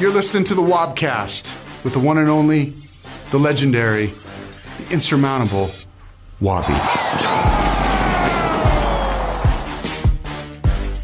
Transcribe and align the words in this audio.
You're 0.00 0.12
listening 0.12 0.42
to 0.44 0.56
the 0.56 0.62
Wobcast 0.62 1.56
with 1.84 1.92
the 1.92 2.00
one 2.00 2.18
and 2.18 2.28
only, 2.28 2.72
the 3.30 3.38
legendary, 3.38 4.06
the 4.06 4.92
insurmountable 4.92 5.70
Wobby. 6.40 6.74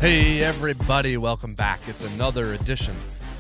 Hey, 0.00 0.43
everybody, 0.43 1.16
welcome 1.16 1.55
back. 1.55 1.87
It's 1.87 2.05
another 2.14 2.55
edition 2.55 2.96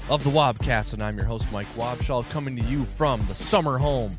of 0.08 0.22
the 0.22 0.30
Wobcast, 0.30 0.92
and 0.94 1.02
I'm 1.02 1.16
your 1.16 1.26
host, 1.26 1.50
Mike 1.52 1.66
Wobschall, 1.74 2.30
coming 2.30 2.56
to 2.56 2.64
you 2.66 2.82
from 2.82 3.20
the 3.26 3.34
summer 3.34 3.76
home 3.76 4.12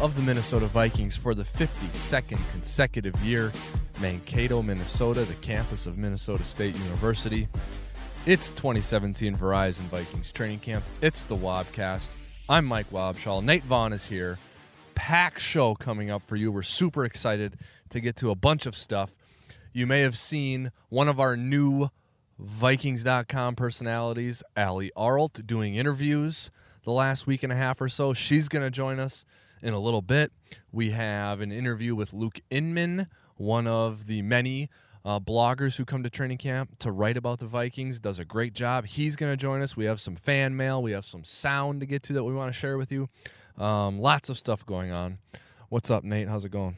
of 0.00 0.14
the 0.14 0.22
Minnesota 0.22 0.66
Vikings 0.66 1.16
for 1.16 1.34
the 1.34 1.44
52nd 1.44 2.38
consecutive 2.52 3.14
year, 3.24 3.52
Mankato, 4.00 4.62
Minnesota, 4.62 5.22
the 5.22 5.34
campus 5.34 5.86
of 5.86 5.96
Minnesota 5.96 6.42
State 6.44 6.76
University. 6.78 7.48
It's 8.26 8.48
2017 8.52 9.36
Verizon 9.36 9.82
Vikings 9.90 10.32
training 10.32 10.60
camp. 10.60 10.82
It's 11.02 11.24
the 11.24 11.36
Wobcast. 11.36 12.08
I'm 12.48 12.64
Mike 12.64 12.88
Wobschall. 12.88 13.44
Nate 13.44 13.64
Vaughn 13.64 13.92
is 13.92 14.06
here. 14.06 14.38
Pack 14.94 15.38
show 15.38 15.74
coming 15.74 16.10
up 16.10 16.22
for 16.26 16.34
you. 16.34 16.50
We're 16.50 16.62
super 16.62 17.04
excited 17.04 17.58
to 17.90 18.00
get 18.00 18.16
to 18.16 18.30
a 18.30 18.34
bunch 18.34 18.64
of 18.64 18.74
stuff. 18.74 19.10
You 19.74 19.86
may 19.86 20.00
have 20.00 20.16
seen 20.16 20.72
one 20.88 21.06
of 21.06 21.20
our 21.20 21.36
new 21.36 21.90
Vikings.com 22.38 23.56
personalities, 23.56 24.42
Allie 24.56 24.90
Arlt, 24.96 25.46
doing 25.46 25.74
interviews 25.74 26.50
the 26.84 26.92
last 26.92 27.26
week 27.26 27.42
and 27.42 27.52
a 27.52 27.56
half 27.56 27.78
or 27.78 27.90
so. 27.90 28.14
She's 28.14 28.48
going 28.48 28.64
to 28.64 28.70
join 28.70 29.00
us 29.00 29.26
in 29.60 29.74
a 29.74 29.78
little 29.78 30.00
bit. 30.00 30.32
We 30.72 30.92
have 30.92 31.42
an 31.42 31.52
interview 31.52 31.94
with 31.94 32.14
Luke 32.14 32.40
Inman, 32.48 33.08
one 33.36 33.66
of 33.66 34.06
the 34.06 34.22
many 34.22 34.70
uh, 35.04 35.20
bloggers 35.20 35.76
who 35.76 35.84
come 35.84 36.02
to 36.02 36.10
training 36.10 36.38
camp 36.38 36.78
to 36.78 36.90
write 36.90 37.16
about 37.16 37.38
the 37.38 37.46
Vikings. 37.46 38.00
Does 38.00 38.18
a 38.18 38.24
great 38.24 38.54
job. 38.54 38.86
He's 38.86 39.16
going 39.16 39.30
to 39.32 39.36
join 39.36 39.60
us. 39.62 39.76
We 39.76 39.84
have 39.84 40.00
some 40.00 40.16
fan 40.16 40.56
mail. 40.56 40.82
We 40.82 40.92
have 40.92 41.04
some 41.04 41.24
sound 41.24 41.80
to 41.80 41.86
get 41.86 42.02
to 42.04 42.12
that 42.14 42.24
we 42.24 42.32
want 42.32 42.52
to 42.52 42.58
share 42.58 42.78
with 42.78 42.90
you. 42.90 43.08
Um, 43.58 43.98
lots 43.98 44.30
of 44.30 44.38
stuff 44.38 44.64
going 44.64 44.90
on. 44.90 45.18
What's 45.68 45.90
up, 45.90 46.04
Nate? 46.04 46.28
How's 46.28 46.44
it 46.44 46.50
going? 46.50 46.76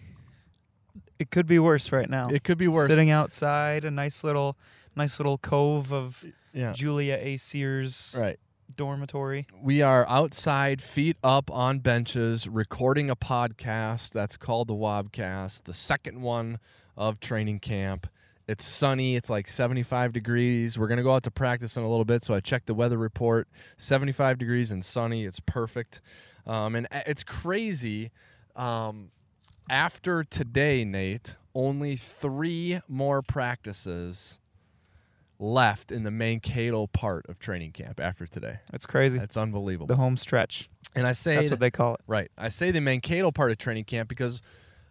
It 1.18 1.30
could 1.30 1.46
be 1.46 1.58
worse 1.58 1.92
right 1.92 2.08
now. 2.08 2.28
It 2.28 2.44
could 2.44 2.58
be 2.58 2.68
worse. 2.68 2.90
Sitting 2.90 3.10
outside 3.10 3.84
a 3.84 3.90
nice 3.90 4.22
little, 4.24 4.56
nice 4.94 5.18
little 5.18 5.38
cove 5.38 5.92
of 5.92 6.24
yeah. 6.52 6.72
Julia 6.72 7.18
A. 7.20 7.36
Sears 7.36 8.16
Right. 8.18 8.38
dormitory. 8.76 9.46
We 9.62 9.80
are 9.82 10.06
outside, 10.08 10.82
feet 10.82 11.16
up 11.22 11.50
on 11.50 11.78
benches, 11.78 12.48
recording 12.48 13.08
a 13.08 13.16
podcast 13.16 14.10
that's 14.10 14.36
called 14.36 14.68
the 14.68 14.74
Wobcast, 14.74 15.64
the 15.64 15.72
second 15.72 16.20
one 16.20 16.58
of 16.96 17.20
training 17.20 17.60
camp. 17.60 18.06
It's 18.48 18.64
sunny. 18.64 19.16
It's 19.16 19.28
like 19.28 19.48
75 19.48 20.12
degrees. 20.12 20.78
We're 20.78 20.86
going 20.86 20.98
to 20.98 21.02
go 21.02 21.14
out 21.14 21.24
to 21.24 21.30
practice 21.30 21.76
in 21.76 21.82
a 21.82 21.88
little 21.88 22.04
bit. 22.04 22.22
So 22.22 22.34
I 22.34 22.40
checked 22.40 22.66
the 22.66 22.74
weather 22.74 22.96
report 22.98 23.48
75 23.76 24.38
degrees 24.38 24.70
and 24.70 24.84
sunny. 24.84 25.24
It's 25.24 25.40
perfect. 25.40 26.00
Um, 26.46 26.76
and 26.76 26.86
it's 26.92 27.24
crazy. 27.24 28.12
Um, 28.54 29.10
after 29.68 30.22
today, 30.22 30.84
Nate, 30.84 31.34
only 31.54 31.96
three 31.96 32.80
more 32.88 33.20
practices 33.20 34.38
left 35.38 35.90
in 35.90 36.04
the 36.04 36.10
Mankato 36.10 36.86
part 36.86 37.26
of 37.28 37.38
training 37.38 37.72
camp 37.72 37.98
after 38.00 38.26
today. 38.26 38.60
It's 38.72 38.86
crazy. 38.86 39.18
That's 39.18 39.36
unbelievable. 39.36 39.86
the 39.88 39.96
home 39.96 40.16
stretch. 40.16 40.70
And 40.94 41.06
I 41.06 41.12
say 41.12 41.34
That's 41.34 41.48
that- 41.48 41.54
what 41.54 41.60
they 41.60 41.70
call 41.70 41.94
it. 41.94 42.00
right. 42.06 42.30
I 42.38 42.48
say 42.48 42.70
the 42.70 42.80
Mankato 42.80 43.30
part 43.32 43.50
of 43.50 43.58
training 43.58 43.84
camp 43.84 44.08
because 44.08 44.40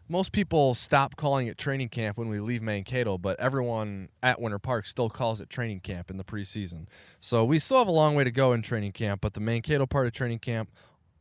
most 0.07 0.31
people 0.31 0.75
stop 0.75 1.15
calling 1.15 1.47
it 1.47 1.57
training 1.57 1.89
camp 1.89 2.17
when 2.17 2.29
we 2.29 2.39
leave 2.39 2.61
Mankato, 2.61 3.17
but 3.17 3.39
everyone 3.39 4.09
at 4.21 4.39
Winter 4.39 4.59
Park 4.59 4.85
still 4.85 5.09
calls 5.09 5.41
it 5.41 5.49
training 5.49 5.79
camp 5.79 6.11
in 6.11 6.17
the 6.17 6.23
preseason. 6.23 6.85
So 7.19 7.43
we 7.43 7.59
still 7.59 7.79
have 7.79 7.87
a 7.87 7.91
long 7.91 8.13
way 8.15 8.23
to 8.23 8.31
go 8.31 8.53
in 8.53 8.61
training 8.61 8.91
camp, 8.91 9.21
but 9.21 9.33
the 9.33 9.39
Mankato 9.39 9.85
part 9.85 10.05
of 10.05 10.13
training 10.13 10.39
camp 10.39 10.69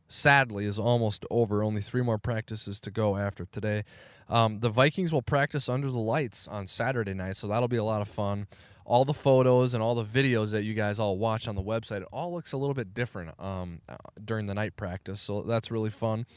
sadly 0.07 0.65
is 0.65 0.77
almost 0.77 1.25
over. 1.31 1.63
Only 1.63 1.81
three 1.81 2.03
more 2.03 2.19
practices 2.19 2.79
to 2.81 2.91
go 2.91 3.17
after 3.17 3.45
today. 3.45 3.83
Um, 4.29 4.59
the 4.59 4.69
Vikings 4.69 5.11
will 5.11 5.21
practice 5.21 5.67
under 5.67 5.89
the 5.89 5.99
lights 5.99 6.47
on 6.47 6.67
Saturday 6.67 7.13
night, 7.13 7.37
so 7.37 7.47
that'll 7.47 7.67
be 7.67 7.77
a 7.77 7.83
lot 7.83 8.01
of 8.01 8.07
fun. 8.07 8.47
All 8.85 9.03
the 9.03 9.15
photos 9.15 9.73
and 9.73 9.81
all 9.81 9.95
the 9.95 10.03
videos 10.03 10.51
that 10.51 10.63
you 10.63 10.75
guys 10.75 10.99
all 10.99 11.17
watch 11.17 11.47
on 11.47 11.55
the 11.55 11.63
website, 11.63 12.01
it 12.01 12.07
all 12.11 12.31
looks 12.31 12.51
a 12.51 12.57
little 12.57 12.75
bit 12.75 12.93
different 12.93 13.39
um, 13.39 13.81
during 14.23 14.45
the 14.45 14.53
night 14.53 14.77
practice, 14.77 15.19
so 15.19 15.41
that's 15.41 15.71
really 15.71 15.89
fun. 15.89 16.27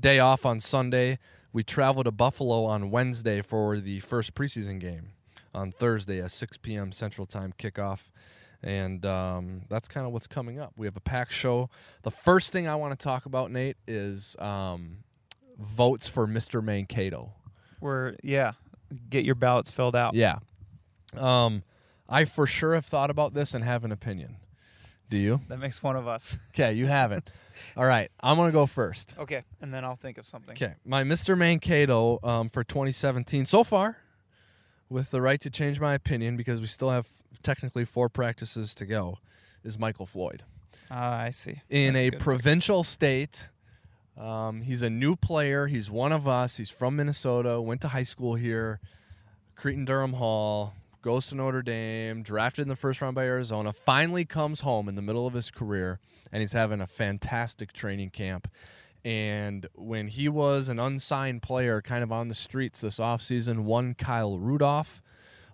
Day 0.00 0.18
off 0.18 0.46
on 0.46 0.58
Sunday. 0.58 1.18
We 1.58 1.64
travel 1.64 2.04
to 2.04 2.12
Buffalo 2.12 2.66
on 2.66 2.92
Wednesday 2.92 3.42
for 3.42 3.80
the 3.80 3.98
first 3.98 4.36
preseason 4.36 4.78
game 4.78 5.08
on 5.52 5.72
Thursday 5.72 6.20
at 6.20 6.30
6 6.30 6.56
p.m. 6.58 6.92
Central 6.92 7.26
Time 7.26 7.52
kickoff. 7.58 8.12
And 8.62 9.04
um, 9.04 9.62
that's 9.68 9.88
kind 9.88 10.06
of 10.06 10.12
what's 10.12 10.28
coming 10.28 10.60
up. 10.60 10.72
We 10.76 10.86
have 10.86 10.96
a 10.96 11.00
pack 11.00 11.32
show. 11.32 11.68
The 12.04 12.12
first 12.12 12.52
thing 12.52 12.68
I 12.68 12.76
want 12.76 12.96
to 12.96 13.02
talk 13.02 13.26
about, 13.26 13.50
Nate, 13.50 13.76
is 13.88 14.36
um, 14.38 14.98
votes 15.58 16.06
for 16.06 16.28
Mr. 16.28 16.62
Mankato. 16.62 17.32
Where 17.80 18.14
yeah, 18.22 18.52
get 19.10 19.24
your 19.24 19.34
ballots 19.34 19.72
filled 19.72 19.96
out. 19.96 20.14
Yeah. 20.14 20.38
Um, 21.16 21.64
I 22.08 22.24
for 22.24 22.46
sure 22.46 22.76
have 22.76 22.86
thought 22.86 23.10
about 23.10 23.34
this 23.34 23.52
and 23.52 23.64
have 23.64 23.84
an 23.84 23.90
opinion. 23.90 24.36
Do 25.10 25.16
you? 25.16 25.40
That 25.48 25.58
makes 25.58 25.82
one 25.82 25.96
of 25.96 26.06
us. 26.06 26.36
Okay, 26.50 26.72
you 26.72 26.86
haven't. 26.86 27.30
All 27.76 27.86
right, 27.86 28.10
I'm 28.20 28.36
going 28.36 28.48
to 28.48 28.52
go 28.52 28.66
first. 28.66 29.14
Okay, 29.18 29.44
and 29.60 29.72
then 29.72 29.84
I'll 29.84 29.94
think 29.94 30.18
of 30.18 30.26
something. 30.26 30.52
Okay, 30.52 30.74
my 30.84 31.04
Mr. 31.04 31.38
Mankato 31.38 32.18
um, 32.24 32.48
for 32.48 32.64
2017 32.64 33.44
so 33.44 33.62
far, 33.62 33.98
with 34.88 35.10
the 35.10 35.22
right 35.22 35.40
to 35.40 35.50
change 35.50 35.78
my 35.78 35.94
opinion 35.94 36.36
because 36.36 36.60
we 36.60 36.66
still 36.66 36.90
have 36.90 37.06
technically 37.42 37.84
four 37.84 38.08
practices 38.08 38.74
to 38.74 38.86
go, 38.86 39.18
is 39.62 39.78
Michael 39.78 40.06
Floyd. 40.06 40.42
Ah, 40.90 41.20
I 41.20 41.30
see. 41.30 41.62
In 41.70 41.94
That's 41.94 42.16
a 42.16 42.18
provincial 42.18 42.82
state, 42.82 43.48
um, 44.16 44.62
he's 44.62 44.82
a 44.82 44.90
new 44.90 45.14
player. 45.14 45.68
He's 45.68 45.90
one 45.90 46.12
of 46.12 46.26
us. 46.26 46.56
He's 46.56 46.70
from 46.70 46.96
Minnesota. 46.96 47.60
Went 47.60 47.80
to 47.82 47.88
high 47.88 48.02
school 48.02 48.34
here, 48.34 48.80
Cretin 49.54 49.84
Derham 49.84 50.14
Hall. 50.14 50.74
Goes 51.08 51.28
to 51.28 51.36
Notre 51.36 51.62
Dame, 51.62 52.22
drafted 52.22 52.64
in 52.64 52.68
the 52.68 52.76
first 52.76 53.00
round 53.00 53.14
by 53.14 53.24
Arizona, 53.24 53.72
finally 53.72 54.26
comes 54.26 54.60
home 54.60 54.90
in 54.90 54.94
the 54.94 55.00
middle 55.00 55.26
of 55.26 55.32
his 55.32 55.50
career, 55.50 56.00
and 56.30 56.42
he's 56.42 56.52
having 56.52 56.82
a 56.82 56.86
fantastic 56.86 57.72
training 57.72 58.10
camp. 58.10 58.46
And 59.06 59.66
when 59.74 60.08
he 60.08 60.28
was 60.28 60.68
an 60.68 60.78
unsigned 60.78 61.40
player, 61.40 61.80
kind 61.80 62.02
of 62.02 62.12
on 62.12 62.28
the 62.28 62.34
streets 62.34 62.82
this 62.82 62.98
offseason, 62.98 63.60
one 63.60 63.94
Kyle 63.94 64.38
Rudolph 64.38 65.00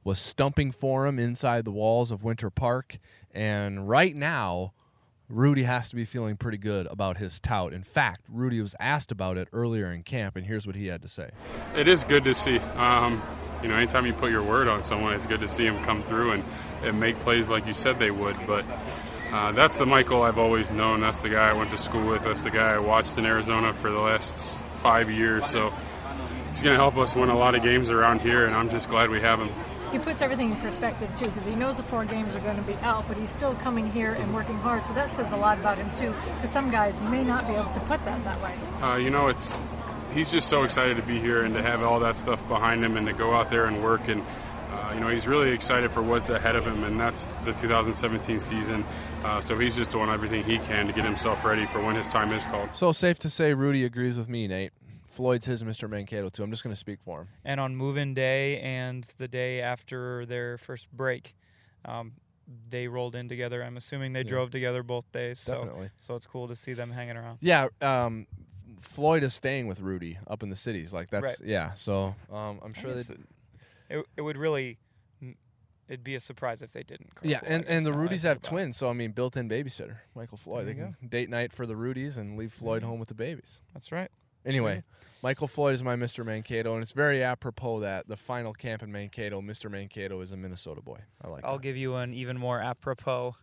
was 0.03 0.19
stumping 0.19 0.72
for 0.72 1.06
him 1.06 1.20
inside 1.20 1.64
the 1.64 1.70
walls 1.70 2.10
of 2.10 2.25
Winter 2.25 2.50
Park. 2.50 2.98
And 3.31 3.88
right 3.88 4.16
now, 4.16 4.72
Rudy 5.29 5.62
has 5.62 5.89
to 5.91 5.97
be 5.97 6.05
feeling 6.05 6.37
pretty 6.37 6.59
good 6.59 6.87
about 6.87 7.17
his 7.17 7.41
tout. 7.41 7.73
In 7.73 7.83
fact, 7.83 8.21
Rudy 8.29 8.61
was 8.61 8.75
asked 8.79 9.11
about 9.11 9.39
it 9.39 9.49
earlier 9.53 9.91
in 9.91 10.03
camp, 10.03 10.37
and 10.37 10.45
here's 10.45 10.67
what 10.67 10.77
he 10.77 10.87
had 10.87 11.03
to 11.03 11.09
say. 11.09 11.31
It 11.75 11.89
is 11.89 12.05
good 12.05 12.25
to 12.25 12.35
see. 12.35 12.59
Um, 12.59 13.23
you 13.62 13.69
know, 13.69 13.77
anytime 13.77 14.05
you 14.05 14.12
put 14.12 14.31
your 14.31 14.43
word 14.43 14.69
on 14.69 14.83
someone, 14.83 15.15
it's 15.15 15.27
good 15.27 15.41
to 15.41 15.49
see 15.49 15.65
them 15.65 15.83
come 15.83 16.03
through 16.03 16.33
and, 16.33 16.45
and 16.83 17.01
make 17.01 17.19
plays 17.21 17.49
like 17.49 17.67
you 17.67 17.73
said 17.73 17.99
they 17.99 18.11
would. 18.11 18.37
But 18.47 18.67
uh, 19.33 19.53
that's 19.53 19.77
the 19.77 19.87
Michael 19.87 20.23
I've 20.23 20.39
always 20.39 20.71
known. 20.71 21.01
That's 21.01 21.21
the 21.21 21.31
guy 21.31 21.51
I 21.51 21.55
went 21.55 21.71
to 21.71 21.79
school 21.79 22.06
with. 22.06 22.23
That's 22.23 22.43
the 22.43 22.51
guy 22.51 22.75
I 22.75 22.79
watched 22.79 23.17
in 23.17 23.25
Arizona 23.25 23.73
for 23.73 23.91
the 23.91 23.99
last 23.99 24.59
five 24.83 25.11
years. 25.11 25.47
So 25.47 25.73
he's 26.51 26.61
going 26.61 26.75
to 26.75 26.81
help 26.81 26.99
us 26.99 27.17
win 27.17 27.31
a 27.31 27.39
lot 27.39 27.55
of 27.55 27.62
games 27.62 27.89
around 27.89 28.21
here, 28.21 28.45
and 28.45 28.55
I'm 28.55 28.69
just 28.69 28.91
glad 28.91 29.09
we 29.09 29.23
have 29.23 29.41
him. 29.41 29.49
He 29.94 30.00
puts 30.00 30.21
everything 30.21 30.50
in 30.50 30.56
perspective 30.56 31.09
too 31.16 31.27
because 31.27 31.44
he 31.44 31.55
knows 31.55 31.77
the 31.77 31.82
four 31.84 32.05
games 32.05 32.34
are 32.34 32.41
going 32.41 32.56
to 32.56 32.62
be 32.62 32.75
out 32.82 33.06
but 33.06 33.16
he's 33.16 33.31
still 33.31 33.55
coming 33.55 33.91
here 33.93 34.12
and 34.15 34.34
working 34.34 34.56
hard 34.56 34.84
so 34.84 34.93
that 34.93 35.15
says 35.15 35.32
a 35.32 35.37
lot 35.37 35.56
about 35.59 35.78
him 35.78 35.88
too 35.94 36.12
because 36.34 36.50
some 36.50 36.69
guys 36.71 37.00
may 37.00 37.22
not 37.22 37.47
be 37.47 37.55
able 37.55 37.71
to 37.71 37.81
put 37.81 38.05
that 38.05 38.22
that 38.25 38.43
way 38.43 38.55
Uh, 38.82 38.97
you 38.97 39.10
know, 39.10 39.28
it's 39.28 39.56
he's 40.12 40.32
just 40.32 40.49
so 40.49 40.65
excited 40.65 40.97
to 40.97 41.03
be 41.03 41.21
here 41.21 41.44
and 41.44 41.55
to 41.55 41.62
have 41.62 41.82
all 41.84 42.00
that 42.00 42.19
stuff 42.19 42.47
behind 42.49 42.84
him 42.84 42.97
and 42.97 43.06
to 43.06 43.12
go 43.12 43.32
out 43.34 43.50
there 43.50 43.66
and 43.66 43.82
work 43.82 44.09
and. 44.09 44.22
Uh, 44.72 44.93
you 44.93 45.00
know, 45.00 45.09
he's 45.09 45.28
really 45.28 45.53
excited 45.53 45.88
for 45.93 46.02
what's 46.02 46.31
ahead 46.31 46.56
of 46.56 46.64
him, 46.67 46.82
and 46.82 46.99
that's 46.99 47.26
the 47.44 47.52
2017 47.52 48.41
season. 48.41 48.85
Uh, 49.23 49.41
so 49.41 49.56
he's 49.56 49.76
just 49.76 49.93
doing 49.93 50.11
everything 50.11 50.43
he 50.43 50.58
can 50.58 50.88
to 50.88 50.93
get 50.93 51.05
himself 51.05 51.44
ready 51.44 51.64
for 51.67 51.81
when 51.81 51.94
his 51.94 52.08
time 52.08 52.32
is 52.32 52.44
called. 52.44 52.75
So 52.75 52.91
safe 52.91 53.20
to 53.20 53.31
say, 53.31 53.55
Rudy 53.55 53.85
agrees 53.85 54.19
with 54.19 54.29
me, 54.29 54.49
Nate. 54.49 54.73
Floyd's 55.14 55.46
his 55.46 55.62
Mr. 55.62 55.88
Mankato, 55.88 56.28
too. 56.28 56.43
I'm 56.43 56.50
just 56.50 56.62
going 56.64 56.72
to 56.75 56.78
speak 56.78 57.00
for 57.00 57.20
him. 57.22 57.28
And 57.44 57.61
on 57.61 57.76
move-in 57.76 58.14
day 58.14 58.58
and 58.61 59.05
the 59.19 59.28
day 59.28 59.61
after 59.62 60.26
their 60.26 60.58
first 60.58 60.90
break, 60.93 61.34
um, 61.84 62.12
they 62.69 62.88
rolled 62.88 63.14
in 63.14 63.28
together. 63.28 63.62
I'm 63.62 63.76
assuming 63.76 64.12
they 64.12 64.20
Yeah. 64.20 64.28
drove 64.28 64.50
together 64.50 64.82
both 64.82 65.11
days. 65.12 65.38
So 65.38 65.55
Definitely. 65.64 65.90
so 65.99 66.14
it's 66.14 66.26
cool 66.26 66.49
to 66.49 66.56
see 66.56 66.72
them 66.75 66.90
hanging 66.90 67.16
around. 67.16 67.38
Yeah, 67.40 67.69
um, 67.81 68.26
Floyd 68.81 69.22
is 69.22 69.32
staying 69.34 69.66
with 69.66 69.81
Rudy 69.81 70.19
up 70.26 70.43
in 70.43 70.50
the 70.50 70.56
cities. 70.56 70.93
Like 70.93 71.08
that's 71.11 71.40
Right. 71.40 71.49
yeah. 71.49 71.72
So 71.72 72.14
um, 72.31 72.60
I'm 72.62 72.75
sure 72.75 72.94
that 72.94 73.17
it, 73.88 74.05
it, 74.17 74.20
would 74.20 74.37
really 74.37 74.78
it'd 75.88 76.05
be 76.05 76.14
a 76.17 76.20
surprise 76.20 76.60
if 76.62 76.72
they 76.72 76.82
didn't. 76.82 77.10
yeah, 77.22 77.40
and, 77.46 77.64
and 77.67 77.84
the 77.87 77.90
now 77.90 77.96
that 77.96 78.02
I 78.02 78.08
Rudies 78.08 78.22
have 78.25 78.43
twins, 78.43 78.76
so 78.76 78.88
I 78.90 78.93
mean, 78.94 79.12
built-in 79.12 79.49
babysitter, 79.49 79.99
Michael 80.14 80.38
Floyd. 80.38 80.67
They 80.67 80.75
can 80.75 80.96
date 81.06 81.28
night 81.31 81.52
for 81.52 81.67
the 81.67 81.75
Rudies 81.76 82.17
and 82.19 82.37
leave 82.38 82.52
Floyd 82.52 82.82
Mhm. 82.82 82.87
home 82.87 82.99
with 83.00 83.08
the 83.08 83.14
babies. 83.14 83.60
That's 83.72 83.90
right. 83.93 84.10
Anyway, 84.44 84.82
Michael 85.23 85.49
Floyd 85.49 85.75
is 85.75 85.82
my 85.82 85.96
Mr. 85.96 86.25
Mankato, 86.25 86.75
and 86.75 86.82
it's 86.82 86.93
very 86.93 87.23
apropos 87.25 87.81
that 87.81 88.08
the 88.08 88.17
final 88.17 88.52
camp 88.52 88.82
in 88.82 88.93
Mankato, 88.93 89.41
Mr. 89.41 89.70
Mankato 89.70 90.20
is 90.20 90.32
a 90.32 90.37
Minnesota 90.37 90.81
boy. 90.82 90.99
I 91.23 91.29
like 91.29 91.44
I'll 91.44 91.55
that. 91.55 91.62
give 91.62 91.76
you 91.76 91.94
an 91.96 92.12
even 92.12 92.37
more 92.38 92.61
apropos 92.61 93.37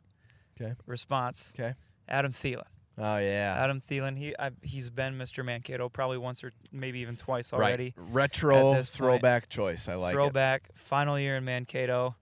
'Kay. 0.57 0.75
response. 0.85 1.53
Okay. 1.59 1.73
Adam 2.07 2.31
Thielen. 2.33 2.63
Oh 2.97 3.17
yeah. 3.17 3.55
Adam 3.57 3.79
Thielen, 3.79 4.17
he 4.17 4.35
I, 4.37 4.51
he's 4.61 4.89
been 4.89 5.17
Mr. 5.17 5.43
Mankato 5.43 5.89
probably 5.89 6.17
once 6.17 6.43
or 6.43 6.51
maybe 6.71 6.99
even 6.99 7.15
twice 7.15 7.51
already. 7.53 7.93
Right. 7.97 8.13
Retro 8.13 8.73
this 8.73 8.89
point. 8.89 8.97
throwback 8.97 9.49
choice. 9.49 9.87
I 9.87 9.95
like 9.95 10.11
it. 10.11 10.15
Throwback, 10.15 10.69
final 10.75 11.17
year 11.17 11.37
in 11.37 11.45
Mankato. 11.45 12.15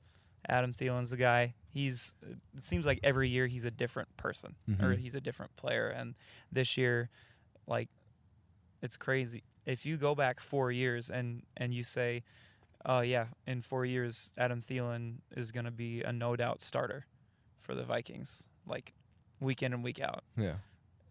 Adam 0.48 0.74
Thielen's 0.74 1.10
the 1.10 1.18
guy. 1.18 1.56
He's 1.72 2.14
it 2.56 2.64
seems 2.64 2.86
like 2.86 3.00
every 3.04 3.28
year 3.28 3.48
he's 3.48 3.66
a 3.66 3.72
different 3.72 4.16
person 4.16 4.56
or 4.80 4.90
Mhm. 4.94 5.00
he's 5.00 5.16
a 5.16 5.22
different 5.22 5.56
player. 5.58 5.90
And 5.90 6.16
this 6.52 6.78
year, 6.78 7.10
like, 7.68 7.90
it's 8.82 8.98
crazy. 8.98 9.44
If 9.66 9.86
you 9.86 9.98
go 9.98 10.16
back 10.16 10.40
four 10.40 10.72
years 10.72 11.10
and 11.10 11.44
and 11.58 11.74
you 11.74 11.84
say, 11.84 12.24
"Oh 12.86 13.02
yeah, 13.02 13.28
in 13.46 13.62
four 13.62 13.86
years, 13.86 14.32
Adam 14.38 14.62
Thielen 14.62 15.18
is 15.36 15.52
going 15.52 15.66
to 15.66 15.72
be 15.72 16.02
a 16.02 16.12
no 16.12 16.36
doubt 16.36 16.62
starter 16.62 17.06
for 17.58 17.76
the 17.76 17.84
Vikings," 17.84 18.48
like 18.66 18.94
week 19.40 19.62
in 19.64 19.74
and 19.74 19.84
week 19.84 20.00
out, 20.02 20.24
Yeah. 20.36 20.56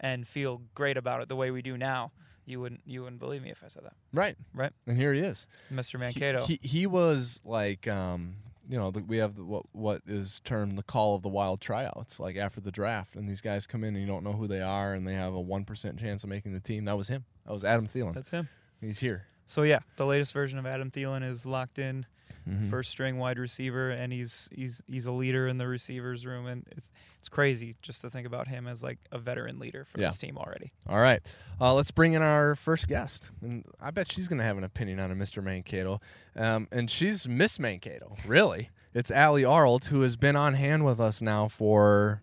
and 0.00 0.26
feel 0.26 0.62
great 0.74 0.96
about 0.96 1.22
it 1.22 1.28
the 1.28 1.36
way 1.36 1.50
we 1.50 1.62
do 1.62 1.76
now, 1.78 2.12
you 2.44 2.60
wouldn't 2.60 2.80
you 2.84 3.02
wouldn't 3.02 3.20
believe 3.20 3.42
me 3.42 3.50
if 3.50 3.62
I 3.64 3.68
said 3.68 3.84
that, 3.84 3.94
Right. 4.12 4.36
right? 4.52 4.72
And 4.86 4.96
here 4.96 5.12
he 5.14 5.20
is. 5.20 5.46
Mr. 5.72 5.92
He- 5.92 5.98
Mankato. 5.98 6.46
He, 6.46 6.58
he 6.62 6.86
was 6.86 7.38
like 7.44 7.86
um 7.86 8.36
you 8.68 8.78
know, 8.78 8.90
the, 8.90 9.02
we 9.02 9.16
have 9.16 9.34
the, 9.36 9.44
what 9.44 9.64
what 9.72 10.02
is 10.06 10.40
termed 10.40 10.76
the 10.76 10.82
call 10.82 11.16
of 11.16 11.22
the 11.22 11.28
wild 11.28 11.60
tryouts, 11.60 12.20
like 12.20 12.36
after 12.36 12.60
the 12.60 12.70
draft, 12.70 13.16
and 13.16 13.28
these 13.28 13.40
guys 13.40 13.66
come 13.66 13.82
in 13.82 13.94
and 13.94 14.00
you 14.00 14.06
don't 14.06 14.22
know 14.22 14.34
who 14.34 14.46
they 14.46 14.60
are, 14.60 14.92
and 14.92 15.06
they 15.06 15.14
have 15.14 15.32
a 15.32 15.40
one 15.40 15.64
percent 15.64 15.98
chance 15.98 16.22
of 16.22 16.30
making 16.30 16.52
the 16.52 16.60
team. 16.60 16.84
That 16.84 16.96
was 16.96 17.08
him. 17.08 17.24
That 17.46 17.52
was 17.52 17.64
Adam 17.64 17.88
Thielen. 17.88 18.14
That's 18.14 18.30
him. 18.30 18.48
He's 18.80 18.98
here. 18.98 19.26
So 19.48 19.62
yeah, 19.62 19.78
the 19.96 20.04
latest 20.06 20.32
version 20.34 20.58
of 20.58 20.66
Adam 20.66 20.90
Thielen 20.90 21.22
is 21.24 21.44
locked 21.46 21.78
in, 21.78 22.04
Mhm. 22.46 22.68
first 22.70 22.90
string 22.90 23.16
wide 23.18 23.38
receiver, 23.38 23.90
and 23.90 24.12
he's 24.12 24.48
he's 24.54 24.82
he's 24.86 25.06
a 25.06 25.10
leader 25.12 25.48
in 25.48 25.56
the 25.58 25.66
receivers 25.66 26.24
room, 26.26 26.46
and 26.46 26.66
it's 26.70 26.90
it's 27.18 27.28
crazy 27.30 27.76
just 27.82 28.00
to 28.02 28.10
think 28.10 28.26
about 28.26 28.48
him 28.48 28.66
as 28.66 28.82
like 28.82 28.98
a 29.10 29.18
veteran 29.18 29.58
leader 29.58 29.84
for 29.84 29.98
Yeah. 30.00 30.08
this 30.08 30.18
team 30.18 30.36
already. 30.38 30.72
All 30.86 30.98
right, 31.00 31.20
uh, 31.60 31.72
let's 31.74 31.90
bring 31.90 32.12
in 32.12 32.20
our 32.22 32.54
first 32.54 32.88
guest, 32.88 33.30
and 33.42 33.64
I 33.80 33.90
bet 33.90 34.12
she's 34.12 34.28
gonna 34.28 34.44
have 34.44 34.56
an 34.58 34.64
opinion 34.64 35.00
on 35.00 35.10
a 35.10 35.14
Mr. 35.14 35.42
Mankato, 35.42 36.00
um, 36.36 36.68
and 36.70 36.90
she's 36.90 37.26
Miss 37.26 37.58
Mankato. 37.58 38.16
Really, 38.26 38.68
it's 38.94 39.10
Allie 39.10 39.44
Arlt 39.44 39.86
who 39.86 40.02
has 40.02 40.16
been 40.16 40.36
on 40.36 40.54
hand 40.54 40.84
with 40.84 41.00
us 41.00 41.20
now 41.22 41.48
for 41.48 42.22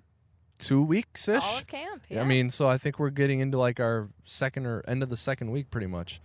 two 0.57 0.81
weeks 0.81 1.28
ish. 1.28 1.44
All 1.44 1.57
of 1.57 1.68
camp. 1.68 2.04
Yeah. 2.10 2.21
I 2.21 2.24
mean, 2.24 2.50
so 2.50 2.68
I 2.69 2.78
think 2.78 2.98
we're 3.00 3.10
getting 3.10 3.39
into 3.42 3.57
like 3.57 3.80
our 3.80 4.10
second 4.24 4.66
or 4.66 4.83
end 4.88 5.04
of 5.04 5.10
the 5.10 5.18
second 5.18 5.51
week, 5.51 5.69
pretty 5.69 5.88
much. 5.88 6.19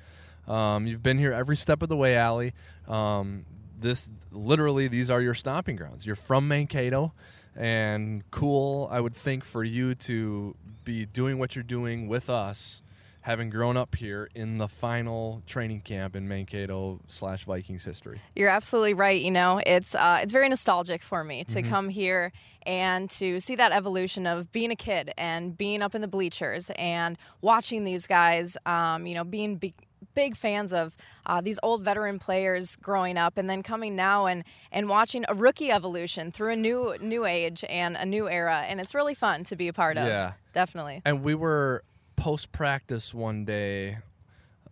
Um, 0.50 0.86
you've 0.86 1.02
been 1.02 1.18
here 1.18 1.32
every 1.32 1.56
step 1.56 1.82
of 1.82 1.88
the 1.88 1.96
way, 1.96 2.16
Allie. 2.16 2.52
Um, 2.88 3.44
this 3.78 4.10
literally, 4.32 4.88
these 4.88 5.10
are 5.10 5.20
your 5.20 5.34
stomping 5.34 5.76
grounds. 5.76 6.04
You're 6.06 6.16
from 6.16 6.48
Mankato, 6.48 7.12
and 7.56 8.28
cool. 8.30 8.88
I 8.90 9.00
would 9.00 9.14
think 9.14 9.44
for 9.44 9.62
you 9.64 9.94
to 9.94 10.56
be 10.84 11.06
doing 11.06 11.38
what 11.38 11.54
you're 11.54 11.62
doing 11.62 12.08
with 12.08 12.28
us, 12.28 12.82
having 13.22 13.48
grown 13.50 13.76
up 13.76 13.94
here 13.96 14.28
in 14.34 14.58
the 14.58 14.66
final 14.68 15.42
training 15.46 15.82
camp 15.82 16.16
in 16.16 16.26
Mankato 16.26 17.00
slash 17.06 17.44
Vikings 17.44 17.84
history. 17.84 18.20
You're 18.34 18.48
absolutely 18.48 18.94
right. 18.94 19.20
You 19.20 19.30
know, 19.30 19.60
it's 19.64 19.94
uh, 19.94 20.18
it's 20.22 20.32
very 20.32 20.48
nostalgic 20.48 21.02
for 21.02 21.22
me 21.22 21.44
Mm-hmm. 21.44 21.62
to 21.62 21.68
come 21.68 21.88
here 21.90 22.32
and 22.66 23.08
to 23.10 23.40
see 23.40 23.54
that 23.56 23.72
evolution 23.72 24.26
of 24.26 24.50
being 24.52 24.70
a 24.70 24.76
kid 24.76 25.12
and 25.16 25.56
being 25.56 25.80
up 25.80 25.94
in 25.94 26.00
the 26.02 26.08
bleachers 26.08 26.70
and 26.76 27.16
watching 27.40 27.84
these 27.84 28.06
guys. 28.06 28.56
Um, 28.66 29.06
you 29.06 29.14
know, 29.14 29.24
being 29.24 29.56
big, 29.56 29.74
big 30.14 30.36
fans 30.36 30.72
of 30.72 30.96
uh, 31.26 31.40
these 31.40 31.58
old 31.62 31.82
veteran 31.82 32.18
players 32.18 32.76
growing 32.76 33.16
up, 33.16 33.38
and 33.38 33.48
then 33.48 33.62
coming 33.62 33.96
now 33.96 34.26
and 34.26 34.44
and 34.72 34.88
watching 34.88 35.24
a 35.28 35.34
rookie 35.34 35.70
evolution 35.70 36.30
through 36.30 36.52
a 36.52 36.56
new 36.56 36.94
new 37.00 37.24
age 37.24 37.64
and 37.68 37.96
a 37.96 38.04
new 38.04 38.28
era, 38.28 38.64
and 38.68 38.80
it's 38.80 38.94
really 38.94 39.14
fun 39.14 39.44
to 39.44 39.56
be 39.56 39.68
a 39.68 39.72
part 39.72 39.96
of. 39.96 40.06
Yeah. 40.06 40.32
definitely. 40.52 41.02
And 41.04 41.22
we 41.22 41.34
were 41.34 41.82
post 42.16 42.52
practice 42.52 43.14
one 43.14 43.44
day, 43.44 43.98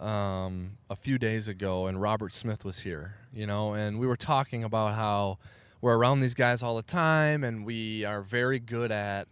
um, 0.01 0.79
a 0.91 0.97
few 0.97 1.19
days 1.19 1.49
ago, 1.49 1.87
and 1.87 2.01
Robert 2.01 2.33
Smith 2.33 2.65
was 2.65 2.81
here, 2.81 3.15
you 3.33 3.47
know, 3.47 3.75
and 3.75 3.99
we 3.99 4.07
were 4.07 4.17
talking 4.17 4.63
about 4.65 4.95
how 4.95 5.39
we're 5.81 5.97
around 5.97 6.21
these 6.21 6.35
guys 6.35 6.63
all 6.63 6.77
the 6.77 6.83
time, 6.83 7.45
and 7.45 7.65
we 7.65 8.05
are 8.05 8.21
very 8.23 8.59
good 8.59 8.93
at 8.93 9.29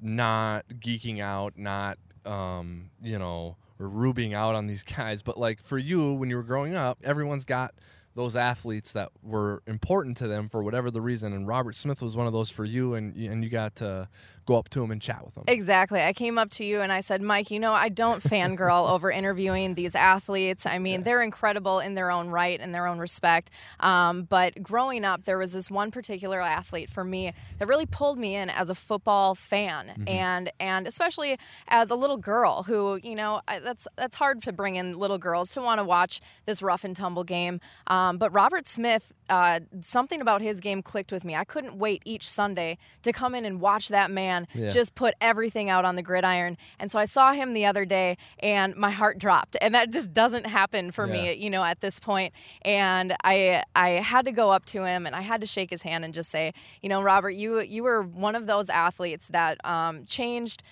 not 0.00 0.64
geeking 0.78 1.20
out, 1.20 1.54
not, 1.56 1.98
um, 2.24 2.90
you 3.02 3.18
know, 3.18 3.56
rubbing 3.88 4.34
out 4.34 4.54
on 4.54 4.66
these 4.66 4.82
guys. 4.96 5.22
But 5.22 5.38
like 5.38 5.62
for 5.62 5.78
you, 5.78 6.12
when 6.12 6.28
you 6.28 6.36
were 6.36 6.42
growing 6.42 6.74
up, 6.74 6.98
everyone's 7.04 7.44
got 7.44 7.74
those 8.14 8.36
athletes 8.36 8.92
that 8.92 9.10
were 9.22 9.62
important 9.66 10.16
to 10.18 10.28
them 10.28 10.48
for 10.48 10.62
whatever 10.62 10.90
the 10.90 11.00
reason, 11.00 11.32
and 11.32 11.46
Robert 11.48 11.74
Smith 11.74 12.02
was 12.02 12.16
one 12.16 12.26
of 12.26 12.32
those 12.32 12.50
for 12.50 12.64
you, 12.64 12.94
and 12.94 13.16
and 13.16 13.42
you 13.42 13.48
got 13.48 13.76
to 13.76 14.08
go 14.46 14.56
up 14.58 14.68
to 14.70 14.82
him 14.82 14.90
and 14.90 15.00
chat 15.00 15.24
with 15.24 15.36
him. 15.36 15.44
Exactly. 15.46 16.02
I 16.02 16.12
came 16.12 16.38
up 16.38 16.50
to 16.50 16.64
you 16.64 16.80
and 16.80 16.92
I 16.92 17.00
said, 17.00 17.22
Mike, 17.22 17.50
you 17.50 17.60
know, 17.60 17.72
I 17.72 17.88
don't 17.88 18.22
fangirl 18.22 18.90
over 18.90 19.10
interviewing 19.10 19.74
these 19.74 19.94
athletes. 19.94 20.66
I 20.66 20.78
mean, 20.78 21.04
they're 21.04 21.22
incredible 21.22 21.78
in 21.80 21.94
their 21.94 22.10
own 22.10 22.28
right 22.28 22.60
and 22.60 22.74
their 22.74 22.86
own 22.86 22.98
respect. 22.98 23.50
Um, 23.80 24.24
but 24.24 24.62
growing 24.62 25.04
up, 25.04 25.24
there 25.24 25.38
was 25.38 25.52
this 25.52 25.70
one 25.70 25.90
particular 25.90 26.40
athlete 26.40 26.88
for 26.88 27.04
me 27.04 27.32
that 27.58 27.66
really 27.68 27.86
pulled 27.86 28.18
me 28.18 28.34
in 28.34 28.50
as 28.50 28.70
a 28.70 28.74
football 28.74 29.34
fan, 29.34 30.04
and 30.06 30.50
and 30.58 30.86
especially 30.86 31.38
as 31.68 31.90
a 31.90 31.94
little 31.94 32.16
girl 32.16 32.64
who, 32.64 32.98
you 33.02 33.14
know, 33.14 33.40
I, 33.46 33.58
that's 33.60 33.86
that's 33.96 34.16
hard 34.16 34.42
to 34.42 34.52
bring 34.52 34.76
in 34.76 34.98
little 34.98 35.18
girls 35.18 35.52
to 35.54 35.60
want 35.60 35.78
to 35.78 35.84
watch 35.84 36.20
this 36.46 36.62
rough 36.62 36.84
and 36.84 36.96
tumble 36.96 37.24
game. 37.24 37.60
Um, 37.86 38.18
but 38.18 38.32
Robert 38.32 38.66
Smith, 38.66 39.12
uh, 39.28 39.60
something 39.82 40.20
about 40.20 40.42
his 40.42 40.60
game 40.60 40.82
clicked 40.82 41.12
with 41.12 41.24
me. 41.24 41.36
I 41.36 41.44
couldn't 41.44 41.76
wait 41.76 42.02
each 42.04 42.28
Sunday 42.28 42.78
to 43.02 43.12
come 43.12 43.34
in 43.34 43.44
and 43.44 43.60
watch 43.60 43.88
that 43.88 44.10
man 44.10 44.31
Yeah. 44.54 44.68
just 44.68 44.94
put 44.94 45.14
everything 45.20 45.70
out 45.70 45.84
on 45.84 45.94
the 45.96 46.02
gridiron. 46.02 46.56
And 46.78 46.90
so 46.90 46.98
I 46.98 47.04
saw 47.06 47.32
him 47.32 47.52
the 47.54 47.64
other 47.66 47.84
day 47.84 48.16
and 48.40 48.74
my 48.76 48.90
heart 48.90 49.18
dropped. 49.18 49.56
And 49.60 49.74
that 49.74 49.90
just 49.92 50.12
doesn't 50.12 50.46
happen 50.46 50.90
for 50.92 51.06
Yeah. 51.06 51.12
me, 51.12 51.32
you 51.34 51.50
know, 51.50 51.64
at 51.64 51.80
this 51.80 51.98
point. 52.00 52.32
And 52.62 53.14
I 53.24 53.62
I 53.74 53.88
had 54.12 54.24
to 54.26 54.32
go 54.32 54.50
up 54.50 54.64
to 54.66 54.84
him 54.84 55.06
and 55.06 55.14
I 55.16 55.20
had 55.22 55.40
to 55.40 55.46
shake 55.46 55.70
his 55.70 55.82
hand 55.82 56.04
and 56.04 56.12
just 56.14 56.30
say, 56.30 56.52
you 56.82 56.88
know, 56.88 57.00
Robert, 57.02 57.30
you 57.42 57.60
you 57.60 57.82
were 57.82 58.02
one 58.02 58.34
of 58.34 58.46
those 58.46 58.68
athletes 58.70 59.28
that 59.28 59.58
um, 59.64 60.04
changed 60.06 60.62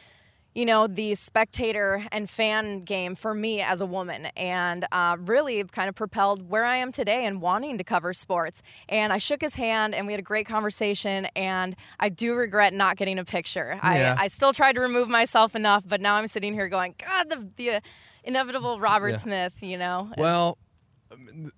you 0.54 0.66
know, 0.66 0.86
the 0.86 1.14
spectator 1.14 2.04
and 2.10 2.28
fan 2.28 2.84
game 2.84 3.14
for 3.14 3.34
me 3.34 3.60
as 3.60 3.80
a 3.80 3.86
woman, 3.86 4.26
and 4.36 4.84
uh, 4.90 5.16
really 5.20 5.62
kind 5.64 5.88
of 5.88 5.94
propelled 5.94 6.48
where 6.50 6.64
I 6.64 6.76
am 6.76 6.90
today 6.92 7.24
and 7.24 7.40
wanting 7.40 7.78
to 7.78 7.84
cover 7.84 8.12
sports. 8.12 8.60
And 8.88 9.12
I 9.12 9.18
shook 9.18 9.40
his 9.40 9.54
hand, 9.54 9.94
and 9.94 10.06
we 10.06 10.12
had 10.12 10.20
a 10.20 10.24
great 10.24 10.46
conversation. 10.46 11.26
And 11.36 11.76
I 12.00 12.08
do 12.08 12.34
regret 12.34 12.74
not 12.74 12.96
getting 12.96 13.18
a 13.18 13.24
picture. 13.24 13.78
Yeah. 13.82 14.16
I, 14.18 14.24
I 14.24 14.28
still 14.28 14.52
tried 14.52 14.74
to 14.74 14.80
remove 14.80 15.08
myself 15.08 15.54
enough, 15.54 15.84
but 15.86 16.00
now 16.00 16.16
I'm 16.16 16.26
sitting 16.26 16.54
here 16.54 16.68
going, 16.68 16.94
God, 16.98 17.28
the, 17.28 17.48
the 17.56 17.80
inevitable 18.24 18.80
Robert 18.80 19.10
Yeah. 19.10 19.16
Smith, 19.16 19.62
you 19.62 19.78
know? 19.78 20.10
Well, 20.18 20.48
um, 20.48 20.54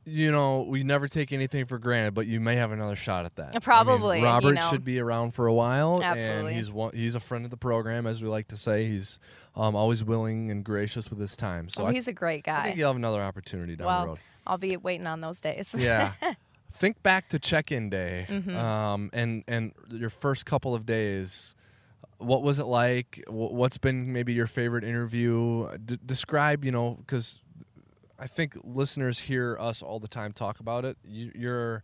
you 0.05 0.31
know, 0.31 0.63
we 0.63 0.83
never 0.83 1.09
take 1.09 1.33
anything 1.33 1.67
for 1.67 1.79
granted, 1.79 2.15
but 2.15 2.27
you 2.27 2.41
may 2.41 2.57
have 2.57 2.73
another 2.73 2.97
shot 2.97 3.25
at 3.25 3.37
that. 3.37 3.49
I 3.49 3.53
mean, 3.55 3.61
Probably, 3.61 4.19
you 4.21 4.25
Robert 4.25 4.55
know. 4.55 4.71
should 4.71 4.85
be 4.85 4.99
around 4.99 5.33
for 5.33 5.47
a 5.47 5.53
while, 5.55 6.03
and 6.03 6.49
he's 6.49 6.71
one, 6.71 6.93
he's 6.95 7.15
a 7.15 7.21
friend 7.21 7.45
of 7.45 7.51
the 7.51 7.57
program, 7.57 8.07
as 8.07 8.23
we 8.23 8.29
like 8.29 8.49
to 8.49 8.57
say. 8.57 8.87
He's 8.87 9.19
um, 9.55 9.77
always 9.77 10.03
willing 10.03 10.51
and 10.51 10.65
gracious 10.65 11.11
with 11.11 11.19
his 11.19 11.37
time. 11.37 11.69
So 11.69 11.85
Oh, 11.85 11.87
I, 11.87 11.93
he's 11.93 12.09
a 12.09 12.13
great 12.13 12.45
guy. 12.45 12.61
I 12.61 12.65
think 12.65 12.77
you'll 12.77 12.89
have 12.89 12.97
another 12.97 13.23
opportunity 13.23 13.77
down 13.77 14.01
the 14.03 14.07
road. 14.09 14.19
I'll 14.47 14.59
be 14.59 14.77
waiting 14.77 15.07
on 15.07 15.21
those 15.21 15.41
days. 15.41 15.75
Yeah. 15.79 16.13
Think 16.71 17.03
back 17.03 17.29
to 17.29 17.39
check-in 17.39 17.91
day, 17.91 18.25
Mm-hmm. 18.31 18.57
um, 18.57 19.11
and 19.13 19.45
and 19.47 19.73
your 19.91 20.09
first 20.09 20.47
couple 20.47 20.75
of 20.75 20.87
days. 20.87 21.55
What 22.17 22.43
was 22.43 22.59
it 22.59 22.65
like? 22.67 23.23
What's 23.29 23.77
been 23.79 24.13
maybe 24.15 24.33
your 24.33 24.47
favorite 24.47 24.83
interview? 24.85 25.69
D- 25.85 25.99
describe, 26.07 26.65
you 26.65 26.71
know, 26.73 26.95
because 27.01 27.39
I 28.23 28.29
think 28.29 28.57
listeners 28.63 29.19
hear 29.19 29.59
us 29.59 29.83
all 29.83 29.99
the 29.99 30.07
time 30.07 30.33
talk 30.33 30.61
about 30.61 30.85
it. 30.85 30.97
You, 31.05 31.33
you're, 31.35 31.83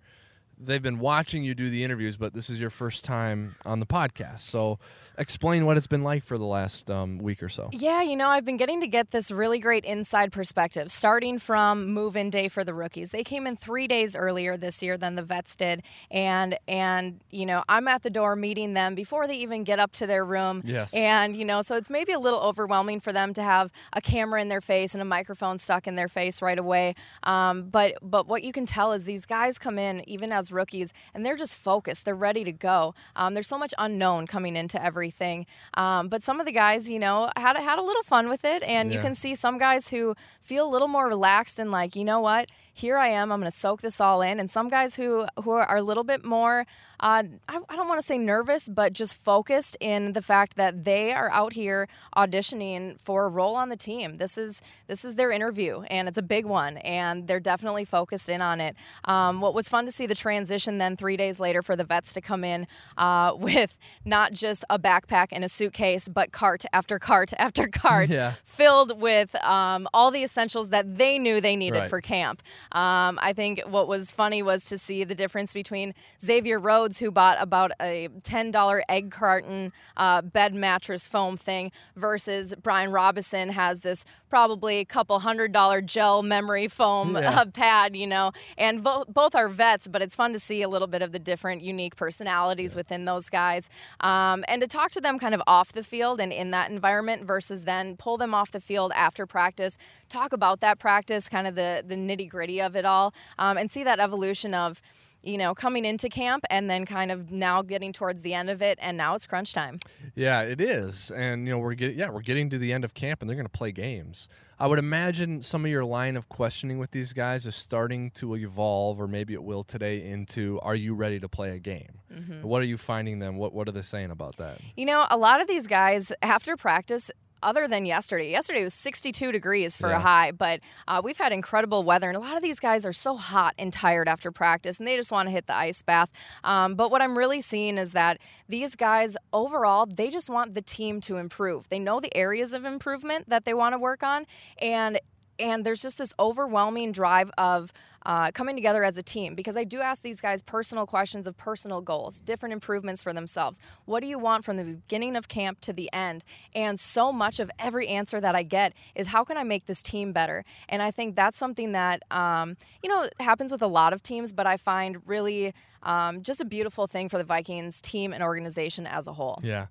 they've 0.61 0.83
been 0.83 0.99
watching 0.99 1.45
you 1.45 1.55
do 1.55 1.71
the 1.71 1.85
interviews, 1.85 2.17
but 2.17 2.35
this 2.35 2.51
is 2.51 2.61
your 2.61 2.71
first 2.71 3.05
time 3.05 3.57
on 3.65 3.81
the 3.81 3.87
podcast. 3.87 4.41
So, 4.41 4.79
explain 5.17 5.67
what 5.67 5.77
it's 5.77 5.87
been 5.87 6.05
like 6.05 6.25
for 6.25 6.39
the 6.39 6.45
last 6.45 6.91
um, 6.91 7.19
week 7.19 7.43
or 7.43 7.49
so. 7.49 7.71
Yeah, 7.73 8.03
you 8.03 8.17
know, 8.17 8.29
I've 8.29 8.45
been 8.45 8.57
getting 8.57 8.81
to 8.81 8.87
get 8.87 9.11
this 9.11 9.31
really 9.31 9.59
great 9.59 9.85
inside 9.85 10.33
perspective, 10.33 10.91
starting 10.91 11.39
from 11.39 11.87
move-in 11.87 12.31
day 12.31 12.49
for 12.49 12.65
the 12.65 12.75
rookies. 12.75 13.11
They 13.11 13.25
came 13.25 13.47
in 13.47 13.57
three 13.57 13.87
days 13.87 14.15
earlier 14.17 14.57
this 14.57 14.83
year 14.83 14.97
than 14.97 15.15
the 15.15 15.23
vets 15.23 15.57
did, 15.57 15.83
and 16.11 16.59
and 16.67 17.21
you 17.31 17.47
know, 17.47 17.65
I'm 17.69 17.89
at 17.89 18.03
the 18.03 18.11
door 18.11 18.37
meeting 18.37 18.75
them 18.75 18.95
before 18.95 19.27
they 19.27 19.37
even 19.37 19.65
get 19.65 19.79
up 19.79 19.93
to 19.93 20.07
their 20.07 20.25
room. 20.25 20.63
Yes. 20.65 20.95
And 20.95 21.37
you 21.37 21.45
know, 21.45 21.63
so 21.63 21.77
it's 21.77 21.91
maybe 21.91 22.13
a 22.13 22.19
little 22.19 22.41
overwhelming 22.41 23.01
for 23.01 23.13
them 23.13 23.33
to 23.35 23.43
have 23.43 23.73
a 23.93 24.01
camera 24.01 24.41
in 24.41 24.49
their 24.49 24.61
face 24.61 24.95
and 24.95 25.03
a 25.03 25.07
microphone 25.07 25.59
stuck 25.59 25.87
in 25.87 25.97
their 25.97 26.09
face 26.09 26.43
right 26.43 26.59
away. 26.59 26.95
Um, 27.23 27.69
but 27.71 27.95
but 28.03 28.27
what 28.29 28.43
you 28.43 28.53
can 28.53 28.67
tell 28.67 28.93
is 28.93 29.05
these 29.05 29.27
guys 29.27 29.59
come 29.59 29.79
in 29.79 30.09
even 30.09 30.33
as 30.33 30.48
those 30.49 30.53
rookies, 30.55 30.93
and 31.15 31.25
they're 31.25 31.37
just 31.37 31.57
focused. 31.57 32.05
They're 32.05 32.15
ready 32.15 32.45
to 32.45 32.53
go. 32.53 32.95
Um, 33.17 33.35
there's 33.35 33.49
so 33.49 33.59
much 33.59 33.75
unknown 33.79 34.27
coming 34.27 34.57
into 34.57 34.83
everything, 34.83 35.47
um, 35.75 36.09
but 36.09 36.23
some 36.23 36.41
of 36.41 36.47
the 36.47 36.53
guys, 36.53 36.91
you 36.91 36.99
know, 36.99 37.31
had 37.37 37.57
had 37.57 37.79
a 37.79 37.83
little 37.83 38.03
fun 38.03 38.29
with 38.29 38.45
it, 38.45 38.63
and 38.63 38.93
you 38.93 38.99
can 39.03 39.15
see 39.15 39.35
some 39.35 39.59
guys 39.59 39.89
who 39.89 40.15
feel 40.41 40.67
a 40.67 40.71
little 40.71 40.89
more 40.89 41.09
relaxed 41.09 41.59
and 41.59 41.71
like, 41.71 41.97
you 41.97 42.05
know 42.05 42.21
what, 42.21 42.51
here 42.79 42.97
I 42.97 43.09
am. 43.09 43.31
I'm 43.33 43.41
going 43.41 43.51
to 43.51 43.57
soak 43.57 43.81
this 43.83 44.01
all 44.01 44.23
in, 44.23 44.39
and 44.41 44.49
some 44.51 44.69
guys 44.69 44.97
who 44.97 45.27
who 45.43 45.51
are 45.51 45.77
a 45.77 45.83
little 45.83 46.05
bit 46.05 46.25
more, 46.25 46.67
uh, 47.01 47.23
I, 47.49 47.59
I 47.69 47.77
don't 47.77 47.89
want 47.89 48.01
to 48.01 48.07
say 48.07 48.19
nervous, 48.19 48.69
but 48.69 48.93
just 48.93 49.17
focused 49.17 49.77
in 49.81 50.13
the 50.13 50.23
fact 50.23 50.57
that 50.57 50.85
they 50.85 51.13
are 51.13 51.31
out 51.31 51.53
here 51.55 51.89
auditioning 52.17 52.99
for 53.01 53.25
a 53.27 53.29
role 53.29 53.55
on 53.57 53.69
the 53.69 53.77
team. 53.77 54.17
This 54.19 54.37
is 54.39 54.63
this 54.87 55.05
is 55.05 55.15
their 55.17 55.31
interview, 55.31 55.83
and 55.91 56.09
it's 56.09 56.19
a 56.19 56.23
big 56.23 56.47
one, 56.47 56.77
and 56.79 57.27
they're 57.27 57.41
definitely 57.41 57.85
focused 57.85 58.29
in 58.29 58.41
on 58.43 58.61
it. 58.61 58.77
Um, 59.05 59.41
what 59.41 59.55
was 59.55 59.69
fun 59.69 59.85
to 59.87 59.93
see 59.93 60.07
the 60.07 60.15
transition 60.15 60.79
then 60.79 60.97
three 60.97 61.17
days 61.17 61.41
later 61.41 61.63
for 61.63 61.77
the 61.77 61.85
vets 61.85 62.13
to 62.15 62.21
come 62.21 62.45
in 62.45 62.67
uh, 62.97 63.35
with 63.39 63.79
not 64.05 64.33
just 64.33 64.65
a 64.71 64.79
backpack 64.79 65.29
and 65.33 65.45
a 65.45 65.49
suitcase, 65.49 66.09
but 66.09 66.33
cart 66.33 66.65
after 66.73 66.99
cart 66.99 67.33
after 67.39 67.67
cart 67.69 68.11
Yeah. 68.11 68.33
filled 68.45 69.01
with 69.01 69.35
um, 69.45 69.89
all 69.95 70.11
the 70.11 70.23
essentials 70.23 70.71
that 70.71 70.99
they 70.99 71.19
knew 71.19 71.41
they 71.41 71.57
needed 71.57 71.79
Right. 71.81 71.91
for 71.91 72.01
camp. 72.01 72.43
Um, 72.73 73.19
I 73.23 73.33
think 73.33 73.63
what 73.67 73.89
was 73.89 74.13
funny 74.13 74.43
was 74.43 74.65
to 74.67 74.79
see 74.79 75.05
the 75.05 75.15
difference 75.15 75.53
between 75.53 75.95
Xavier 76.23 76.59
Rhodes, 76.59 76.99
who 76.99 77.11
bought 77.11 77.39
about 77.41 77.73
a 77.81 78.09
$10 78.23 78.83
egg 78.89 79.11
carton 79.11 79.73
uh, 79.97 80.23
bed 80.23 80.55
mattress 80.55 81.07
foam 81.07 81.37
thing, 81.37 81.73
versus 81.97 82.55
Brian 82.63 82.91
Robison 82.91 83.51
has 83.51 83.81
this 83.81 84.05
probably 84.29 84.79
a 84.79 84.85
couple 84.85 85.19
hundred 85.21 85.53
dollar 85.53 85.81
gel 85.81 86.23
memory 86.23 86.69
foam 86.69 87.17
Yeah. 87.17 87.41
uh, 87.41 87.45
pad, 87.47 87.97
you 87.97 88.07
know, 88.07 88.33
and 88.57 88.81
vo- 88.81 89.05
both 89.09 89.35
are 89.35 89.49
vets, 89.49 89.89
but 89.89 90.03
it's 90.03 90.15
fun 90.17 90.33
to 90.33 90.39
see 90.39 90.63
a 90.63 90.69
little 90.69 90.89
bit 90.89 91.03
of 91.03 91.13
the 91.13 91.19
different 91.19 91.63
unique 91.63 91.97
personalities 91.97 92.77
within 92.77 93.05
those 93.05 93.29
guys. 93.31 93.71
Um, 94.01 94.45
and 94.49 94.61
to 94.63 94.69
talk 94.69 94.91
to 94.93 95.01
them 95.01 95.19
kind 95.19 95.35
of 95.35 95.43
off 95.47 95.73
the 95.73 95.83
field 95.83 96.21
and 96.21 96.33
in 96.33 96.51
that 96.53 96.71
environment 96.71 97.25
versus 97.25 97.65
then 97.65 97.97
pull 97.97 98.17
them 98.17 98.35
off 98.35 98.51
the 98.51 98.61
field 98.61 98.93
after 98.95 99.27
practice, 99.27 99.79
talk 100.09 100.33
about 100.33 100.61
that 100.61 100.79
practice, 100.79 101.29
kind 101.29 101.47
of 101.47 101.55
the, 101.55 101.83
the 101.87 101.95
nitty 101.95 102.29
gritty 102.29 102.61
of 102.61 102.77
it 102.77 102.85
all, 102.85 103.15
um, 103.39 103.57
and 103.57 103.71
see 103.71 103.85
that 103.85 103.99
evolution 104.01 104.55
of, 104.55 104.81
you 105.29 105.39
know, 105.39 105.55
coming 105.55 105.85
into 105.85 106.09
camp 106.09 106.45
and 106.51 106.71
then 106.71 106.87
kind 106.87 107.13
of 107.13 107.31
now 107.31 107.63
getting 107.63 107.93
towards 107.93 108.23
the 108.23 108.35
end 108.35 108.49
of 108.49 108.63
it, 108.63 108.79
and 108.81 108.97
now 108.97 109.15
it's 109.15 109.27
crunch 109.27 109.53
time. 109.53 109.79
Yeah, 110.15 110.41
it 110.41 110.61
is, 110.61 111.11
and 111.11 111.47
you 111.47 111.53
know 111.53 111.59
we're 111.59 111.75
getting 111.75 111.99
yeah 111.99 112.11
we're 112.11 112.23
getting 112.23 112.49
to 112.51 112.59
the 112.59 112.73
end 112.73 112.85
of 112.85 112.95
camp, 112.95 113.21
and 113.21 113.29
they're 113.29 113.37
going 113.37 113.47
to 113.47 113.51
play 113.51 113.73
games. 113.73 114.29
I 114.61 114.67
would 114.67 114.81
imagine 114.81 115.41
some 115.41 115.65
of 115.65 115.71
your 115.71 115.85
line 115.85 116.17
of 116.17 116.29
questioning 116.29 116.79
with 116.79 116.91
these 116.91 117.13
guys 117.13 117.47
is 117.47 117.55
starting 117.55 118.11
to 118.13 118.35
evolve, 118.35 119.01
or 119.01 119.07
maybe 119.07 119.35
it 119.35 119.45
will 119.45 119.63
today 119.63 120.03
into 120.03 120.59
Are 120.63 120.75
you 120.75 120.95
ready 120.95 121.21
to 121.21 121.29
play 121.29 121.51
a 121.51 121.61
game? 121.61 122.01
Mm-hmm. 122.13 122.43
What 122.43 122.61
are 122.63 122.65
you 122.65 122.77
finding 122.77 123.21
them? 123.21 123.37
What 123.37 123.53
What 123.53 123.69
are 123.69 123.73
they 123.73 123.83
saying 123.83 124.11
about 124.11 124.39
that? 124.39 124.59
You 124.77 124.87
know, 124.87 125.07
a 125.11 125.17
lot 125.17 125.41
of 125.41 125.47
these 125.47 125.67
guys 125.67 126.13
after 126.23 126.57
practice. 126.57 127.11
Other 127.43 127.69
than 127.69 127.87
yesterday, 127.87 128.31
yesterday 128.31 128.65
was 128.65 128.75
62 128.75 129.33
degrees 129.33 129.77
for 129.77 129.91
Yeah. 129.91 129.97
a 129.97 130.01
high, 130.01 130.31
but 130.33 130.61
uh, 130.87 131.01
we've 131.05 131.19
had 131.19 131.33
incredible 131.33 131.83
weather, 131.85 132.09
and 132.09 132.17
a 132.17 132.21
lot 132.21 132.37
of 132.37 132.43
these 132.43 132.61
guys 132.61 132.85
are 132.85 132.93
so 132.93 133.17
hot 133.17 133.55
and 133.59 133.73
tired 133.73 134.09
after 134.09 134.33
practice, 134.33 134.79
and 134.79 134.87
they 134.89 134.97
just 134.97 135.13
want 135.13 135.27
to 135.29 135.31
hit 135.31 135.47
the 135.47 135.55
ice 135.57 135.83
bath. 135.83 136.11
Um, 136.45 136.75
but 136.75 136.91
what 136.91 137.01
I'm 137.03 137.17
really 137.17 137.41
seeing 137.41 137.79
is 137.79 137.93
that 137.93 138.19
these 138.49 138.75
guys 138.75 139.17
overall, 139.33 139.87
they 139.87 140.11
just 140.11 140.29
want 140.29 140.55
the 140.55 140.63
team 140.63 141.01
to 141.03 141.17
improve. 141.17 141.69
They 141.69 141.79
know 141.79 142.01
the 142.01 142.15
areas 142.17 142.53
of 142.53 142.65
improvement 142.65 143.29
that 143.29 143.45
they 143.45 143.55
want 143.55 143.75
to 143.75 143.79
work 143.79 144.03
on, 144.03 144.27
and 144.61 144.99
and 145.41 145.65
there's 145.65 145.83
just 145.83 145.99
this 145.99 146.13
overwhelming 146.19 146.91
drive 146.91 147.31
of 147.39 147.73
uh, 148.07 148.31
coming 148.33 148.57
together 148.57 148.85
as 148.85 148.99
a 148.99 149.03
team 149.03 149.35
because 149.35 149.57
I 149.57 149.65
do 149.65 149.81
ask 149.81 150.03
these 150.03 150.21
guys 150.21 150.43
personal 150.43 150.87
questions 150.87 151.27
of 151.27 151.37
personal 151.37 151.81
goals, 151.81 152.21
different 152.21 152.53
improvements 152.53 153.03
for 153.03 153.13
themselves. 153.13 153.61
What 153.85 154.03
do 154.03 154.09
you 154.09 154.19
want 154.19 154.45
from 154.45 154.57
the 154.57 154.65
beginning 154.65 155.17
of 155.17 155.29
camp 155.29 155.61
to 155.63 155.73
the 155.73 155.91
end? 155.93 156.25
And 156.55 156.79
so 156.79 157.13
much 157.13 157.41
of 157.41 157.51
every 157.59 157.89
answer 157.89 158.21
that 158.21 158.35
I 158.35 158.43
get 158.43 158.73
is 158.95 159.09
how 159.09 159.25
can 159.25 159.37
I 159.37 159.43
make 159.43 159.67
this 159.67 159.83
team 159.83 160.13
better? 160.13 160.45
And 160.69 160.83
I 160.83 160.91
think 160.91 161.17
that's 161.17 161.39
something 161.39 161.73
that 161.73 162.03
um, 162.11 162.57
you 162.83 162.89
know 162.89 163.09
happens 163.21 163.53
with 163.53 163.63
a 163.63 163.67
lot 163.67 163.93
of 163.93 164.03
teams, 164.03 164.33
but 164.33 164.47
I 164.47 164.57
find 164.57 165.07
really 165.07 165.55
um, 165.83 166.23
just 166.23 166.41
a 166.41 166.45
beautiful 166.45 166.87
thing 166.87 167.09
for 167.09 167.19
the 167.19 167.25
Vikings 167.25 167.81
team 167.81 168.13
and 168.13 168.23
organization 168.23 168.87
as 168.87 169.07
a 169.07 169.13
whole. 169.13 169.41
Yeah, 169.43 169.67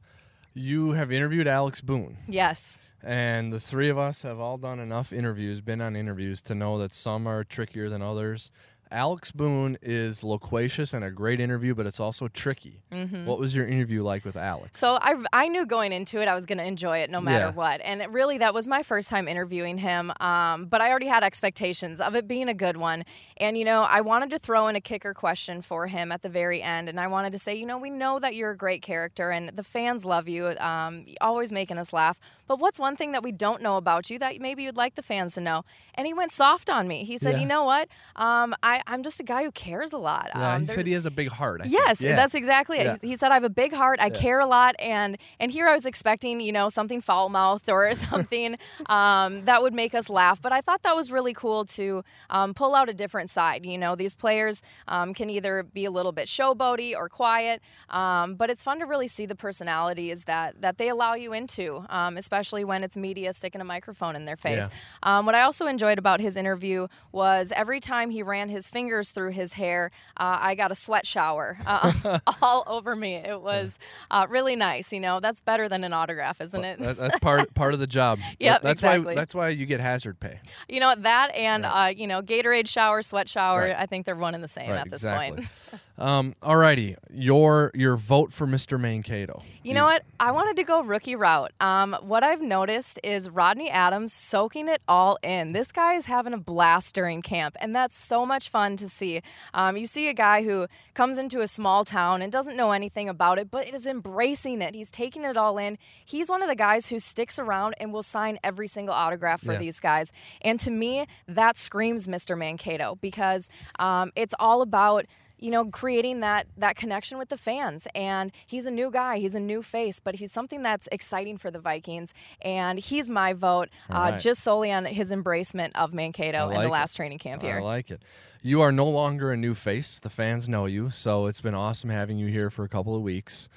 you 0.54 0.92
have 0.92 1.12
interviewed 1.12 1.48
Alex 1.48 1.82
Boone. 1.82 2.18
Yes. 2.28 2.80
And 3.04 3.54
the 3.54 3.60
three 3.60 3.90
of 3.90 3.98
us 3.98 4.24
have 4.24 4.40
all 4.40 4.58
done 4.58 4.80
enough 4.80 5.14
interviews, 5.14 5.62
been 5.62 5.82
on 5.82 5.96
interviews 5.96 6.42
to 6.44 6.56
know 6.56 6.78
that 6.80 6.94
some 6.94 7.28
are 7.28 7.44
trickier 7.44 7.90
than 7.90 8.02
others. 8.02 8.52
Alex 8.92 9.32
Boone 9.32 9.78
is 9.82 10.24
loquacious 10.24 10.94
and 10.94 11.04
a 11.04 11.12
great 11.12 11.40
interview, 11.40 11.76
but 11.76 11.86
it's 11.86 12.00
also 12.00 12.28
tricky. 12.28 12.82
What 13.26 13.40
was 13.40 13.56
your 13.56 13.68
interview 13.68 14.04
like 14.04 14.24
with 14.26 14.36
Alex? 14.36 14.80
So 14.80 14.98
I, 15.02 15.16
I 15.34 15.48
knew 15.48 15.66
going 15.66 15.92
into 15.92 16.22
it 16.22 16.28
I 16.28 16.36
was 16.36 16.46
going 16.46 16.58
to 16.58 16.64
enjoy 16.66 17.00
it 17.00 17.10
no 17.10 17.20
matter 17.22 17.46
Yeah. 17.48 17.52
what, 17.52 17.82
and 17.84 18.04
really 18.14 18.38
that 18.40 18.54
was 18.54 18.68
my 18.68 18.84
first 18.84 19.10
time 19.10 19.28
interviewing 19.28 19.78
him. 19.80 20.12
Um, 20.20 20.66
but 20.66 20.82
I 20.82 20.90
already 20.90 21.08
had 21.08 21.24
expectations 21.24 22.00
of 22.02 22.16
it 22.16 22.28
being 22.28 22.48
a 22.50 22.54
good 22.54 22.78
one, 22.78 23.04
and 23.38 23.58
you 23.58 23.66
know 23.66 23.84
I 23.84 24.02
wanted 24.02 24.30
to 24.32 24.40
throw 24.40 24.68
in 24.68 24.76
a 24.76 24.82
kicker 24.82 25.14
question 25.14 25.62
for 25.62 25.88
him 25.88 26.12
at 26.12 26.22
the 26.22 26.30
very 26.30 26.62
end, 26.62 26.90
and 26.90 27.00
I 27.00 27.08
wanted 27.08 27.34
to 27.34 27.40
say, 27.40 27.56
you 27.56 27.66
know, 27.66 27.78
we 27.78 27.90
know 27.90 28.20
that 28.20 28.36
you're 28.36 28.52
a 28.52 28.58
great 28.58 28.82
character 28.82 29.32
and 29.32 29.50
the 29.50 29.64
fans 29.64 30.06
love 30.06 30.28
you, 30.28 30.48
um, 30.60 31.06
always 31.22 31.52
making 31.52 31.78
us 31.78 31.94
laugh. 31.94 32.20
But 32.48 32.60
what's 32.60 32.80
one 32.80 32.96
thing 32.96 33.12
that 33.12 33.24
we 33.24 33.32
don't 33.32 33.62
know 33.62 33.78
about 33.78 34.10
you 34.10 34.18
that 34.20 34.40
maybe 34.40 34.64
you'd 34.64 34.78
like 34.78 34.96
the 34.96 35.02
fans 35.04 35.34
to 35.36 35.42
know? 35.42 35.66
And 35.96 36.08
he 36.08 36.14
went 36.14 36.32
soft 36.32 36.70
on 36.70 36.88
me. 36.88 37.04
He 37.04 37.18
said, 37.18 37.34
Yeah. 37.34 37.40
you 37.42 37.46
know 37.46 37.64
what? 37.66 37.90
Um, 38.16 38.56
I, 38.64 38.77
I'm 38.86 39.02
just 39.04 39.20
a 39.20 39.24
guy 39.24 39.44
who 39.44 39.52
cares 39.52 39.94
a 39.94 39.98
lot. 39.98 40.30
yeah, 40.36 40.56
um, 40.56 40.62
he 40.62 40.68
said 40.68 40.86
he 40.86 40.94
has 40.94 41.06
a 41.06 41.12
big 41.12 41.30
heart. 41.30 41.62
I. 41.64 41.68
Yes, 41.68 42.02
Yeah. 42.02 42.16
that's 42.16 42.36
exactly 42.36 42.78
it. 42.80 43.02
He- 43.02 43.10
He 43.10 43.16
said, 43.16 43.32
"I 43.32 43.36
have 43.36 43.44
a 43.44 43.50
big 43.50 43.74
heart. 43.74 44.00
I 44.02 44.10
care 44.10 44.40
a 44.40 44.46
lot," 44.46 44.76
and 44.80 45.18
and 45.40 45.52
here 45.52 45.68
I 45.68 45.74
was 45.74 45.86
expecting, 45.86 46.40
you 46.42 46.52
know, 46.52 46.70
something 46.70 47.02
foul 47.02 47.30
mouthed 47.30 47.70
or 47.70 47.94
something 47.94 48.58
um, 48.88 49.46
that 49.46 49.62
would 49.62 49.74
make 49.74 49.96
us 49.96 50.10
laugh. 50.10 50.42
But 50.42 50.52
I 50.52 50.62
thought 50.62 50.84
that 50.84 50.96
was 50.96 51.12
really 51.12 51.34
cool 51.34 51.66
to 51.66 52.04
um, 52.30 52.54
pull 52.54 52.76
out 52.76 52.90
a 52.90 52.94
different 52.94 53.30
side. 53.30 53.66
You 53.66 53.78
know, 53.78 53.96
these 53.96 54.14
players 54.16 54.62
um, 54.88 55.14
can 55.14 55.30
either 55.30 55.64
be 55.64 55.86
a 55.86 55.92
little 55.92 56.12
bit 56.12 56.28
showboaty 56.28 56.96
or 56.96 57.10
quiet, 57.10 57.62
um, 57.90 58.36
but 58.36 58.50
it's 58.50 58.62
fun 58.64 58.80
to 58.80 58.86
really 58.86 59.08
see 59.08 59.26
the 59.26 59.36
personalities 59.36 60.26
that 60.26 60.62
that 60.62 60.78
they 60.78 60.90
allow 60.90 61.14
you 61.14 61.34
into, 61.34 61.86
um, 61.90 62.18
especially 62.18 62.64
when 62.64 62.84
it's 62.84 62.96
media 62.98 63.34
sticking 63.34 63.62
a 63.62 63.64
microphone 63.64 64.16
in 64.16 64.26
their 64.26 64.36
face. 64.36 64.68
Um, 65.04 65.26
what 65.26 65.36
I 65.36 65.42
also 65.42 65.68
enjoyed 65.68 65.98
about 65.98 66.20
his 66.20 66.38
interview 66.38 66.88
was 67.12 67.52
every 67.56 67.80
time 67.80 68.10
he 68.10 68.22
ran 68.24 68.50
his 68.50 68.67
fingers 68.68 69.12
through 69.12 69.32
his 69.32 69.54
hair, 69.54 69.92
uh, 70.18 70.38
I 70.40 70.56
got 70.56 70.72
a 70.72 70.76
sweat 70.76 71.06
shower 71.06 71.58
uh, 71.66 72.20
all 72.42 72.64
over 72.68 72.96
me. 72.96 73.16
It 73.16 73.42
was 73.42 73.80
uh, 74.12 74.28
really 74.30 74.56
nice. 74.56 74.92
You 74.94 75.00
know, 75.00 75.20
that's 75.20 75.42
better 75.42 75.68
than 75.70 75.84
an 75.84 75.94
autograph, 75.94 76.42
isn't 76.42 76.64
it? 76.64 76.80
That's 76.80 77.20
part 77.20 77.54
part 77.56 77.74
of 77.74 77.80
the 77.80 77.88
job. 77.88 78.20
Yep, 78.40 78.62
that's 78.62 78.82
exactly. 78.82 79.06
why 79.06 79.16
that's 79.16 79.36
why 79.36 79.50
you 79.50 79.66
get 79.66 79.80
hazard 79.80 80.20
pay. 80.20 80.40
You 80.68 80.80
know 80.80 80.96
that, 80.96 81.34
and 81.36 81.66
uh, 81.66 81.92
you 81.96 82.08
know, 82.08 82.22
Gatorade 82.22 82.68
shower, 82.68 83.02
sweat 83.02 83.30
shower. 83.30 83.62
Right. 83.62 83.76
I 83.78 83.86
think 83.86 84.06
they're 84.06 84.16
one 84.16 84.36
and 84.36 84.44
the 84.44 84.48
same 84.48 84.70
Right, 84.70 84.80
at 84.80 84.90
this 84.90 85.04
exactly. 85.04 85.38
point. 85.38 85.82
Um, 86.00 86.36
alrighty, 86.44 86.96
your 87.12 87.72
your 87.74 87.96
vote 87.96 88.32
for 88.32 88.46
Mr. 88.46 88.80
Mankato. 88.80 89.42
You 89.64 89.74
know 89.74 89.86
what? 89.86 90.04
I 90.20 90.32
wanted 90.32 90.56
to 90.58 90.64
go 90.64 90.82
rookie 90.84 91.16
route. 91.16 91.52
Um, 91.60 91.98
what 92.02 92.24
I've 92.24 92.42
noticed 92.42 93.00
is 93.04 93.30
Rodney 93.30 93.70
Adams 93.70 94.14
soaking 94.14 94.70
it 94.70 94.82
all 94.88 95.18
in. 95.24 95.54
This 95.54 95.72
guy 95.72 95.94
is 95.96 96.06
having 96.06 96.34
a 96.34 96.38
blast 96.38 96.94
during 96.94 97.22
camp, 97.24 97.56
and 97.60 97.76
that's 97.76 97.98
so 98.00 98.26
much 98.26 98.48
fun 98.50 98.78
to 98.78 98.88
see. 98.88 99.22
Um, 99.56 99.76
you 99.76 99.88
see 99.88 100.08
a 100.08 100.14
guy 100.14 100.44
who 100.44 100.68
comes 100.94 101.18
into 101.18 101.42
a 101.42 101.48
small 101.48 101.84
town 101.84 102.22
and 102.22 102.32
doesn't 102.32 102.56
know 102.56 102.72
anything 102.74 103.10
about 103.10 103.40
it, 103.40 103.50
but 103.50 103.68
is 103.68 103.88
embracing 103.88 104.62
it. 104.62 104.76
He's 104.76 104.92
taking 104.92 105.24
it 105.24 105.36
all 105.36 105.58
in. 105.58 105.78
He's 106.06 106.30
one 106.30 106.44
of 106.44 106.48
the 106.48 106.56
guys 106.56 106.90
who 106.90 107.00
sticks 107.00 107.40
around 107.40 107.74
and 107.80 107.92
will 107.92 108.04
sign 108.04 108.38
every 108.44 108.68
single 108.68 108.94
autograph 108.94 109.42
for 109.42 109.54
Yeah. 109.54 109.60
these 109.60 109.80
guys. 109.80 110.12
And 110.44 110.60
to 110.62 110.70
me, 110.72 111.08
that 111.28 111.58
screams 111.58 112.08
Mr. 112.08 112.38
Mankato 112.38 112.96
because 113.02 113.50
um, 113.80 114.12
it's 114.16 114.36
all 114.40 114.62
about 114.62 115.06
you 115.40 115.52
know 115.52 115.66
creating 115.66 116.20
that 116.22 116.48
that 116.58 116.76
connection 116.76 117.18
with 117.18 117.30
the 117.30 117.38
fans 117.38 117.88
and 117.94 118.32
he's 118.46 118.66
a 118.66 118.72
new 118.72 118.90
guy 118.90 119.18
he's 119.18 119.36
a 119.36 119.40
new 119.40 119.62
face 119.62 120.00
but 120.00 120.16
he's 120.16 120.32
something 120.32 120.64
that's 120.64 120.88
exciting 120.92 121.38
for 121.38 121.52
the 121.52 121.60
vikings 121.60 122.14
and 122.42 122.80
he's 122.80 123.10
my 123.10 123.34
vote 123.34 123.70
uh, 123.90 124.10
right. 124.12 124.20
just 124.20 124.42
solely 124.42 124.72
on 124.72 124.86
his 124.86 125.12
embracement 125.12 125.72
of 125.76 125.94
mankato 125.94 126.50
in 126.50 126.56
like 126.56 126.64
the 126.64 126.68
it. 126.68 126.72
last 126.72 126.96
training 126.96 127.20
camp 127.20 127.42
here. 127.42 127.58
I 127.58 127.62
like 127.62 127.92
it. 127.92 128.02
You 128.42 128.62
are 128.62 128.72
no 128.72 128.88
longer 128.88 129.32
a 129.32 129.38
new 129.38 129.54
face. 129.54 130.00
The 130.00 130.10
fans 130.10 130.48
know 130.48 130.66
you, 130.66 130.90
so 130.90 131.26
it's 131.26 131.42
been 131.42 131.56
awesome 131.56 131.90
having 131.90 132.18
you 132.18 132.28
here 132.28 132.50
for 132.50 132.64
a 132.64 132.70
couple 132.70 132.96
of 132.96 133.02
weeks. 133.02 133.50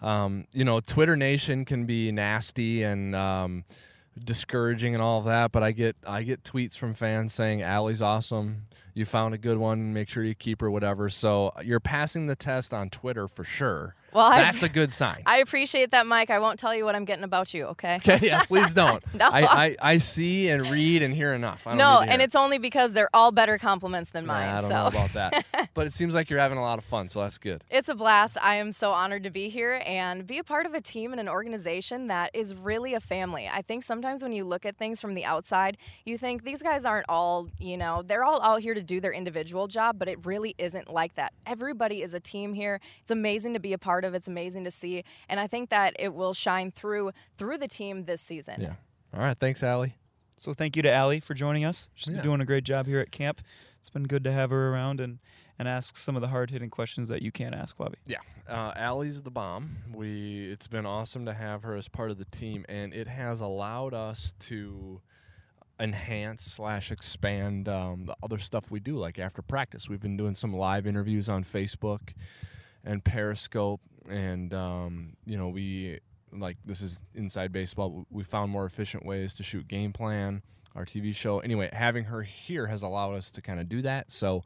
Um, 0.00 0.46
you 0.52 0.64
know, 0.64 0.80
Twitter 0.80 1.16
Nation 1.16 1.64
can 1.64 1.86
be 1.86 2.12
nasty 2.12 2.82
and 2.82 3.14
um, 3.14 3.64
discouraging 4.22 4.94
and 4.94 5.02
all 5.02 5.18
of 5.18 5.24
that, 5.24 5.52
but 5.52 5.62
I 5.62 5.72
get 5.72 5.96
I 6.06 6.22
get 6.22 6.44
tweets 6.44 6.76
from 6.76 6.94
fans 6.94 7.32
saying 7.32 7.62
Allie's 7.62 8.02
awesome. 8.02 8.62
You 8.96 9.04
found 9.04 9.34
a 9.34 9.38
good 9.38 9.58
one. 9.58 9.92
Make 9.92 10.08
sure 10.08 10.24
you 10.24 10.34
keep 10.34 10.62
her, 10.62 10.70
whatever. 10.70 11.10
So 11.10 11.52
you're 11.62 11.80
passing 11.80 12.28
the 12.28 12.34
test 12.34 12.72
on 12.72 12.88
Twitter 12.88 13.28
for 13.28 13.44
sure. 13.44 13.94
Well, 14.16 14.30
That's 14.30 14.62
a 14.62 14.68
good 14.70 14.92
sign. 14.94 15.22
I 15.26 15.38
appreciate 15.38 15.90
that, 15.90 16.06
Mike. 16.06 16.30
I 16.30 16.38
won't 16.38 16.58
tell 16.58 16.74
you 16.74 16.86
what 16.86 16.94
I'm 16.94 17.04
getting 17.04 17.22
about 17.24 17.52
you, 17.52 17.66
okay? 17.66 17.96
Okay, 18.06 18.26
yeah, 18.26 18.42
please 18.42 18.72
don't. 18.72 19.02
No. 19.16 19.28
I, 19.28 19.64
I, 19.64 19.76
I 19.80 19.96
see 19.96 20.48
and 20.50 20.70
read 20.70 21.02
and 21.02 21.14
hear 21.14 21.32
enough. 21.32 21.66
I 21.66 21.70
don't 21.70 21.78
No, 21.78 22.00
and 22.00 22.20
it's 22.20 22.34
only 22.34 22.58
because 22.58 22.92
they're 22.92 23.08
all 23.14 23.32
better 23.32 23.56
compliments 23.56 24.10
than 24.10 24.26
Nah, 24.26 24.34
mine. 24.34 24.48
I 24.48 24.60
don't 24.60 24.70
so. 24.70 24.74
know 24.74 24.86
about 24.86 25.12
that. 25.14 25.70
but 25.74 25.86
it 25.86 25.92
seems 25.92 26.14
like 26.14 26.28
you're 26.28 26.38
having 26.38 26.58
a 26.58 26.62
lot 26.62 26.78
of 26.78 26.84
fun, 26.84 27.08
so 27.08 27.22
that's 27.22 27.38
good. 27.38 27.64
It's 27.70 27.88
a 27.88 27.94
blast. 27.94 28.36
I 28.42 28.56
am 28.56 28.72
so 28.72 28.92
honored 28.92 29.22
to 29.24 29.30
be 29.30 29.48
here 29.48 29.82
and 29.86 30.26
be 30.26 30.38
a 30.38 30.44
part 30.44 30.66
of 30.66 30.74
a 30.74 30.80
team 30.80 31.12
and 31.12 31.20
an 31.20 31.28
organization 31.28 32.08
that 32.08 32.30
is 32.34 32.54
really 32.54 32.94
a 32.94 33.00
family. 33.00 33.48
I 33.52 33.62
think 33.62 33.82
sometimes 33.82 34.22
when 34.22 34.32
you 34.32 34.44
look 34.44 34.64
at 34.66 34.76
things 34.76 35.00
from 35.00 35.14
the 35.14 35.24
outside, 35.24 35.78
you 36.04 36.18
think 36.18 36.44
these 36.44 36.62
guys 36.62 36.84
aren't 36.84 37.06
all, 37.08 37.48
you 37.58 37.76
know, 37.76 38.02
they're 38.02 38.24
all 38.24 38.40
out 38.42 38.60
here 38.60 38.74
to 38.74 38.82
do 38.82 39.00
their 39.00 39.12
individual 39.12 39.66
job, 39.66 39.98
but 39.98 40.08
it 40.08 40.24
really 40.24 40.54
isn't 40.58 40.92
like 40.92 41.14
that. 41.14 41.32
Everybody 41.46 42.02
is 42.02 42.12
a 42.14 42.20
team 42.20 42.54
here. 42.54 42.80
It's 43.00 43.10
amazing 43.10 43.54
to 43.54 43.60
be 43.60 43.72
a 43.72 43.78
part 43.78 44.04
of. 44.04 44.05
It's 44.14 44.28
amazing 44.28 44.64
to 44.64 44.70
see, 44.70 45.04
and 45.28 45.38
I 45.40 45.46
think 45.46 45.70
that 45.70 45.94
it 45.98 46.14
will 46.14 46.34
shine 46.34 46.70
through 46.70 47.12
through 47.36 47.58
the 47.58 47.68
team 47.68 48.04
this 48.04 48.20
season. 48.20 48.60
Yeah. 48.60 48.74
All 49.14 49.20
right. 49.20 49.38
Thanks, 49.38 49.62
Allie. 49.62 49.94
So 50.36 50.52
thank 50.52 50.76
you 50.76 50.82
to 50.82 50.92
Allie 50.92 51.20
for 51.20 51.32
joining 51.34 51.64
us. 51.64 51.88
She's 51.94 52.08
Yeah. 52.08 52.14
been 52.16 52.22
doing 52.24 52.40
a 52.40 52.44
great 52.44 52.64
job 52.64 52.86
here 52.86 53.00
at 53.00 53.10
camp. 53.10 53.40
It's 53.80 53.88
been 53.90 54.04
good 54.04 54.22
to 54.24 54.32
have 54.32 54.50
her 54.50 54.68
around 54.70 55.00
and, 55.00 55.18
and 55.58 55.66
ask 55.68 55.96
some 55.96 56.14
of 56.16 56.20
the 56.22 56.28
hard 56.28 56.50
hitting 56.50 56.68
questions 56.68 57.08
that 57.08 57.22
you 57.22 57.30
can't 57.32 57.54
ask, 57.54 57.78
Wobby. 57.78 57.94
Yeah, 58.04 58.18
uh, 58.48 58.72
Allie's 58.76 59.22
the 59.22 59.30
bomb. 59.30 59.76
We 59.94 60.50
it's 60.52 60.66
been 60.66 60.84
awesome 60.84 61.24
to 61.24 61.32
have 61.32 61.62
her 61.62 61.74
as 61.76 61.88
part 61.88 62.10
of 62.10 62.18
the 62.18 62.24
team, 62.26 62.66
and 62.68 62.92
it 62.92 63.08
has 63.08 63.40
allowed 63.40 63.94
us 63.94 64.34
to 64.40 65.00
enhance 65.78 66.42
slash 66.42 66.90
expand 66.90 67.68
um, 67.68 68.06
the 68.06 68.16
other 68.22 68.38
stuff 68.38 68.70
we 68.70 68.80
do. 68.80 68.96
Like 68.96 69.18
after 69.18 69.40
practice, 69.42 69.88
we've 69.88 70.00
been 70.00 70.16
doing 70.16 70.34
some 70.34 70.52
live 70.54 70.86
interviews 70.86 71.28
on 71.28 71.44
Facebook 71.44 72.10
and 72.84 73.04
Periscope, 73.04 73.80
and 74.08 74.52
um, 74.54 75.16
you 75.24 75.36
know 75.36 75.48
we 75.48 76.00
like 76.32 76.56
this 76.64 76.82
is 76.82 77.00
inside 77.14 77.52
baseball. 77.52 78.06
We 78.10 78.24
found 78.24 78.50
more 78.50 78.66
efficient 78.66 79.04
ways 79.04 79.34
to 79.36 79.42
shoot 79.42 79.68
game 79.68 79.92
plan. 79.92 80.42
Our 80.74 80.84
TV 80.84 81.14
show. 81.14 81.38
Anyway, 81.38 81.70
having 81.72 82.04
her 82.04 82.22
here 82.22 82.66
has 82.66 82.82
allowed 82.82 83.14
us 83.14 83.30
to 83.32 83.40
kind 83.40 83.60
of 83.60 83.68
do 83.68 83.82
that. 83.82 84.12
So. 84.12 84.44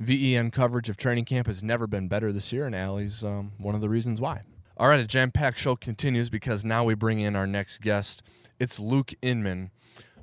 VEN 0.00 0.50
coverage 0.50 0.88
of 0.88 0.96
training 0.96 1.24
camp 1.24 1.46
has 1.46 1.62
never 1.62 1.86
been 1.86 2.08
better 2.08 2.32
this 2.32 2.52
year, 2.52 2.66
and 2.66 2.74
Allie's 2.74 3.22
um, 3.22 3.52
one 3.58 3.76
of 3.76 3.80
the 3.80 3.88
reasons 3.88 4.20
why. 4.20 4.42
All 4.76 4.88
right, 4.88 4.98
a 4.98 5.06
jam 5.06 5.30
packed 5.30 5.56
show 5.58 5.76
continues 5.76 6.28
because 6.28 6.64
now 6.64 6.82
we 6.82 6.94
bring 6.94 7.20
in 7.20 7.36
our 7.36 7.46
next 7.46 7.80
guest. 7.80 8.24
It's 8.58 8.80
Luke 8.80 9.12
Inman. 9.22 9.70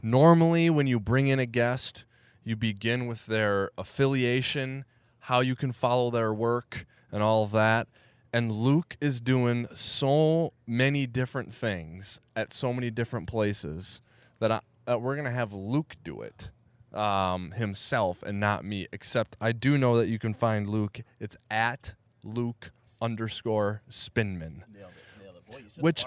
Normally, 0.03 0.69
when 0.69 0.87
you 0.87 0.99
bring 0.99 1.27
in 1.27 1.39
a 1.39 1.45
guest, 1.45 2.03
you 2.43 2.57
begin 2.57 3.07
with 3.07 3.27
their 3.27 3.71
affiliation, 3.77 4.83
how 5.19 5.39
you 5.39 5.55
can 5.55 5.71
follow 5.71 6.09
their 6.09 6.33
work, 6.33 6.85
and 7.13 7.23
all 7.23 7.43
of 7.43 7.51
that. 7.51 7.87
And 8.33 8.51
Luke 8.51 8.95
is 9.01 9.19
doing 9.19 9.67
so 9.73 10.53
many 10.65 11.05
different 11.05 11.53
things 11.53 12.19
at 12.35 12.53
so 12.53 12.71
many 12.73 12.89
different 12.89 13.27
places 13.27 14.01
that, 14.39 14.51
I, 14.51 14.61
that 14.85 15.01
we're 15.01 15.15
going 15.15 15.25
to 15.25 15.31
have 15.31 15.53
Luke 15.53 15.95
do 16.03 16.21
it 16.21 16.49
um, 16.93 17.51
himself 17.51 18.23
and 18.23 18.39
not 18.39 18.63
me. 18.63 18.87
Except 18.93 19.35
I 19.41 19.51
do 19.51 19.77
know 19.77 19.97
that 19.97 20.07
you 20.07 20.17
can 20.17 20.33
find 20.33 20.69
Luke. 20.69 21.01
It's 21.19 21.35
at 21.49 21.95
Luke 22.23 22.71
underscore 23.01 23.81
Spinman. 23.89 24.63
Nailed 24.73 24.91
it, 24.91 25.23
nailed 25.23 25.35
it. 25.35 25.51
Boy, 25.51 25.81
Which, 25.81 26.05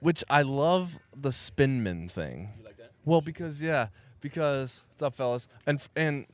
which 0.00 0.24
I 0.28 0.42
love 0.42 0.98
the 1.16 1.30
Spinman 1.30 2.10
thing. 2.10 2.50
Like 2.64 2.78
Well, 3.04 3.20
because 3.20 3.62
yeah, 3.62 3.88
because 4.20 4.84
what's 4.88 5.02
up, 5.02 5.14
fellas? 5.14 5.46
And 5.66 5.86
and 5.94 6.24
uh, 6.24 6.33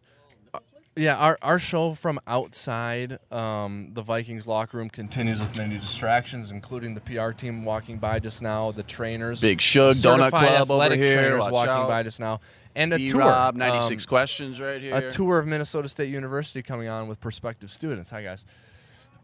yeah, 0.97 1.17
our 1.17 1.39
our 1.41 1.59
show 1.59 1.95
from 1.95 2.19
outside 2.27 3.19
um, 3.33 3.91
the 3.95 4.03
Vikings 4.03 4.47
locker 4.47 4.77
room 4.77 4.91
continues 4.91 5.41
with 5.41 5.57
many 5.59 5.79
distractions, 5.79 6.51
including 6.51 6.95
the 6.95 7.01
PR 7.01 7.31
team 7.31 7.65
walking 7.65 7.99
by 7.99 8.19
just 8.19 8.43
now, 8.43 8.73
the 8.73 8.83
trainers, 8.83 9.41
Big 9.41 9.61
Shug 9.61 9.95
Donut 9.95 10.31
Club 10.31 10.43
over 10.43 10.63
athletic 10.63 11.01
here. 11.01 11.15
trainers 11.15 11.43
Watch 11.45 11.53
walking 11.53 11.71
out. 11.71 11.89
by 11.89 12.03
just 12.03 12.19
now, 12.21 12.41
and 12.75 12.93
a 12.93 12.99
tour. 12.99 13.21
B-Rob, 13.23 13.55
96 13.57 14.05
um, 14.05 14.09
questions 14.09 14.61
right 14.61 14.81
here. 14.81 14.97
a 14.97 15.09
tour 15.11 15.39
of 15.39 15.47
Minnesota 15.47 15.89
State 15.89 16.11
University 16.11 16.61
coming 16.63 16.89
on 16.89 17.07
with 17.09 17.21
prospective 17.21 17.71
students. 17.71 18.11
Hi 18.11 18.23
guys. 18.23 18.45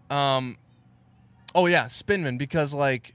Um, 0.08 0.56
oh 1.54 1.66
yeah, 1.66 1.86
Spinman 1.86 2.38
because 2.38 2.72
like, 2.74 3.14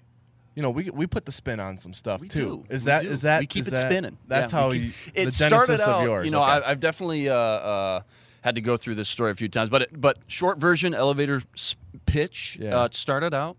you 0.56 0.62
know, 0.62 0.70
we 0.72 0.90
we 0.90 1.08
put 1.08 1.26
the 1.26 1.32
spin 1.32 1.62
on 1.62 1.78
some 1.78 1.94
stuff 1.94 2.20
We 2.20 2.28
too. 2.28 2.66
do. 2.68 2.74
Is 2.76 2.84
We 2.84 2.92
that 2.92 3.04
do. 3.04 3.10
is 3.10 3.22
that 3.22 3.40
we 3.40 3.48
keep 3.48 3.66
it 3.66 3.72
that- 3.72 3.90
spinning? 3.90 4.18
That's 4.28 4.52
Yeah, 4.52 4.60
how 4.60 4.72
you. 4.72 4.92
keep- 4.92 5.14
the 5.14 5.22
it 5.22 5.34
started 5.34 5.80
out. 5.80 5.88
of 6.02 6.04
yours. 6.04 6.26
You 6.26 6.32
know, 6.32 6.44
okay. 6.44 6.52
I, 6.66 6.72
I've 6.72 6.82
definitely 6.82 7.30
uh, 7.30 7.34
uh, 7.36 8.02
had 8.42 8.56
to 8.56 8.62
go 8.62 8.78
through 8.78 8.96
this 8.96 9.10
story 9.10 9.32
a 9.32 9.36
few 9.36 9.50
times, 9.50 9.70
but 9.70 9.84
it, 9.84 10.02
but 10.02 10.20
short 10.28 10.58
version 10.58 10.94
elevator 10.94 11.42
pitch. 12.06 12.58
Yeah. 12.60 12.78
Uh, 12.78 12.90
started 12.92 13.34
out 13.34 13.58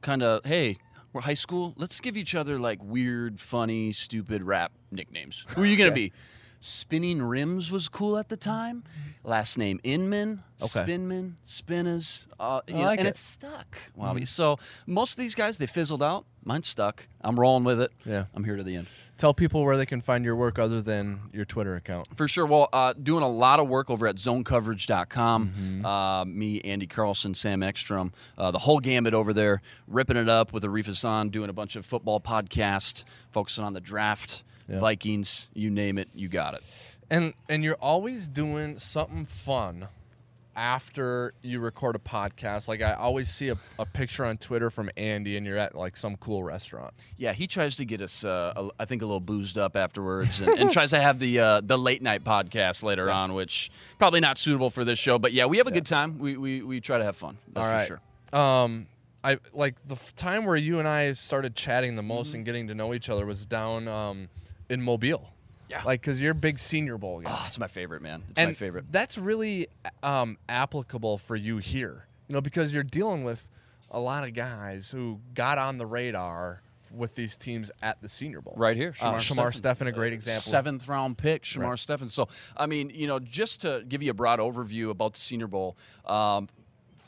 kind 0.00 0.22
of 0.22 0.44
hey. 0.44 0.76
We're 1.12 1.20
high 1.20 1.34
school. 1.34 1.74
Let's 1.76 2.00
give 2.00 2.16
each 2.16 2.34
other 2.34 2.58
like 2.58 2.82
weird, 2.82 3.38
funny, 3.38 3.92
stupid 3.92 4.42
rap 4.42 4.72
nicknames. 4.90 5.46
Who 5.50 5.62
are 5.62 5.66
you 5.66 5.76
gonna 5.76 5.92
be? 5.92 6.12
Spinning 6.66 7.20
Rims 7.20 7.70
was 7.70 7.90
cool 7.90 8.16
at 8.16 8.30
the 8.30 8.38
time. 8.38 8.84
Last 9.22 9.58
name 9.58 9.80
Inman, 9.84 10.42
Okay. 10.62 10.80
Spinman, 10.84 11.34
Spinners, 11.42 12.26
uh, 12.40 12.62
you 12.66 12.76
I 12.76 12.78
know, 12.78 12.84
like 12.84 12.98
and 13.00 13.06
it. 13.06 13.10
it's 13.10 13.20
stuck. 13.20 13.76
Wow. 13.94 14.16
So 14.24 14.58
most 14.86 15.12
of 15.12 15.18
these 15.18 15.34
guys 15.34 15.58
they 15.58 15.66
fizzled 15.66 16.02
out. 16.02 16.24
Mine 16.42 16.62
stuck. 16.62 17.06
I'm 17.20 17.38
rolling 17.38 17.64
with 17.64 17.80
it. 17.82 17.90
Yeah. 18.06 18.24
I'm 18.34 18.44
here 18.44 18.56
to 18.56 18.62
the 18.62 18.76
end. 18.76 18.86
Tell 19.18 19.34
people 19.34 19.62
where 19.62 19.76
they 19.76 19.84
can 19.86 20.00
find 20.00 20.24
your 20.24 20.36
work 20.36 20.58
other 20.58 20.80
than 20.80 21.20
your 21.34 21.44
Twitter 21.44 21.76
account. 21.76 22.08
For 22.16 22.26
sure. 22.28 22.46
Well, 22.46 22.68
uh, 22.72 22.94
doing 22.94 23.22
a 23.22 23.28
lot 23.28 23.60
of 23.60 23.68
work 23.68 23.90
over 23.90 24.06
at 24.06 24.16
zonecoverage.com. 24.16 25.48
Mm-hmm. 25.48 25.84
Uh, 25.86 26.24
me, 26.24 26.60
Andy 26.62 26.86
Carlson, 26.86 27.34
Sam 27.34 27.62
Ekstrom, 27.62 28.12
uh, 28.38 28.50
the 28.50 28.58
whole 28.60 28.78
gamut 28.80 29.12
over 29.14 29.32
there, 29.32 29.60
ripping 29.86 30.16
it 30.16 30.28
up 30.28 30.52
with 30.52 30.62
Arif 30.64 30.86
Hasan, 30.86 31.28
doing 31.28 31.50
a 31.50 31.54
bunch 31.54 31.76
of 31.76 31.84
football 31.86 32.20
podcasts, 32.20 33.04
focusing 33.32 33.64
on 33.64 33.72
the 33.74 33.80
draft, 33.80 34.44
Yeah. 34.68 34.78
Vikings, 34.78 35.50
you 35.54 35.70
name 35.70 35.98
it, 35.98 36.08
you 36.14 36.28
got 36.28 36.54
it. 36.54 36.62
And 37.10 37.34
and 37.48 37.62
you're 37.62 37.76
always 37.80 38.28
doing 38.28 38.78
something 38.78 39.24
fun 39.26 39.88
after 40.56 41.34
you 41.42 41.60
record 41.60 41.96
a 41.96 41.98
podcast. 41.98 42.68
Like 42.68 42.80
I 42.80 42.92
always 42.94 43.28
see 43.28 43.48
a, 43.48 43.56
a 43.78 43.84
picture 43.84 44.24
on 44.24 44.36
Twitter 44.38 44.70
from 44.70 44.90
Andy, 44.96 45.36
and 45.36 45.44
you're 45.46 45.58
at 45.58 45.74
like 45.74 45.96
some 45.96 46.16
cool 46.16 46.42
restaurant. 46.44 46.94
Yeah, 47.16 47.32
he 47.32 47.46
tries 47.46 47.76
to 47.76 47.84
get 47.84 48.00
us, 48.00 48.24
uh, 48.24 48.52
a, 48.56 48.68
I 48.78 48.84
think, 48.84 49.02
a 49.02 49.04
little 49.04 49.20
boozed 49.20 49.58
up 49.58 49.76
afterwards, 49.76 50.40
and, 50.40 50.58
and 50.58 50.70
tries 50.70 50.90
to 50.90 51.00
have 51.00 51.18
the 51.18 51.40
uh, 51.40 51.60
the 51.62 51.76
late 51.76 52.02
night 52.02 52.24
podcast 52.24 52.82
later 52.82 53.10
on, 53.10 53.34
which 53.34 53.70
probably 53.98 54.20
not 54.20 54.38
suitable 54.38 54.70
for 54.70 54.84
this 54.84 54.98
show. 54.98 55.18
But 55.18 55.32
yeah, 55.32 55.46
we 55.46 55.58
have 55.58 55.66
a 55.66 55.72
good 55.72 55.86
time. 55.86 56.18
We, 56.18 56.36
we 56.36 56.62
we 56.62 56.80
try 56.80 56.98
to 56.98 57.04
have 57.04 57.16
fun. 57.16 57.36
That's 57.52 57.66
All 57.66 57.78
for 57.78 57.86
sure. 58.32 58.40
Um, 58.40 58.86
I 59.22 59.38
like 59.52 59.76
the 59.88 59.94
f- 59.94 60.14
time 60.14 60.44
where 60.44 60.56
you 60.56 60.78
and 60.80 60.86
I 60.88 61.12
started 61.12 61.54
chatting 61.54 61.96
the 61.96 62.02
most 62.02 62.28
Mm-hmm. 62.28 62.36
and 62.36 62.44
getting 62.44 62.68
to 62.68 62.74
know 62.74 62.94
each 62.94 63.08
other 63.10 63.24
was 63.26 63.46
down 63.46 63.88
um, 63.88 64.28
in 64.68 64.82
Mobile. 64.82 65.30
Yeah. 65.70 65.82
Like, 65.82 66.02
cause 66.02 66.20
you're 66.20 66.32
a 66.32 66.34
big 66.34 66.58
Senior 66.58 66.98
Bowl 66.98 67.20
guy. 67.20 67.30
Oh, 67.32 67.44
it's 67.46 67.58
my 67.58 67.66
favorite, 67.66 68.02
man. 68.02 68.22
It's 68.30 68.38
and 68.38 68.50
my 68.50 68.54
favorite. 68.54 68.84
That's 68.90 69.16
really 69.16 69.68
um, 70.02 70.36
applicable 70.48 71.18
for 71.18 71.36
you 71.36 71.58
here. 71.58 72.06
You 72.28 72.34
know, 72.34 72.40
because 72.40 72.72
you're 72.72 72.82
dealing 72.82 73.24
with 73.24 73.48
a 73.90 73.98
lot 73.98 74.24
of 74.24 74.34
guys 74.34 74.90
who 74.90 75.20
got 75.34 75.56
on 75.58 75.78
the 75.78 75.86
radar 75.86 76.62
with 76.90 77.14
these 77.14 77.36
teams 77.36 77.70
at 77.82 78.00
the 78.02 78.08
Senior 78.08 78.40
Bowl. 78.40 78.54
Right 78.56 78.76
here, 78.76 78.94
Uh, 79.00 79.14
Shamar, 79.14 79.36
Shamar 79.36 79.54
Stephen, 79.54 79.88
a 79.88 79.92
great 79.92 80.12
example. 80.12 80.42
Seventh 80.42 80.86
round 80.86 81.18
pick, 81.18 81.42
Shamar 81.42 81.88
Right. 81.88 82.10
So, 82.10 82.28
I 82.56 82.66
mean, 82.66 82.90
you 82.94 83.06
know, 83.06 83.18
just 83.18 83.62
to 83.62 83.84
give 83.88 84.02
you 84.02 84.10
a 84.10 84.14
broad 84.14 84.38
overview 84.38 84.90
about 84.90 85.14
the 85.14 85.20
Senior 85.20 85.48
Bowl, 85.48 85.76
um, 86.06 86.48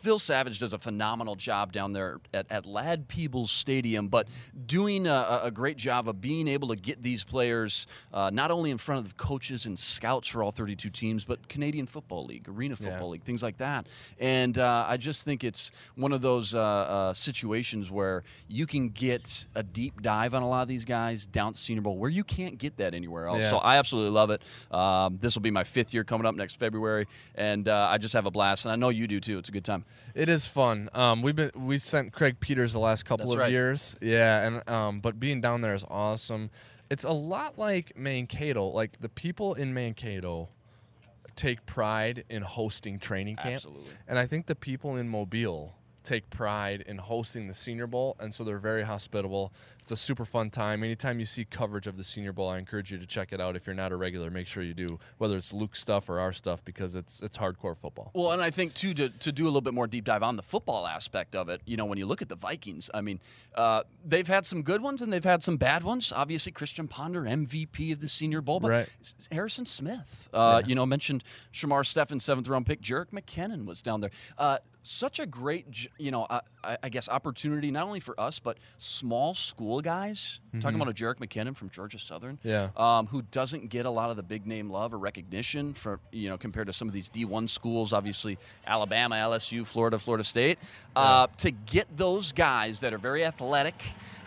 Phil 0.07 0.21
Savage 0.21 0.61
does 0.61 0.73
a 0.73 0.79
phenomenal 0.79 1.35
job 1.35 1.73
down 1.73 1.93
there 1.93 2.21
at, 2.33 2.47
at 2.49 2.65
Ladd 2.65 3.09
Peebles 3.09 3.51
Stadium, 3.51 4.07
but 4.07 4.29
doing 4.69 5.05
a, 5.09 5.41
a 5.43 5.51
great 5.51 5.77
job 5.77 6.09
of 6.09 6.21
being 6.21 6.47
able 6.47 6.69
to 6.69 6.77
get 6.77 7.03
these 7.03 7.25
players 7.25 7.89
uh, 8.15 8.31
not 8.33 8.53
only 8.53 8.71
in 8.71 8.79
front 8.79 9.01
of 9.01 9.09
the 9.09 9.15
coaches 9.17 9.67
and 9.67 9.77
scouts 9.77 10.29
for 10.29 10.45
all 10.45 10.53
32 10.53 10.91
teams, 10.91 11.25
but 11.25 11.49
Canadian 11.49 11.87
Football 11.87 12.25
League, 12.25 12.49
Arena 12.49 12.77
Football 12.77 13.09
Yeah. 13.09 13.13
League, 13.15 13.25
things 13.25 13.43
like 13.43 13.57
that. 13.57 13.89
And 14.21 14.57
uh, 14.59 14.85
I 14.87 14.97
just 14.97 15.25
think 15.25 15.43
it's 15.43 15.73
one 15.97 16.13
of 16.13 16.23
those 16.23 16.55
uh, 16.55 16.61
uh, 16.61 17.13
situations 17.13 17.91
where 17.91 18.23
you 18.47 18.65
can 18.65 18.91
get 18.91 19.49
a 19.57 19.65
deep 19.65 20.03
dive 20.03 20.35
on 20.35 20.43
a 20.45 20.49
lot 20.49 20.63
of 20.63 20.69
these 20.69 20.85
guys 20.85 21.27
down 21.27 21.49
at 21.49 21.57
Senior 21.57 21.83
Bowl 21.83 21.97
where 21.99 22.11
you 22.11 22.23
can't 22.23 22.59
get 22.59 22.77
that 22.77 22.95
anywhere 22.95 23.27
else. 23.27 23.41
Yeah. 23.43 23.51
So 23.51 23.59
I 23.59 23.79
absolutely 23.79 24.13
love 24.13 24.31
it. 24.31 24.41
Um, 24.71 25.19
this 25.21 25.35
will 25.35 25.43
be 25.43 25.51
my 25.51 25.65
fifth 25.65 25.93
year 25.93 26.05
coming 26.05 26.29
up 26.29 26.37
next 26.37 26.61
February, 26.61 27.09
and 27.35 27.67
uh, 27.67 27.89
I 27.91 27.99
just 27.99 28.15
have 28.15 28.27
a 28.27 28.31
blast, 28.31 28.67
and 28.67 28.73
I 28.73 28.77
know 28.77 28.91
you 28.91 29.09
do 29.09 29.19
too. 29.19 29.39
It's 29.39 29.49
a 29.49 29.53
good 29.53 29.65
time. 29.65 29.85
It 30.15 30.29
is 30.29 30.47
fun. 30.47 30.89
Um, 30.95 31.23
we've 31.23 31.37
been 31.37 31.51
we 31.55 31.79
sent 31.79 32.13
Craig 32.13 32.41
Peters 32.41 32.73
the 32.73 32.79
last 32.79 33.05
couple 33.05 33.27
That's 33.27 33.35
of 33.35 33.41
right. 33.41 33.51
years. 33.53 33.97
Yeah, 34.01 34.47
and 34.47 34.69
um, 34.69 35.01
but 35.01 35.21
being 35.21 35.41
down 35.41 35.61
there 35.61 35.75
is 35.75 35.85
awesome. 35.89 36.51
It's 36.91 37.05
a 37.05 37.11
lot 37.13 37.59
like 37.59 37.97
Mankato. 37.97 38.67
Like 38.67 39.01
the 39.01 39.09
people 39.09 39.55
in 39.55 39.75
Mankato 39.75 40.49
take 41.37 41.67
pride 41.67 42.25
in 42.29 42.43
hosting 42.43 42.99
training 42.99 43.37
camp. 43.37 43.57
Absolutely. 43.57 43.93
And 44.09 44.19
I 44.19 44.27
think 44.27 44.47
the 44.47 44.55
people 44.55 44.97
in 44.97 45.09
Mobile 45.09 45.76
take 46.07 46.31
pride 46.31 46.83
in 46.87 46.99
hosting 46.99 47.49
the 47.49 47.55
Senior 47.55 47.87
Bowl, 47.87 48.17
and 48.21 48.33
so 48.33 48.45
they're 48.45 48.59
very 48.59 48.85
hospitable. 48.85 49.53
It's 49.83 49.93
a 49.93 49.97
super 49.97 50.25
fun 50.25 50.51
time. 50.51 50.83
Anytime 50.83 51.21
you 51.21 51.25
see 51.27 51.45
coverage 51.45 51.87
of 51.87 51.97
the 51.97 52.03
Senior 52.03 52.33
Bowl, 52.33 52.49
I 52.49 52.59
encourage 52.59 52.91
you 52.91 52.99
to 52.99 53.07
check 53.07 53.33
it 53.33 53.41
out. 53.41 53.55
If 53.55 53.67
you're 53.69 53.77
not 53.77 53.93
a 53.93 53.97
regular, 53.97 54.31
make 54.31 54.49
sure 54.49 54.65
you 54.65 54.75
do, 54.75 54.99
whether 55.19 55.37
it's 55.37 55.53
Luke 55.53 55.77
stuff 55.77 56.09
or 56.09 56.19
our 56.19 56.33
stuff, 56.33 56.65
because 56.65 56.97
it's 56.97 57.23
it's 57.23 57.39
hardcore 57.39 57.77
football. 57.77 58.11
Well, 58.15 58.33
and 58.33 58.43
I 58.43 58.51
think 58.51 58.75
too 58.75 58.95
to, 58.95 59.09
to 59.09 59.31
do 59.31 59.45
a 59.45 59.47
little 59.47 59.61
bit 59.61 59.75
more 59.75 59.87
deep 59.87 60.05
dive 60.05 60.25
on 60.25 60.35
the 60.37 60.43
football 60.43 60.87
aspect 60.89 61.37
of 61.37 61.49
it. 61.49 61.61
You 61.67 61.77
know, 61.77 61.85
when 61.85 61.99
you 61.99 62.07
look 62.07 62.21
at 62.21 62.29
the 62.29 62.35
Vikings, 62.35 62.91
I 62.95 63.01
mean, 63.01 63.21
uh, 63.55 63.83
they've 64.05 64.27
had 64.27 64.45
some 64.45 64.63
good 64.63 64.83
ones 64.83 65.03
and 65.03 65.13
they've 65.13 65.23
had 65.23 65.45
some 65.45 65.57
bad 65.57 65.85
ones. 65.85 66.13
Obviously, 66.13 66.51
Christian 66.51 66.89
Ponder, 66.89 67.23
MVP 67.23 67.93
of 67.93 68.01
the 68.01 68.09
Senior 68.09 68.41
Bowl, 68.41 68.59
but 68.59 68.71
Right. 68.71 68.89
Harrison 69.31 69.67
Smith, 69.67 70.29
uh, 70.33 70.63
you 70.67 70.75
know, 70.75 70.85
mentioned 70.87 71.23
Shamar 71.53 71.87
Stephen, 71.87 72.19
seventh 72.19 72.49
round 72.49 72.67
pick. 72.67 72.81
Jerick 72.81 73.11
McKinnon 73.13 73.67
was 73.67 73.83
down 73.83 74.01
there. 74.01 74.11
Uh, 74.37 74.59
such 74.89 75.19
a 75.19 75.27
great, 75.27 75.89
you 75.99 76.11
know, 76.11 76.25
uh, 76.25 76.41
I, 76.63 76.79
I 76.85 76.89
guess 76.89 77.09
opportunity 77.09 77.71
not 77.71 77.87
only 77.87 78.01
for 78.01 78.19
us 78.21 78.39
but 78.39 78.59
small 78.79 79.35
school 79.35 79.81
guys. 79.81 80.41
Talking 80.61 80.81
about 80.81 80.89
a 80.89 80.95
Jerick 80.95 81.17
McKinnon 81.17 81.55
from 81.55 81.69
Georgia 81.69 81.99
Southern, 81.99 82.39
Yeah. 82.43 82.71
um, 82.79 83.09
who 83.09 83.21
doesn't 83.21 83.69
get 83.69 83.85
a 83.85 83.91
lot 83.91 84.09
of 84.09 84.17
the 84.17 84.23
big 84.23 84.47
name 84.47 84.71
love 84.71 84.95
or 84.95 84.99
recognition 84.99 85.75
for 85.75 86.01
you 86.13 86.31
know 86.31 86.39
compared 86.39 86.67
to 86.69 86.73
some 86.73 86.89
of 86.89 86.95
these 86.95 87.11
D1 87.11 87.47
schools, 87.51 87.93
obviously 87.93 88.39
Alabama, 88.67 89.17
LSU, 89.17 89.67
Florida, 89.67 89.99
Florida 89.99 90.25
State. 90.25 90.59
Uh, 90.95 91.27
to 91.39 91.51
get 91.51 91.95
those 91.95 92.33
guys 92.33 92.81
that 92.81 92.95
are 92.95 92.99
very 92.99 93.25
athletic. 93.25 93.75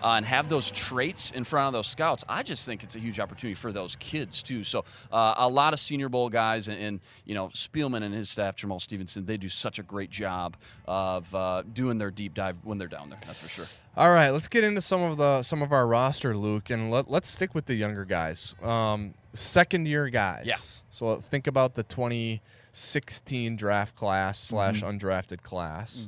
Uh, 0.01 0.13
and 0.13 0.25
have 0.25 0.47
those 0.47 0.71
traits 0.71 1.31
in 1.31 1.43
front 1.43 1.67
of 1.67 1.73
those 1.73 1.85
scouts. 1.85 2.23
I 2.29 2.41
just 2.41 2.65
think 2.65 2.83
it's 2.83 2.95
a 2.95 2.99
huge 3.01 3.19
opportunity 3.19 3.53
for 3.53 3.73
those 3.73 3.97
kids 3.97 4.41
too. 4.41 4.63
So 4.63 4.85
uh, 5.11 5.33
a 5.35 5.49
lot 5.49 5.73
of 5.73 5.79
Senior 5.81 6.07
Bowl 6.07 6.29
guys, 6.29 6.69
and, 6.69 6.81
and 6.81 6.99
you 7.25 7.35
know 7.35 7.49
Spielman 7.49 8.03
and 8.03 8.13
his 8.15 8.29
staff, 8.29 8.55
Jamaal 8.55 8.79
Stephenson, 8.79 9.25
they 9.25 9.35
do 9.35 9.49
such 9.49 9.77
a 9.77 9.83
great 9.83 10.09
job 10.09 10.48
of 10.85 11.33
uh, 11.35 11.63
doing 11.73 11.97
their 11.97 12.11
deep 12.11 12.33
dive 12.33 12.57
when 12.63 12.77
they're 12.77 12.87
down 12.87 13.09
there. 13.09 13.19
That's 13.25 13.41
for 13.41 13.49
sure. 13.49 13.65
All 13.97 14.11
right, 14.11 14.29
let's 14.29 14.47
get 14.47 14.63
into 14.63 14.81
some 14.81 15.01
of 15.01 15.17
the 15.17 15.43
some 15.43 15.61
of 15.61 15.71
our 15.71 15.85
roster, 15.87 16.35
Luke, 16.37 16.69
and 16.69 16.89
let, 16.91 17.09
let's 17.09 17.27
stick 17.29 17.53
with 17.55 17.65
the 17.65 17.75
younger 17.75 18.05
guys, 18.05 18.55
um, 18.63 19.13
second 19.33 19.87
year 19.87 20.07
guys. 20.09 20.43
Yeah. 20.45 20.55
So 20.89 21.17
think 21.19 21.47
about 21.47 21.75
the 21.75 21.83
2016 21.83 23.55
draft 23.55 23.95
class 23.95 24.39
slash 24.39 24.81
Mm-hmm. 24.81 24.89
undrafted 25.07 25.41
class. 25.43 26.07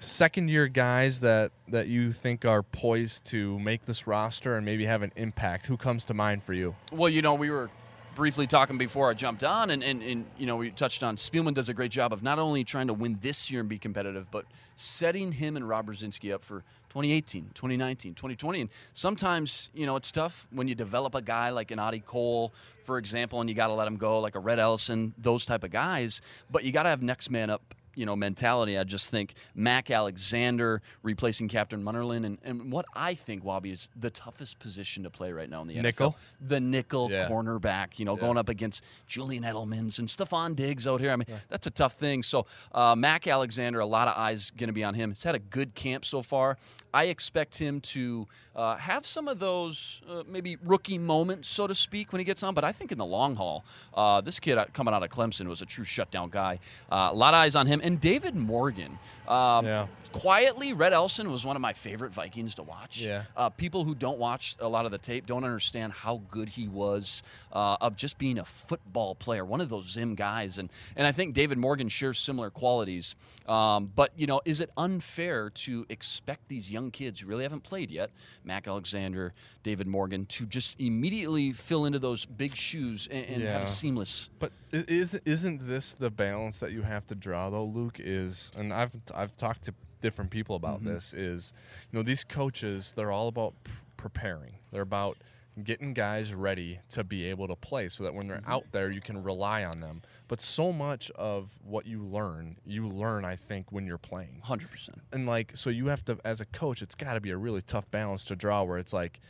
Second 0.00 0.48
year 0.48 0.68
guys 0.68 1.20
that 1.20 1.52
that 1.68 1.86
you 1.86 2.12
think 2.12 2.44
are 2.44 2.62
poised 2.62 3.24
to 3.26 3.58
make 3.58 3.86
this 3.86 4.06
roster 4.06 4.56
and 4.56 4.66
maybe 4.66 4.84
have 4.84 5.00
an 5.02 5.12
impact. 5.16 5.64
Who 5.66 5.78
comes 5.78 6.04
to 6.06 6.14
mind 6.14 6.42
for 6.42 6.52
you? 6.52 6.74
Well, 6.92 7.08
you 7.08 7.22
know, 7.22 7.32
we 7.34 7.48
were 7.48 7.70
briefly 8.14 8.46
talking 8.46 8.78
before 8.78 9.10
I 9.10 9.14
jumped 9.14 9.44
on, 9.44 9.70
and, 9.70 9.82
and, 9.82 10.02
and 10.02 10.24
you 10.38 10.46
know, 10.46 10.56
we 10.56 10.70
touched 10.70 11.02
on 11.02 11.16
Spielman 11.16 11.54
does 11.54 11.68
a 11.68 11.74
great 11.74 11.90
job 11.90 12.12
of 12.12 12.22
not 12.22 12.38
only 12.38 12.64
trying 12.64 12.86
to 12.86 12.94
win 12.94 13.18
this 13.20 13.50
year 13.50 13.60
and 13.60 13.68
be 13.68 13.78
competitive, 13.78 14.30
but 14.30 14.44
setting 14.76 15.32
him 15.32 15.56
and 15.56 15.68
Rob 15.68 15.86
Brzezinski 15.86 16.32
up 16.32 16.44
for 16.44 16.60
2018, 16.90 17.50
2019, 17.54 18.14
2020. 18.14 18.60
And 18.62 18.70
sometimes, 18.92 19.70
you 19.74 19.86
know, 19.86 19.96
it's 19.96 20.12
tough 20.12 20.46
when 20.50 20.68
you 20.68 20.74
develop 20.74 21.14
a 21.14 21.22
guy 21.22 21.50
like 21.50 21.70
an 21.70 21.78
Audie 21.78 22.00
Cole, 22.00 22.52
for 22.84 22.98
example, 22.98 23.40
and 23.40 23.50
you 23.50 23.56
got 23.56 23.66
to 23.68 23.74
let 23.74 23.88
him 23.88 23.96
go, 23.96 24.20
like 24.20 24.36
a 24.36 24.40
Rhett 24.40 24.58
Ellison, 24.58 25.14
those 25.18 25.44
type 25.44 25.64
of 25.64 25.70
guys. 25.70 26.20
But 26.50 26.64
you 26.64 26.72
got 26.72 26.84
to 26.84 26.90
have 26.90 27.02
next 27.02 27.30
man 27.30 27.50
up 27.50 27.74
you 27.94 28.06
know 28.06 28.16
mentality. 28.16 28.78
I 28.78 28.84
just 28.84 29.10
think 29.10 29.34
Mac 29.54 29.90
Alexander 29.90 30.80
replacing 31.02 31.48
Captain 31.48 31.82
Munnerlyn 31.82 32.24
and, 32.24 32.38
and 32.44 32.70
what 32.72 32.86
I 32.94 33.14
think 33.14 33.44
Wobby 33.44 33.72
is 33.72 33.90
the 33.96 34.10
toughest 34.10 34.58
position 34.58 35.02
to 35.04 35.10
play 35.10 35.32
right 35.32 35.48
now 35.50 35.62
in 35.62 35.68
the 35.68 35.74
Nickel? 35.80 36.12
NFL. 36.12 36.48
The 36.48 36.60
nickel 36.60 37.10
Yeah. 37.10 37.28
cornerback, 37.28 37.98
you 37.98 38.04
know, 38.04 38.16
going 38.16 38.36
up 38.38 38.48
against 38.48 38.84
Julian 39.06 39.42
Edelman's 39.44 39.98
and 39.98 40.08
Stefon 40.08 40.54
Diggs 40.56 40.86
out 40.86 41.00
here. 41.00 41.10
I 41.12 41.16
mean, 41.16 41.26
that's 41.48 41.66
a 41.66 41.70
tough 41.70 41.94
thing. 41.94 42.22
So 42.22 42.46
uh, 42.72 42.94
Mac 42.96 43.26
Alexander, 43.26 43.80
a 43.80 43.86
lot 43.86 44.08
of 44.08 44.16
eyes 44.16 44.50
going 44.50 44.68
to 44.68 44.72
be 44.74 44.84
on 44.84 44.94
him. 44.94 45.10
He's 45.10 45.22
had 45.24 45.34
a 45.34 45.38
good 45.40 45.74
camp 45.74 46.04
so 46.04 46.22
far. 46.22 46.56
I 46.92 47.04
expect 47.06 47.58
him 47.58 47.80
to 47.80 48.28
uh, 48.54 48.76
have 48.76 49.04
some 49.04 49.26
of 49.26 49.40
those 49.40 50.00
uh, 50.08 50.22
maybe 50.28 50.56
rookie 50.62 50.96
moments, 50.98 51.48
so 51.48 51.66
to 51.66 51.74
speak, 51.74 52.12
when 52.12 52.20
he 52.20 52.24
gets 52.24 52.44
on. 52.44 52.54
But 52.54 52.62
I 52.64 52.70
think 52.70 52.92
in 52.92 52.98
the 52.98 53.04
long 53.04 53.34
haul, 53.34 53.64
uh, 53.94 54.20
this 54.20 54.38
kid 54.38 54.58
uh, 54.58 54.66
coming 54.72 54.94
out 54.94 55.02
of 55.02 55.08
Clemson 55.10 55.48
was 55.48 55.60
a 55.60 55.66
true 55.66 55.82
shutdown 55.84 56.30
guy. 56.30 56.60
Uh, 56.90 57.08
a 57.10 57.14
lot 57.14 57.34
of 57.34 57.38
eyes 57.38 57.56
on 57.56 57.66
him. 57.66 57.80
And 57.84 58.00
David 58.00 58.34
Morgan. 58.34 58.98
Um, 59.28 59.64
Yeah. 59.66 59.86
Quietly, 60.12 60.72
Rhett 60.72 60.92
Ellison 60.92 61.28
was 61.28 61.44
one 61.44 61.56
of 61.56 61.60
my 61.62 61.72
favorite 61.72 62.12
Vikings 62.12 62.54
to 62.54 62.62
watch. 62.62 63.00
Yeah. 63.00 63.24
Uh, 63.36 63.50
people 63.50 63.82
who 63.82 63.96
don't 63.96 64.16
watch 64.18 64.54
a 64.60 64.68
lot 64.68 64.86
of 64.86 64.92
the 64.92 64.98
tape 64.98 65.26
don't 65.26 65.42
understand 65.42 65.92
how 65.92 66.22
good 66.30 66.48
he 66.50 66.68
was 66.68 67.24
uh, 67.52 67.78
of 67.80 67.96
just 67.96 68.16
being 68.16 68.38
a 68.38 68.44
football 68.44 69.16
player, 69.16 69.44
one 69.44 69.60
of 69.60 69.68
those 69.68 69.90
Zim 69.90 70.14
guys. 70.14 70.58
And, 70.58 70.70
and 70.94 71.04
I 71.04 71.10
think 71.10 71.34
David 71.34 71.58
Morgan 71.58 71.88
shares 71.88 72.20
similar 72.20 72.50
qualities. 72.50 73.16
Um, 73.48 73.90
but, 73.92 74.12
you 74.16 74.28
know, 74.28 74.40
is 74.44 74.60
it 74.60 74.70
unfair 74.76 75.50
to 75.50 75.84
expect 75.88 76.46
these 76.48 76.70
young 76.70 76.92
kids 76.92 77.18
who 77.18 77.26
really 77.26 77.42
haven't 77.42 77.64
played 77.64 77.90
yet, 77.90 78.12
Mac 78.44 78.68
Alexander, 78.68 79.34
David 79.64 79.88
Morgan, 79.88 80.26
to 80.26 80.46
just 80.46 80.80
immediately 80.80 81.50
fill 81.50 81.86
into 81.86 81.98
those 81.98 82.24
big 82.24 82.56
shoes 82.56 83.08
and, 83.10 83.26
and 83.26 83.42
have 83.42 83.62
a 83.62 83.66
seamless. 83.66 84.30
But 84.38 84.52
is 84.70 85.14
isn't 85.14 85.66
this 85.66 85.94
the 85.94 86.10
balance 86.10 86.60
that 86.60 86.70
you 86.70 86.82
have 86.82 87.04
to 87.06 87.16
draw 87.16 87.50
though, 87.50 87.64
Luke? 87.74 87.96
Is 87.98 88.52
and 88.56 88.72
I've 88.72 88.92
I've 89.14 89.36
talked 89.36 89.64
to 89.64 89.74
different 90.00 90.30
people 90.30 90.56
about 90.56 90.80
Mm-hmm. 90.80 90.94
this. 90.94 91.12
Is 91.14 91.52
you 91.90 91.98
know 91.98 92.02
these 92.02 92.24
coaches 92.24 92.92
they're 92.96 93.12
all 93.12 93.28
about 93.28 93.54
p- 93.64 93.72
preparing. 93.96 94.54
They're 94.72 94.82
about 94.82 95.18
getting 95.62 95.94
guys 95.94 96.34
ready 96.34 96.80
to 96.88 97.04
be 97.04 97.26
able 97.26 97.46
to 97.46 97.54
play, 97.54 97.88
so 97.88 98.02
that 98.04 98.12
when 98.14 98.26
Mm-hmm. 98.26 98.42
they're 98.44 98.52
out 98.52 98.64
there, 98.72 98.90
you 98.90 99.00
can 99.00 99.22
rely 99.22 99.64
on 99.64 99.80
them. 99.80 100.02
But 100.26 100.40
so 100.40 100.72
much 100.72 101.10
of 101.12 101.50
what 101.62 101.86
you 101.86 102.02
learn, 102.02 102.56
you 102.66 102.88
learn, 102.88 103.24
I 103.24 103.36
think, 103.36 103.70
when 103.70 103.86
you're 103.86 103.98
playing 103.98 104.40
Hundred 104.42 104.70
percent. 104.70 105.00
and 105.12 105.26
like 105.26 105.52
so 105.54 105.70
you 105.70 105.86
have 105.88 106.04
to 106.06 106.18
as 106.24 106.40
a 106.40 106.46
coach 106.46 106.82
it's 106.82 106.94
got 106.94 107.14
to 107.14 107.20
be 107.20 107.30
a 107.30 107.36
really 107.36 107.62
tough 107.62 107.88
balance 107.90 108.24
to 108.26 108.34
draw 108.36 108.62
where 108.64 108.78
it's 108.78 108.92
like 108.92 109.20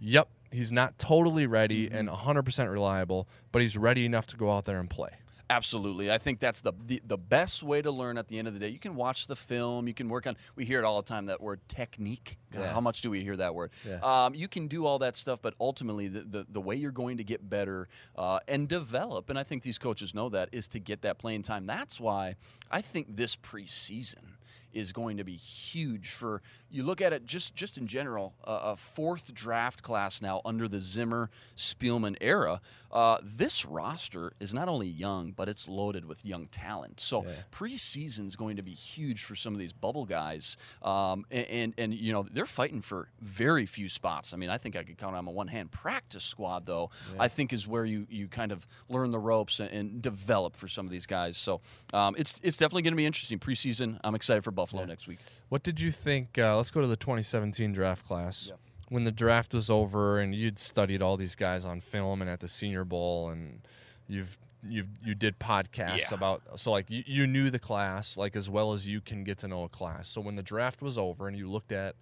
yep 0.00 0.28
he's 0.50 0.72
not 0.72 0.98
totally 0.98 1.46
ready 1.46 1.88
and 1.90 2.08
100% 2.08 2.70
reliable 2.70 3.26
but 3.52 3.62
he's 3.62 3.76
ready 3.78 4.04
enough 4.04 4.26
to 4.26 4.36
go 4.36 4.50
out 4.52 4.64
there 4.66 4.78
and 4.80 4.90
play 4.90 5.10
Absolutely. 5.50 6.10
I 6.10 6.18
think 6.18 6.40
that's 6.40 6.60
the, 6.60 6.72
the 6.86 7.02
the 7.04 7.18
best 7.18 7.62
way 7.62 7.82
to 7.82 7.90
learn 7.90 8.16
at 8.16 8.28
the 8.28 8.38
end 8.38 8.48
of 8.48 8.54
the 8.54 8.60
day. 8.60 8.68
You 8.68 8.78
can 8.78 8.94
watch 8.94 9.26
the 9.26 9.36
film, 9.36 9.86
you 9.86 9.94
can 9.94 10.08
work 10.08 10.26
on 10.26 10.36
we 10.56 10.64
hear 10.64 10.78
it 10.78 10.84
all 10.84 11.00
the 11.02 11.08
time 11.08 11.26
that 11.26 11.40
word 11.40 11.60
technique. 11.68 12.38
God, 12.52 12.60
Yeah. 12.60 12.72
How 12.72 12.80
much 12.80 13.02
do 13.02 13.10
we 13.10 13.22
hear 13.22 13.36
that 13.36 13.54
word? 13.54 13.70
Yeah. 13.86 13.98
Um, 14.02 14.34
you 14.34 14.48
can 14.48 14.66
do 14.68 14.86
all 14.86 14.98
that 15.00 15.16
stuff, 15.16 15.40
but 15.42 15.54
ultimately 15.60 16.08
the, 16.08 16.20
the, 16.20 16.46
the 16.48 16.60
way 16.60 16.76
you're 16.76 16.90
going 16.90 17.18
to 17.18 17.24
get 17.24 17.48
better 17.48 17.88
uh, 18.16 18.40
and 18.48 18.68
develop, 18.68 19.30
and 19.30 19.38
I 19.38 19.42
think 19.42 19.62
these 19.62 19.78
coaches 19.78 20.14
know 20.14 20.28
that, 20.30 20.48
is 20.52 20.68
to 20.68 20.78
get 20.78 21.02
that 21.02 21.18
playing 21.18 21.42
time. 21.42 21.66
That's 21.66 22.00
why 22.00 22.36
I 22.70 22.80
think 22.80 23.16
this 23.16 23.36
preseason 23.36 24.36
is 24.72 24.92
going 24.92 25.16
to 25.16 25.24
be 25.24 25.34
huge 25.34 26.10
for 26.10 26.42
you 26.70 26.82
look 26.82 27.00
at 27.00 27.12
it 27.12 27.26
just 27.26 27.54
just 27.54 27.78
in 27.78 27.86
general 27.86 28.34
uh, 28.44 28.60
a 28.62 28.76
fourth 28.76 29.34
draft 29.34 29.82
class 29.82 30.22
now 30.22 30.40
under 30.44 30.68
the 30.68 30.78
Zimmer 30.78 31.30
Spielman 31.56 32.16
era. 32.20 32.60
Uh, 32.90 33.18
this 33.22 33.64
roster 33.64 34.32
is 34.40 34.54
not 34.54 34.68
only 34.68 34.88
young 34.88 35.32
but 35.32 35.48
it's 35.48 35.68
loaded 35.68 36.04
with 36.04 36.24
young 36.24 36.46
talent. 36.46 37.00
So 37.00 37.22
preseason 37.50 38.28
is 38.28 38.36
going 38.36 38.56
to 38.56 38.62
be 38.62 38.72
huge 38.72 39.24
for 39.24 39.34
some 39.34 39.52
of 39.52 39.58
these 39.58 39.72
bubble 39.72 40.04
guys. 40.04 40.56
Um, 40.82 41.24
and, 41.30 41.46
and 41.46 41.74
and 41.78 41.94
you 41.94 42.12
know 42.12 42.26
they're 42.30 42.46
fighting 42.46 42.80
for 42.80 43.08
very 43.20 43.66
few 43.66 43.88
spots. 43.88 44.34
I 44.34 44.36
mean 44.36 44.50
I 44.50 44.58
think 44.58 44.76
I 44.76 44.82
could 44.82 44.98
count 44.98 45.16
on 45.16 45.24
my 45.24 45.32
one 45.32 45.48
hand 45.48 45.70
practice 45.70 46.24
squad 46.24 46.66
though 46.66 46.90
I 47.18 47.28
think 47.28 47.52
is 47.52 47.66
where 47.66 47.84
you 47.84 48.06
you 48.10 48.28
kind 48.28 48.52
of 48.52 48.66
learn 48.88 49.10
the 49.10 49.18
ropes 49.18 49.60
and, 49.60 49.70
and 49.70 50.02
develop 50.02 50.56
for 50.56 50.68
some 50.68 50.86
of 50.86 50.92
these 50.92 51.06
guys. 51.06 51.36
So 51.36 51.60
um, 51.92 52.14
it's 52.18 52.40
it's 52.42 52.56
definitely 52.56 52.82
going 52.82 52.92
to 52.92 52.96
be 52.96 53.06
interesting. 53.06 53.38
Preseason 53.38 53.98
I'm 54.04 54.14
excited 54.14 54.41
for 54.42 54.50
Buffalo 54.50 54.84
next 54.84 55.06
week. 55.08 55.18
what 55.48 55.62
did 55.62 55.80
you 55.80 55.90
think 55.90 56.38
uh, 56.38 56.56
let's 56.56 56.70
go 56.70 56.80
to 56.80 56.86
the 56.86 56.96
2017 56.96 57.72
draft 57.72 58.04
class. 58.06 58.50
When 58.88 59.04
the 59.04 59.10
draft 59.12 59.54
was 59.54 59.70
over 59.70 60.18
and 60.20 60.34
you'd 60.34 60.58
studied 60.58 61.00
all 61.00 61.16
these 61.16 61.34
guys 61.34 61.64
on 61.64 61.80
film 61.80 62.20
and 62.20 62.30
at 62.30 62.40
the 62.40 62.48
senior 62.48 62.84
bowl 62.84 63.30
and 63.30 63.60
you've 64.06 64.38
you've 64.68 64.88
you 65.02 65.14
did 65.14 65.38
podcasts 65.40 66.10
Yeah. 66.10 66.14
about 66.16 66.42
so 66.58 66.70
like 66.72 66.90
you, 66.90 67.02
you 67.06 67.26
knew 67.26 67.48
the 67.50 67.58
class 67.58 68.16
like 68.18 68.36
as 68.36 68.50
well 68.50 68.74
as 68.74 68.86
you 68.86 69.00
can 69.00 69.24
get 69.24 69.38
to 69.38 69.48
know 69.48 69.64
a 69.64 69.68
class. 69.68 70.08
So 70.08 70.20
when 70.20 70.36
the 70.36 70.42
draft 70.42 70.82
was 70.82 70.98
over 70.98 71.26
and 71.26 71.36
you 71.36 71.48
looked 71.50 71.72
at 71.72 71.94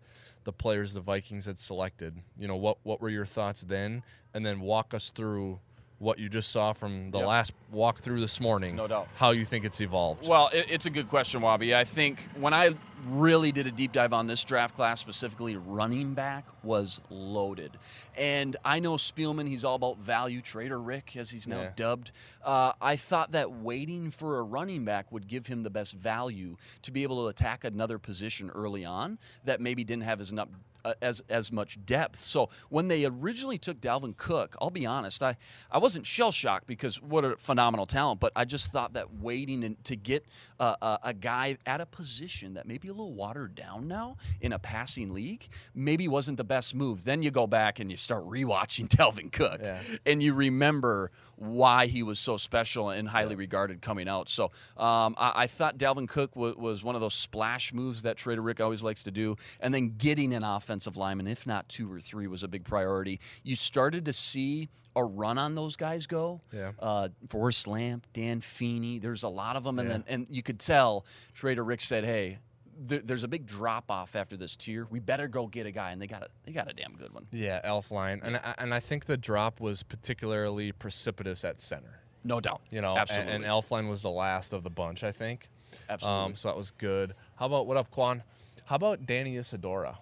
the 0.45 0.53
players 0.53 0.95
the 0.95 1.01
vikings 1.01 1.47
had 1.47 1.59
selected 1.59 2.17
you 2.39 2.49
know 2.49 2.57
what 2.57 2.79
what 2.83 3.01
were 3.01 3.09
your 3.11 3.25
thoughts 3.27 3.63
then? 3.63 4.03
And 4.35 4.45
then 4.45 4.61
walk 4.61 4.93
us 4.93 5.11
through 5.11 5.61
what 6.01 6.19
you 6.19 6.29
just 6.31 6.51
saw 6.51 6.73
from 6.73 7.11
the 7.11 7.19
Yep. 7.19 7.27
last 7.29 7.53
walkthrough 7.75 8.21
this 8.21 8.41
morning 8.41 8.75
No 8.75 8.89
doubt. 8.89 9.07
how 9.17 9.31
you 9.33 9.45
think 9.45 9.65
it's 9.67 9.81
evolved 9.83 10.27
Well, 10.27 10.49
it, 10.53 10.67
it's 10.71 10.87
a 10.87 10.91
good 10.91 11.09
question, 11.09 11.43
Wobby. 11.43 11.75
I 11.77 11.85
think 11.85 12.27
when 12.41 12.55
I 12.55 12.71
really 13.07 13.53
did 13.53 13.67
a 13.67 13.71
deep 13.71 13.93
dive 13.93 14.13
on 14.15 14.27
this 14.27 14.43
draft 14.45 14.75
class, 14.77 14.99
specifically 15.01 15.57
running 15.57 16.15
back, 16.15 16.45
was 16.63 17.01
loaded. 17.11 17.79
And 18.17 18.57
I 18.65 18.79
know 18.81 18.95
Spielman, 18.95 19.47
he's 19.49 19.65
all 19.65 19.75
about 19.77 19.99
value 19.99 20.41
trader 20.41 20.79
Rick, 20.81 21.17
as 21.17 21.31
he's 21.31 21.47
now 21.47 21.61
Yeah. 21.63 21.73
dubbed. 21.77 22.13
Uh, 22.45 22.73
I 22.81 22.97
thought 22.97 23.33
that 23.33 23.53
waiting 23.53 24.11
for 24.11 24.39
a 24.39 24.43
running 24.43 24.85
back 24.85 25.11
would 25.13 25.29
give 25.29 25.47
him 25.47 25.63
the 25.63 25.71
best 25.71 25.95
value 25.95 26.57
to 26.83 26.91
be 26.91 27.03
able 27.03 27.23
to 27.23 27.29
attack 27.29 27.63
another 27.65 27.99
position 27.99 28.51
early 28.51 28.85
on 28.85 29.19
that 29.45 29.61
maybe 29.61 29.85
didn't 29.85 30.05
have 30.05 30.21
as 30.21 30.31
enough. 30.33 30.49
Uh, 30.85 30.95
as 31.03 31.23
as 31.29 31.53
much 31.53 31.79
depth. 31.85 32.19
So 32.21 32.49
when 32.71 32.89
they 32.89 33.05
originally 33.05 33.59
took 33.59 33.81
Dalvin 33.81 34.17
Cook, 34.17 34.57
I'll 34.63 34.71
be 34.71 34.87
honest, 34.87 35.23
I, 35.23 35.37
I 35.71 35.79
wasn't 35.79 36.07
shell 36.07 36.33
shocked 36.33 36.67
because 36.67 37.01
what 37.03 37.25
a 37.25 37.37
phenomenal 37.37 37.85
talent, 37.87 38.19
but 38.21 38.33
I 38.35 38.45
just 38.47 38.73
thought 38.73 38.95
that 38.95 39.13
waiting 39.15 39.63
and 39.65 39.83
to 39.85 39.97
get 39.97 40.25
uh, 40.59 40.77
a, 40.81 40.99
a 41.11 41.15
guy 41.15 41.59
at 41.67 41.81
a 41.81 41.87
position 41.87 42.55
that 42.55 42.67
maybe 42.67 42.89
a 42.89 42.93
little 42.93 43.13
watered 43.13 43.55
down 43.55 43.89
now 43.89 44.17
in 44.41 44.53
a 44.53 44.59
passing 44.59 45.11
league, 45.13 45.49
maybe 45.75 46.09
wasn't 46.09 46.37
the 46.39 46.45
best 46.45 46.75
move. 46.75 47.05
Then 47.05 47.23
you 47.23 47.31
go 47.31 47.47
back 47.47 47.79
and 47.79 47.91
you 47.91 47.97
start 47.97 48.25
rewatching 48.27 48.89
Dalvin 48.97 49.31
Cook, 49.31 49.61
Yeah. 49.63 49.79
and 50.07 50.23
you 50.23 50.33
remember 50.33 51.11
why 51.37 51.87
he 51.89 52.03
was 52.03 52.19
so 52.19 52.37
special 52.37 52.91
and 52.91 53.09
highly 53.09 53.35
regarded 53.37 53.83
coming 53.83 54.09
out. 54.09 54.29
So 54.29 54.45
um, 54.77 55.15
I, 55.19 55.33
I 55.43 55.47
thought 55.47 55.77
Dalvin 55.79 56.09
Cook 56.09 56.37
wa- 56.37 56.55
was 56.57 56.83
one 56.83 56.95
of 56.95 57.01
those 57.01 57.15
splash 57.15 57.73
moves 57.73 58.03
that 58.03 58.17
Trader 58.17 58.41
Rick 58.43 58.61
always 58.61 58.83
likes 58.83 59.03
to 59.05 59.11
do, 59.11 59.37
and 59.61 59.75
then 59.75 59.95
getting 59.99 60.33
an 60.35 60.43
offensive 60.71 60.97
lineman, 60.97 61.27
if 61.27 61.47
not 61.47 61.69
two 61.69 61.93
or 61.93 62.01
three, 62.01 62.29
was 62.29 62.43
a 62.45 62.49
big 62.49 62.65
priority. 62.65 63.19
You 63.43 63.57
started 63.57 64.05
to 64.05 64.13
see 64.13 64.69
a 64.95 65.05
run 65.05 65.37
on 65.37 65.57
those 65.57 65.75
guys 65.77 66.07
go. 66.07 66.41
Yeah. 66.53 66.73
Uh, 66.79 67.09
Forrest 67.29 67.67
Lamp, 67.67 68.07
Dan 68.13 68.41
Feeney, 68.41 68.99
there's 69.01 69.25
a 69.25 69.29
lot 69.29 69.57
of 69.57 69.65
them, 69.65 69.79
and 69.81 69.89
Yeah. 69.89 69.93
then 69.99 70.05
and 70.09 70.27
you 70.31 70.43
could 70.45 70.61
tell 70.61 71.05
Trader 71.35 71.65
Rick 71.65 71.81
said, 71.81 72.05
"Hey." 72.05 72.39
there- 72.83 73.01
There's 73.01 73.25
a 73.25 73.29
big 73.29 73.45
drop 73.47 73.91
off 73.91 74.17
after 74.17 74.39
this 74.39 74.57
tier. 74.57 74.87
We 74.89 75.01
better 75.01 75.29
go 75.29 75.47
get 75.47 75.67
a 75.67 75.71
guy, 75.71 75.91
and 75.91 76.01
they 76.01 76.07
got 76.07 76.23
a 76.23 76.29
they 76.45 76.53
got 76.53 76.71
a 76.71 76.73
damn 76.73 76.95
good 76.97 77.13
one. 77.13 77.27
Yeah, 77.31 77.61
Elflein, 77.63 78.21
and 78.23 78.39
I, 78.39 78.55
and 78.57 78.73
I 78.73 78.81
think 78.81 79.05
the 79.05 79.19
drop 79.19 79.61
was 79.61 79.83
particularly 79.83 80.73
precipitous 80.73 81.45
at 81.45 81.61
center. 81.61 82.01
No 82.25 82.41
doubt. 82.41 82.63
You 82.71 82.81
know, 82.81 82.97
absolutely. 82.97 83.33
and, 83.35 83.45
Elflein 83.45 83.91
was 83.91 84.01
the 84.01 84.09
last 84.11 84.55
of 84.55 84.63
the 84.63 84.71
bunch, 84.71 85.05
I 85.05 85.13
think. 85.13 85.51
Absolutely. 85.91 86.25
Um, 86.25 86.35
so 86.35 86.49
that 86.49 86.57
was 86.57 86.71
good. 86.71 87.15
How 87.37 87.45
about 87.47 87.67
what 87.67 87.77
up, 87.77 87.91
Quan? 87.91 88.23
How 88.65 88.77
about 88.77 89.05
Danny 89.05 89.37
Isidora? 89.37 89.99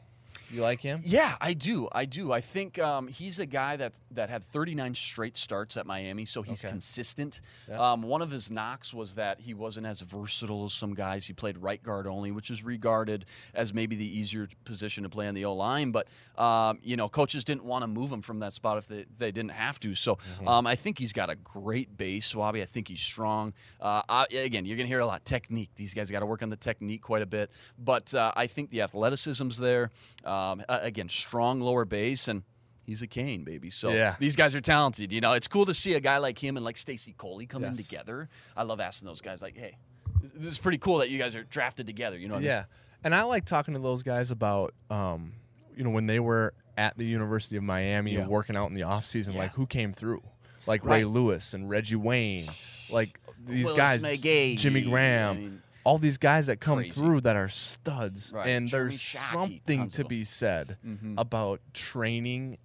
You 0.50 0.62
like 0.62 0.80
him? 0.80 1.02
Yeah, 1.04 1.36
I 1.40 1.52
do. 1.54 1.88
I 1.92 2.04
do. 2.04 2.32
I 2.32 2.40
think 2.40 2.78
um, 2.78 3.08
he's 3.08 3.38
a 3.38 3.46
guy 3.46 3.76
that 3.76 4.00
that 4.12 4.30
had 4.30 4.42
39 4.42 4.94
straight 4.94 5.36
starts 5.36 5.76
at 5.76 5.86
Miami, 5.86 6.24
so 6.24 6.42
he's 6.42 6.64
Okay. 6.64 6.70
consistent. 6.72 7.40
Yeah. 7.68 7.92
Um, 7.92 8.02
one 8.02 8.22
of 8.22 8.30
his 8.30 8.50
knocks 8.50 8.94
was 8.94 9.16
that 9.16 9.40
he 9.40 9.52
wasn't 9.54 9.86
as 9.86 10.00
versatile 10.00 10.64
as 10.64 10.72
some 10.72 10.94
guys. 10.94 11.26
He 11.26 11.32
played 11.32 11.58
right 11.58 11.82
guard 11.82 12.06
only, 12.06 12.30
which 12.30 12.50
is 12.50 12.64
regarded 12.64 13.24
as 13.54 13.74
maybe 13.74 13.96
the 13.96 14.18
easier 14.18 14.48
position 14.64 15.02
to 15.04 15.08
play 15.10 15.26
on 15.28 15.34
the 15.34 15.44
O 15.44 15.54
line. 15.54 15.90
But 15.92 16.08
um, 16.36 16.78
you 16.82 16.96
know, 16.96 17.08
coaches 17.08 17.44
didn't 17.44 17.64
want 17.64 17.82
to 17.82 17.86
move 17.86 18.10
him 18.10 18.22
from 18.22 18.40
that 18.40 18.52
spot 18.52 18.78
if 18.78 18.86
they, 18.88 19.04
they 19.18 19.30
didn't 19.32 19.52
have 19.52 19.78
to. 19.80 19.94
So 19.94 20.16
Mm-hmm. 20.16 20.48
um, 20.48 20.66
I 20.66 20.74
think 20.74 20.98
he's 20.98 21.12
got 21.12 21.30
a 21.30 21.36
great 21.36 21.96
base, 21.96 22.32
Wobby. 22.34 22.62
I 22.62 22.64
think 22.64 22.88
he's 22.88 23.00
strong. 23.00 23.52
Uh, 23.80 24.02
I, 24.08 24.26
again, 24.32 24.64
you're 24.64 24.76
gonna 24.76 24.86
hear 24.88 25.00
a 25.00 25.06
lot 25.06 25.24
technique. 25.24 25.70
These 25.76 25.94
guys 25.94 26.10
got 26.10 26.20
to 26.20 26.26
work 26.26 26.42
on 26.42 26.48
the 26.50 26.56
technique 26.56 27.02
quite 27.02 27.22
a 27.22 27.26
bit, 27.26 27.50
but 27.78 28.14
uh, 28.14 28.32
I 28.36 28.46
think 28.46 28.70
the 28.70 28.82
athleticism's 28.82 29.58
there. 29.58 29.90
Um, 30.38 30.64
again, 30.68 31.08
strong 31.08 31.60
lower 31.60 31.84
base 31.84 32.28
and. 32.28 32.42
He's 32.84 33.02
a 33.02 33.06
Kane, 33.06 33.44
baby. 33.44 33.68
So 33.68 33.90
Yeah. 33.92 34.16
these 34.18 34.34
guys 34.34 34.54
are 34.54 34.62
talented. 34.62 35.12
You 35.12 35.20
know, 35.20 35.34
it's 35.34 35.46
cool 35.46 35.66
to 35.66 35.74
see 35.74 35.92
a 35.92 36.00
guy 36.00 36.16
like 36.16 36.38
him 36.42 36.56
and 36.56 36.64
like 36.64 36.78
Stacy 36.78 37.12
Coley 37.18 37.44
come 37.44 37.62
in 37.62 37.74
Yes. 37.74 37.86
together. 37.86 38.30
I 38.56 38.62
love 38.62 38.80
asking 38.80 39.06
those 39.06 39.20
guys, 39.20 39.42
like, 39.42 39.58
"Hey, 39.58 39.76
this- 40.22 40.52
is 40.54 40.58
pretty 40.58 40.78
cool 40.78 40.96
that 41.00 41.10
you 41.10 41.18
guys 41.18 41.36
are 41.36 41.42
drafted 41.44 41.86
together." 41.86 42.16
You 42.16 42.28
know, 42.28 42.36
what 42.36 42.38
I 42.38 42.40
mean? 42.44 42.46
Yeah, 42.48 42.64
and 43.04 43.14
I 43.14 43.24
like 43.24 43.44
talking 43.44 43.74
to 43.74 43.80
those 43.80 44.02
guys 44.02 44.30
about, 44.30 44.72
um, 44.88 45.34
you 45.76 45.84
know, 45.84 45.90
when 45.90 46.06
they 46.06 46.18
were 46.18 46.54
at 46.78 46.96
the 46.96 47.04
University 47.04 47.58
of 47.58 47.62
Miami 47.62 48.14
Yeah. 48.14 48.20
and 48.20 48.30
working 48.30 48.56
out 48.56 48.68
in 48.70 48.74
the 48.74 48.84
off 48.84 49.04
season, 49.04 49.34
like 49.36 49.52
who 49.52 49.66
came 49.66 49.92
through, 49.92 50.22
like 50.66 50.82
Ray 50.82 51.04
Lewis 51.04 51.52
and 51.52 51.68
Reggie 51.68 51.96
Wayne, 51.96 52.48
like 52.88 53.20
these 53.46 53.66
Willis 53.66 54.00
guys, 54.02 54.58
Jimmy 54.58 54.80
Graham. 54.80 55.36
I 55.36 55.38
mean, 55.38 55.62
all 55.88 55.96
these 55.96 56.18
guys 56.18 56.46
that 56.48 56.60
come 56.60 56.78
crazy. 56.80 57.00
through 57.00 57.22
that 57.22 57.34
are 57.34 57.48
studs, 57.48 58.30
Right. 58.34 58.48
and 58.48 58.68
Jeremy 58.68 58.90
there's 58.90 59.00
Shockey, 59.00 59.32
something 59.32 59.88
to 59.88 60.04
be 60.04 60.22
said 60.22 60.76
Mhm. 60.86 61.14
about 61.16 61.62
training 61.72 62.58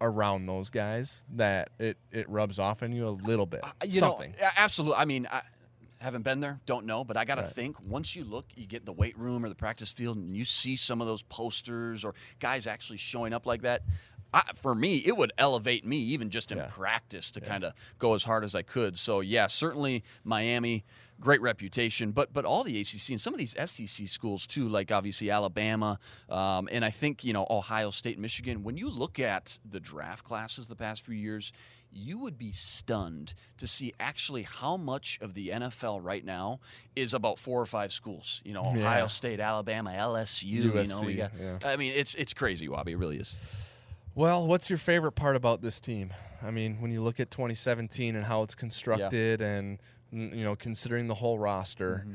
around 0.00 0.46
those 0.46 0.70
guys 0.70 1.24
that 1.36 1.68
it, 1.78 1.98
it 2.10 2.26
rubs 2.28 2.58
off 2.58 2.82
on 2.82 2.92
you 2.92 3.06
a 3.06 3.10
little 3.10 3.44
bit. 3.46 3.60
Uh, 3.62 3.70
you 3.84 3.90
something. 3.90 4.32
know, 4.32 4.48
absolutely. 4.56 4.96
I 4.96 5.04
mean, 5.04 5.26
I 5.30 5.42
haven't 5.98 6.22
been 6.22 6.40
there, 6.40 6.58
don't 6.66 6.86
know, 6.86 7.04
but 7.04 7.16
I 7.18 7.24
got 7.26 7.34
to 7.36 7.42
Right. 7.42 7.50
think 7.52 7.80
once 7.86 8.16
you 8.16 8.24
look, 8.24 8.46
you 8.54 8.66
get 8.66 8.80
in 8.80 8.84
the 8.86 8.92
weight 8.92 9.16
room 9.18 9.44
or 9.44 9.48
the 9.50 9.54
practice 9.54 9.92
field, 9.92 10.16
and 10.16 10.34
you 10.34 10.44
see 10.46 10.76
some 10.76 11.00
of 11.02 11.06
those 11.06 11.22
posters 11.22 12.02
or 12.02 12.14
guys 12.40 12.66
actually 12.66 12.98
showing 12.98 13.32
up 13.34 13.44
like 13.46 13.60
that. 13.62 13.82
I, 14.34 14.42
for 14.54 14.74
me, 14.74 14.96
it 14.96 15.16
would 15.16 15.32
elevate 15.38 15.84
me 15.86 15.96
even 15.98 16.28
just 16.28 16.50
in 16.52 16.58
Yeah. 16.58 16.66
practice 16.68 17.30
to 17.30 17.40
kind 17.40 17.62
of 17.64 17.72
go 17.98 18.14
as 18.14 18.24
hard 18.24 18.42
as 18.44 18.54
I 18.54 18.62
could. 18.62 18.98
So 18.98 19.20
yeah, 19.20 19.46
certainly 19.46 20.02
Miami, 20.24 20.84
great 21.20 21.40
reputation, 21.40 22.10
but 22.12 22.32
but 22.32 22.44
all 22.44 22.64
the 22.64 22.78
ACC 22.80 23.10
and 23.10 23.20
some 23.20 23.32
of 23.32 23.38
these 23.38 23.54
SEC 23.64 24.08
schools 24.08 24.46
too, 24.46 24.68
like 24.68 24.90
obviously 24.90 25.30
Alabama, 25.30 25.98
um, 26.28 26.68
and 26.72 26.84
I 26.84 26.90
think 26.90 27.24
you 27.24 27.32
know 27.32 27.46
Ohio 27.48 27.90
State, 27.90 28.18
Michigan. 28.18 28.64
When 28.64 28.76
you 28.76 28.90
look 28.90 29.20
at 29.20 29.58
the 29.64 29.78
draft 29.80 30.24
classes 30.24 30.66
the 30.68 30.76
past 30.76 31.02
few 31.04 31.14
years, 31.14 31.52
you 31.96 32.18
would 32.18 32.36
be 32.36 32.50
stunned 32.50 33.34
to 33.58 33.68
see 33.68 33.92
actually 34.00 34.42
how 34.42 34.76
much 34.76 35.16
of 35.20 35.34
the 35.34 35.50
NFL 35.50 36.00
right 36.02 36.24
now 36.24 36.58
is 36.96 37.14
about 37.14 37.38
four 37.38 37.60
or 37.60 37.66
five 37.66 37.92
schools. 37.92 38.42
You 38.44 38.52
know, 38.54 38.62
Ohio 38.62 39.02
Yeah. 39.02 39.06
State, 39.06 39.38
Alabama, 39.38 39.92
LSU. 39.92 40.44
you 40.44 40.72
know, 40.88 41.02
we 41.06 41.14
got. 41.14 41.30
yeah. 41.40 41.58
I 41.64 41.76
mean, 41.76 41.92
it's 41.94 42.16
it's 42.16 42.34
crazy, 42.34 42.66
Wobby. 42.66 42.88
It 42.88 42.96
really 42.98 43.18
is. 43.18 43.36
Well, 44.14 44.46
what's 44.46 44.70
your 44.70 44.78
favorite 44.78 45.12
part 45.12 45.34
about 45.36 45.60
this 45.60 45.80
team? 45.80 46.12
I 46.42 46.50
mean, 46.50 46.80
when 46.80 46.90
you 46.92 47.02
look 47.02 47.18
at 47.20 47.30
2017 47.30 48.14
and 48.14 48.24
how 48.24 48.42
it's 48.42 48.54
constructed, 48.54 49.40
and 49.40 49.78
you 50.12 50.44
know, 50.44 50.54
considering 50.54 51.08
the 51.08 51.14
whole 51.14 51.38
roster, 51.38 52.06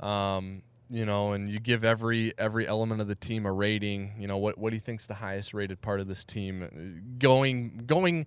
Mm-hmm. 0.00 0.04
um, 0.06 0.62
you 0.90 1.04
know, 1.04 1.32
and 1.32 1.50
you 1.50 1.58
give 1.58 1.84
every 1.84 2.32
every 2.38 2.66
element 2.66 3.02
of 3.02 3.08
the 3.08 3.14
team 3.14 3.44
a 3.44 3.52
rating. 3.52 4.14
You 4.18 4.26
know, 4.26 4.38
what 4.38 4.56
what 4.56 4.70
do 4.70 4.76
you 4.76 4.80
think's 4.80 5.06
the 5.06 5.14
highest 5.14 5.52
rated 5.52 5.82
part 5.82 6.00
of 6.00 6.06
this 6.08 6.24
team? 6.24 6.62
Uh, 6.62 7.00
Going 7.18 7.82
going 7.84 8.26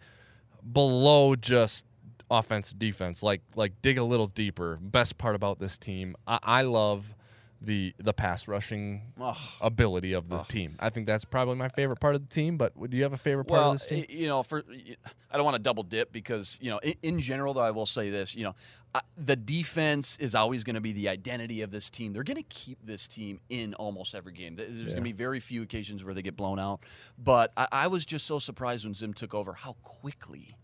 below 0.73 1.35
just 1.35 1.85
offense 2.29 2.71
defense, 2.73 3.23
like 3.23 3.41
like 3.55 3.81
dig 3.81 3.97
a 3.97 4.03
little 4.03 4.27
deeper. 4.27 4.77
Best 4.79 5.17
part 5.17 5.33
about 5.35 5.57
this 5.59 5.77
team, 5.79 6.15
I, 6.27 6.37
I 6.43 6.61
love 6.63 7.15
the 7.63 7.93
the 7.99 8.11
pass 8.13 8.47
rushing 8.47 9.13
Ugh. 9.21 9.37
ability 9.61 10.13
of 10.13 10.29
this 10.29 10.41
team. 10.47 10.75
I 10.79 10.89
think 10.89 11.05
that's 11.05 11.25
probably 11.25 11.55
my 11.55 11.69
favorite 11.69 11.99
part 11.99 12.15
of 12.15 12.21
the 12.21 12.33
team. 12.33 12.57
But 12.57 12.73
do 12.89 12.97
you 12.97 13.03
have 13.03 13.13
a 13.13 13.17
favorite 13.17 13.45
part 13.45 13.61
well, 13.61 13.71
of 13.71 13.79
this 13.79 13.87
team? 13.87 14.05
you 14.09 14.27
know, 14.27 14.41
for 14.41 14.63
I 15.31 15.35
don't 15.37 15.45
want 15.45 15.55
to 15.55 15.61
double 15.61 15.83
dip 15.83 16.11
because 16.11 16.57
you 16.61 16.71
know, 16.71 16.79
in, 16.79 16.95
in 17.03 17.19
general, 17.19 17.53
though, 17.53 17.61
I 17.61 17.71
will 17.71 17.85
say 17.85 18.09
this: 18.09 18.35
you 18.35 18.43
know, 18.43 18.55
I, 18.95 19.01
the 19.15 19.35
defense 19.35 20.17
is 20.19 20.33
always 20.33 20.63
going 20.63 20.73
to 20.73 20.81
be 20.81 20.91
the 20.91 21.07
identity 21.09 21.61
of 21.61 21.69
this 21.69 21.89
team. 21.91 22.13
They're 22.13 22.23
going 22.23 22.37
to 22.37 22.43
keep 22.49 22.79
this 22.83 23.07
team 23.07 23.39
in 23.49 23.75
almost 23.75 24.15
every 24.15 24.33
game. 24.33 24.55
There- 24.55 24.65
There's 24.65 24.87
going 24.87 24.95
to 24.95 25.01
be 25.01 25.11
very 25.11 25.39
few 25.39 25.61
occasions 25.61 26.03
where 26.03 26.13
they 26.15 26.23
get 26.23 26.35
blown 26.35 26.57
out. 26.59 26.79
But 27.17 27.51
I, 27.55 27.67
I 27.71 27.87
was 27.87 28.05
just 28.07 28.25
so 28.25 28.39
surprised 28.39 28.85
when 28.85 28.95
Zim 28.95 29.13
took 29.13 29.35
over 29.35 29.53
how 29.53 29.75
quickly. 29.83 30.55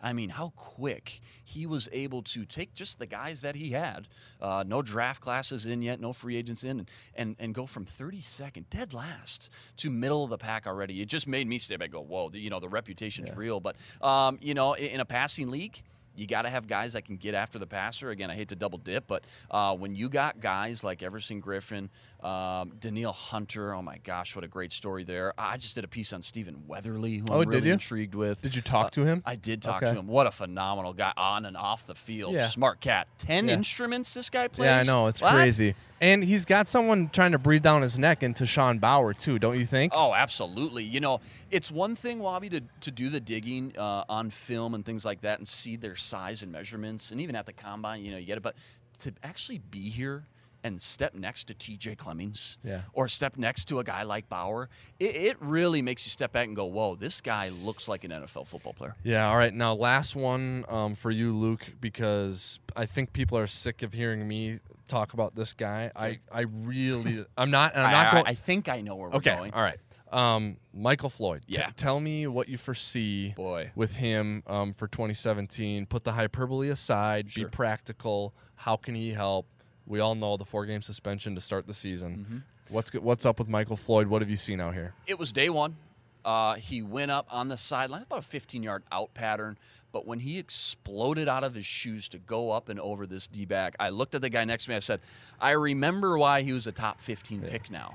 I 0.00 0.12
mean, 0.12 0.30
how 0.30 0.52
quick 0.56 1.20
he 1.44 1.66
was 1.66 1.88
able 1.92 2.22
to 2.22 2.44
take 2.44 2.74
just 2.74 2.98
the 2.98 3.06
guys 3.06 3.40
that 3.40 3.56
he 3.56 3.70
had, 3.70 4.08
uh, 4.40 4.64
no 4.66 4.82
draft 4.82 5.20
classes 5.20 5.66
in 5.66 5.82
yet, 5.82 6.00
no 6.00 6.12
free 6.12 6.36
agents 6.36 6.64
in, 6.64 6.80
and, 6.80 6.90
and, 7.14 7.36
and 7.38 7.54
go 7.54 7.66
from 7.66 7.84
32nd, 7.84 8.64
dead 8.70 8.94
last, 8.94 9.50
to 9.76 9.90
middle 9.90 10.24
of 10.24 10.30
the 10.30 10.38
pack 10.38 10.66
already. 10.66 11.00
It 11.00 11.08
just 11.08 11.26
made 11.26 11.46
me 11.48 11.58
stay 11.58 11.76
back 11.76 11.86
and 11.86 11.94
go, 11.94 12.02
whoa, 12.02 12.30
the, 12.30 12.38
you 12.38 12.50
know, 12.50 12.60
the 12.60 12.68
reputation's 12.68 13.34
real. 13.36 13.60
But, 13.60 13.76
um, 14.00 14.38
you 14.40 14.54
know, 14.54 14.74
in, 14.74 14.86
in 14.86 15.00
a 15.00 15.04
passing 15.04 15.50
league, 15.50 15.82
you 16.18 16.26
got 16.26 16.42
to 16.42 16.50
have 16.50 16.66
guys 16.66 16.94
that 16.94 17.04
can 17.04 17.16
get 17.16 17.34
after 17.34 17.58
the 17.58 17.66
passer. 17.66 18.10
Again, 18.10 18.30
I 18.30 18.34
hate 18.34 18.48
to 18.48 18.56
double 18.56 18.78
dip, 18.78 19.06
but 19.06 19.24
uh, 19.50 19.76
when 19.76 19.94
you 19.94 20.08
got 20.08 20.40
guys 20.40 20.82
like 20.82 21.02
Everson 21.02 21.40
Griffin, 21.40 21.90
um, 22.20 22.72
Danielle 22.80 23.12
Hunter, 23.12 23.72
oh 23.74 23.80
my 23.82 23.98
gosh, 23.98 24.34
what 24.34 24.44
a 24.44 24.48
great 24.48 24.72
story 24.72 25.04
there. 25.04 25.32
I 25.38 25.56
just 25.56 25.74
did 25.76 25.84
a 25.84 25.88
piece 25.88 26.12
on 26.12 26.20
Stephen 26.22 26.64
Weatherly, 26.66 27.18
who 27.18 27.26
Oh, 27.30 27.42
I'm 27.42 27.48
really 27.48 27.70
intrigued 27.70 28.14
with. 28.16 28.42
Did 28.42 28.56
you 28.56 28.62
talk 28.62 28.90
to 28.92 29.04
him? 29.04 29.22
I 29.24 29.36
did 29.36 29.62
talk 29.62 29.82
Okay. 29.82 29.92
to 29.92 29.98
him. 30.00 30.08
What 30.08 30.26
a 30.26 30.32
phenomenal 30.32 30.92
guy 30.92 31.12
on 31.16 31.46
and 31.46 31.56
off 31.56 31.86
the 31.86 31.94
field. 31.94 32.34
Yeah. 32.34 32.48
Smart 32.48 32.80
cat. 32.80 33.06
Ten 33.18 33.46
Yeah. 33.46 33.54
instruments 33.54 34.14
this 34.14 34.30
guy 34.30 34.48
plays. 34.48 34.66
Yeah, 34.66 34.78
I 34.78 34.82
know 34.82 35.06
it's 35.06 35.20
What? 35.22 35.32
crazy, 35.32 35.74
and 36.00 36.24
he's 36.24 36.44
got 36.44 36.66
someone 36.66 37.08
trying 37.10 37.32
to 37.32 37.38
breathe 37.38 37.62
down 37.62 37.82
his 37.82 37.98
neck 37.98 38.22
in 38.24 38.34
Tashawn 38.34 38.80
Bower 38.80 39.14
too, 39.14 39.38
don't 39.38 39.58
you 39.58 39.66
think? 39.66 39.92
Oh, 39.94 40.12
absolutely. 40.12 40.82
You 40.84 40.98
know, 41.00 41.20
it's 41.52 41.70
one 41.70 41.94
thing, 41.94 42.18
Wobby, 42.18 42.50
to, 42.50 42.62
to 42.80 42.90
do 42.90 43.10
the 43.10 43.20
digging 43.20 43.72
uh, 43.78 44.04
on 44.08 44.30
film 44.30 44.74
and 44.74 44.84
things 44.84 45.04
like 45.04 45.20
that 45.20 45.38
and 45.38 45.46
see 45.46 45.76
their 45.76 45.94
size 45.94 46.42
and 46.42 46.50
measurements, 46.50 47.12
and 47.12 47.20
even 47.20 47.36
at 47.36 47.46
the 47.46 47.52
combine, 47.52 48.04
you 48.04 48.10
know, 48.10 48.16
you 48.18 48.26
get 48.26 48.38
it. 48.38 48.42
But 48.42 48.56
to 49.00 49.12
actually 49.22 49.58
be 49.58 49.88
here 49.90 50.24
and 50.64 50.80
step 50.80 51.14
next 51.14 51.44
to 51.44 51.54
TJ 51.54 51.96
Clemmings 51.96 52.58
Yeah. 52.64 52.82
or 52.92 53.08
step 53.08 53.36
next 53.36 53.66
to 53.68 53.78
a 53.78 53.84
guy 53.84 54.02
like 54.02 54.28
Bower, 54.28 54.68
it, 54.98 55.14
it 55.16 55.36
really 55.40 55.82
makes 55.82 56.04
you 56.06 56.10
step 56.10 56.32
back 56.32 56.46
and 56.46 56.56
go, 56.56 56.64
whoa, 56.66 56.94
this 56.96 57.20
guy 57.20 57.48
looks 57.50 57.86
like 57.88 58.04
an 58.04 58.10
NFL 58.10 58.46
football 58.46 58.72
player. 58.72 58.96
Yeah. 59.04 59.28
All 59.28 59.36
right. 59.36 59.54
Now, 59.54 59.74
last 59.74 60.16
one 60.16 60.64
um, 60.68 60.94
for 60.94 61.10
you, 61.10 61.34
Luke, 61.34 61.72
because 61.80 62.58
I 62.76 62.86
think 62.86 63.12
people 63.12 63.38
are 63.38 63.46
sick 63.46 63.82
of 63.82 63.92
hearing 63.92 64.26
me 64.26 64.58
talk 64.88 65.12
about 65.12 65.34
this 65.34 65.52
guy. 65.52 65.90
I, 65.94 66.18
I 66.32 66.40
really, 66.42 67.24
I'm 67.36 67.50
not. 67.50 67.76
I'm 67.76 67.90
not 67.92 68.06
I- 68.08 68.10
going. 68.12 68.24
I 68.26 68.34
think 68.34 68.68
I 68.68 68.80
know 68.80 68.96
where 68.96 69.10
we're 69.10 69.16
okay. 69.16 69.36
going. 69.36 69.52
All 69.54 69.62
right. 69.62 69.78
Um, 70.10 70.56
Michael 70.72 71.10
Floyd. 71.10 71.42
t- 71.46 71.58
Yeah. 71.58 71.68
tell 71.76 72.00
me 72.00 72.26
what 72.26 72.48
you 72.48 72.56
foresee 72.56 73.34
Boy. 73.36 73.72
with 73.74 73.96
him 73.96 74.42
um, 74.46 74.72
for 74.72 74.88
2017. 74.88 75.84
Put 75.84 76.04
the 76.04 76.12
hyperbole 76.12 76.70
aside. 76.70 77.30
Sure. 77.30 77.44
Be 77.44 77.50
practical. 77.50 78.34
How 78.54 78.76
can 78.76 78.94
he 78.94 79.10
help? 79.12 79.46
We 79.88 80.00
all 80.00 80.14
know 80.14 80.36
the 80.36 80.44
four-game 80.44 80.82
suspension 80.82 81.34
to 81.34 81.40
start 81.40 81.66
the 81.66 81.74
season. 81.74 82.18
Mm-hmm. 82.18 82.38
What's 82.74 82.92
what's 82.94 83.24
up 83.24 83.38
with 83.38 83.48
Michael 83.48 83.76
Floyd? 83.76 84.08
What 84.08 84.20
have 84.22 84.30
you 84.30 84.36
seen 84.36 84.60
out 84.60 84.74
here? 84.74 84.94
it 85.06 85.18
was 85.18 85.32
day 85.32 85.48
one. 85.48 85.76
Uh, 86.24 86.54
he 86.56 86.82
went 86.82 87.10
up 87.10 87.26
on 87.30 87.48
the 87.48 87.56
sideline, 87.56 88.02
about 88.02 88.18
a 88.18 88.22
15 88.22 88.62
yard 88.62 88.82
out 88.92 89.14
pattern. 89.14 89.56
But 89.92 90.06
when 90.06 90.20
he 90.20 90.38
exploded 90.38 91.26
out 91.26 91.42
of 91.42 91.54
his 91.54 91.64
shoes 91.64 92.08
to 92.10 92.18
go 92.18 92.50
up 92.50 92.68
and 92.68 92.78
over 92.78 93.06
this 93.06 93.28
D 93.28 93.46
back, 93.46 93.74
I 93.80 93.88
looked 93.88 94.14
at 94.14 94.20
the 94.20 94.28
guy 94.28 94.44
next 94.44 94.64
to 94.64 94.70
me. 94.70 94.76
I 94.76 94.80
said, 94.80 95.00
I 95.40 95.52
remember 95.52 96.18
why 96.18 96.42
he 96.42 96.52
was 96.52 96.66
a 96.66 96.72
top 96.72 97.00
15 97.00 97.42
pick 97.42 97.70
now. 97.70 97.94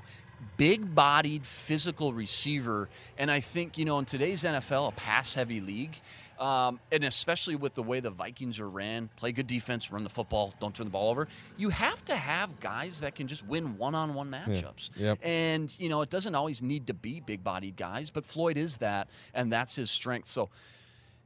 Big 0.56 0.94
bodied, 0.94 1.46
physical 1.46 2.12
receiver. 2.12 2.88
And 3.16 3.30
I 3.30 3.38
think, 3.38 3.78
you 3.78 3.84
know, 3.84 3.98
in 4.00 4.04
today's 4.04 4.42
NFL, 4.42 4.88
a 4.88 4.92
pass 4.92 5.34
heavy 5.34 5.60
league, 5.60 6.00
um, 6.38 6.80
and 6.90 7.04
especially 7.04 7.56
with 7.56 7.74
the 7.74 7.82
way 7.82 8.00
the 8.00 8.10
Vikings 8.10 8.60
are 8.60 8.68
ran, 8.68 9.10
play 9.16 9.32
good 9.32 9.46
defense, 9.46 9.90
run 9.90 10.04
the 10.04 10.10
football, 10.10 10.54
don't 10.60 10.74
turn 10.74 10.86
the 10.86 10.90
ball 10.90 11.10
over. 11.10 11.28
You 11.56 11.70
have 11.70 12.04
to 12.06 12.16
have 12.16 12.60
guys 12.60 13.00
that 13.00 13.14
can 13.14 13.26
just 13.26 13.46
win 13.46 13.78
one-on-one 13.78 14.30
matchups. 14.30 14.90
Yep. 14.96 15.18
And 15.22 15.74
you 15.78 15.88
know, 15.88 16.02
it 16.02 16.10
doesn't 16.10 16.34
always 16.34 16.62
need 16.62 16.88
to 16.88 16.94
be 16.94 17.20
big-bodied 17.20 17.76
guys, 17.76 18.10
but 18.10 18.24
Floyd 18.24 18.56
is 18.56 18.78
that, 18.78 19.08
and 19.32 19.52
that's 19.52 19.76
his 19.76 19.90
strength. 19.90 20.28
So 20.28 20.50